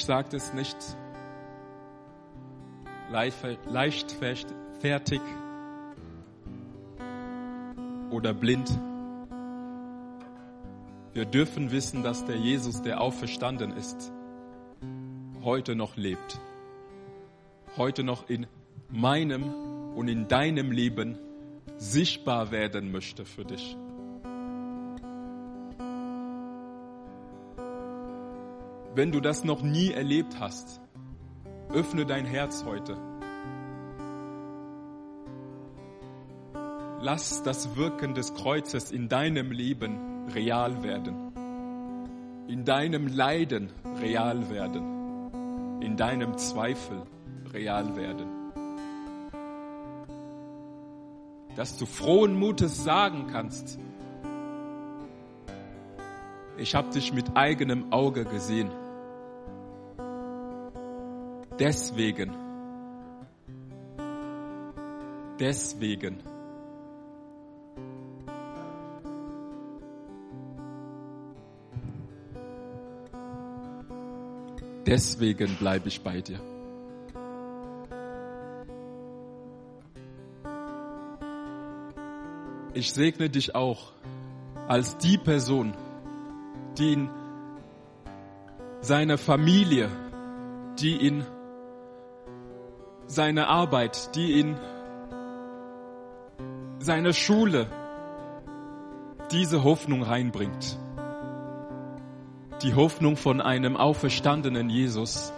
Ich 0.00 0.06
sage 0.06 0.30
das 0.30 0.54
nicht 0.54 0.76
leichtfertig 3.10 5.20
oder 8.10 8.32
blind. 8.32 8.80
Wir 11.12 11.26
dürfen 11.26 11.70
wissen, 11.70 12.02
dass 12.02 12.24
der 12.24 12.36
Jesus, 12.36 12.80
der 12.80 13.02
auferstanden 13.02 13.76
ist, 13.76 14.10
heute 15.42 15.74
noch 15.74 15.96
lebt. 15.96 16.40
Heute 17.76 18.02
noch 18.02 18.30
in 18.30 18.46
meinem 18.88 19.52
und 19.94 20.08
in 20.08 20.28
deinem 20.28 20.72
Leben 20.72 21.18
sichtbar 21.76 22.50
werden 22.50 22.90
möchte 22.90 23.26
für 23.26 23.44
dich. 23.44 23.76
Wenn 28.92 29.12
du 29.12 29.20
das 29.20 29.44
noch 29.44 29.62
nie 29.62 29.92
erlebt 29.92 30.40
hast, 30.40 30.80
öffne 31.72 32.04
dein 32.04 32.24
Herz 32.24 32.64
heute. 32.64 32.96
Lass 37.00 37.42
das 37.44 37.76
Wirken 37.76 38.14
des 38.14 38.34
Kreuzes 38.34 38.90
in 38.90 39.08
deinem 39.08 39.52
Leben 39.52 40.26
real 40.34 40.82
werden, 40.82 41.32
in 42.48 42.64
deinem 42.64 43.06
Leiden 43.06 43.70
real 44.00 44.50
werden, 44.50 45.80
in 45.80 45.96
deinem 45.96 46.36
Zweifel 46.36 47.04
real 47.52 47.96
werden. 47.96 48.26
Dass 51.54 51.78
du 51.78 51.86
frohen 51.86 52.34
Mutes 52.34 52.82
sagen 52.82 53.28
kannst, 53.30 53.78
ich 56.58 56.74
habe 56.74 56.90
dich 56.90 57.12
mit 57.12 57.36
eigenem 57.36 57.92
Auge 57.92 58.24
gesehen. 58.24 58.70
Deswegen, 61.60 62.34
deswegen, 65.38 66.22
deswegen 74.86 75.56
bleibe 75.56 75.88
ich 75.88 76.02
bei 76.02 76.22
dir. 76.22 76.40
Ich 82.72 82.90
segne 82.94 83.28
dich 83.28 83.54
auch 83.54 83.92
als 84.66 84.96
die 84.96 85.18
Person, 85.18 85.74
die 86.78 86.94
in 86.94 87.10
seiner 88.80 89.18
Familie, 89.18 89.90
die 90.78 91.06
in 91.06 91.22
seine 93.10 93.48
Arbeit, 93.48 94.14
die 94.14 94.38
in 94.38 94.56
seine 96.78 97.12
Schule 97.12 97.66
diese 99.32 99.64
Hoffnung 99.64 100.04
reinbringt. 100.04 100.78
Die 102.62 102.74
Hoffnung 102.74 103.16
von 103.16 103.40
einem 103.40 103.76
auferstandenen 103.76 104.70
Jesus, 104.70 105.32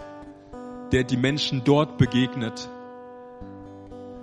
der 0.91 1.03
die 1.03 1.17
Menschen 1.17 1.63
dort 1.63 1.97
begegnet, 1.97 2.69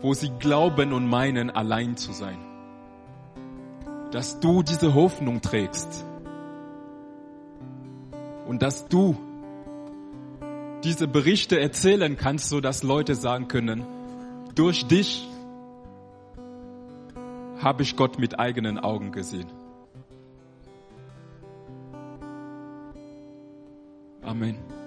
wo 0.01 0.15
sie 0.15 0.31
glauben 0.39 0.93
und 0.93 1.09
meinen, 1.09 1.51
allein 1.51 1.97
zu 1.97 2.13
sein. 2.13 2.39
Dass 4.13 4.39
du 4.39 4.63
diese 4.63 4.95
Hoffnung 4.95 5.41
trägst 5.41 6.05
und 8.47 8.63
dass 8.63 8.87
du 8.87 9.17
diese 10.85 11.07
Berichte 11.07 11.61
erzählen 11.61 12.17
kannst, 12.17 12.49
so 12.49 12.61
dass 12.61 12.83
Leute 12.83 13.15
sagen 13.15 13.49
können, 13.49 13.85
durch 14.55 14.87
dich 14.87 15.27
habe 17.59 17.83
ich 17.83 17.97
Gott 17.97 18.19
mit 18.19 18.39
eigenen 18.39 18.79
Augen 18.79 19.13
gesehen. 19.13 19.47
Amen. 24.23 24.80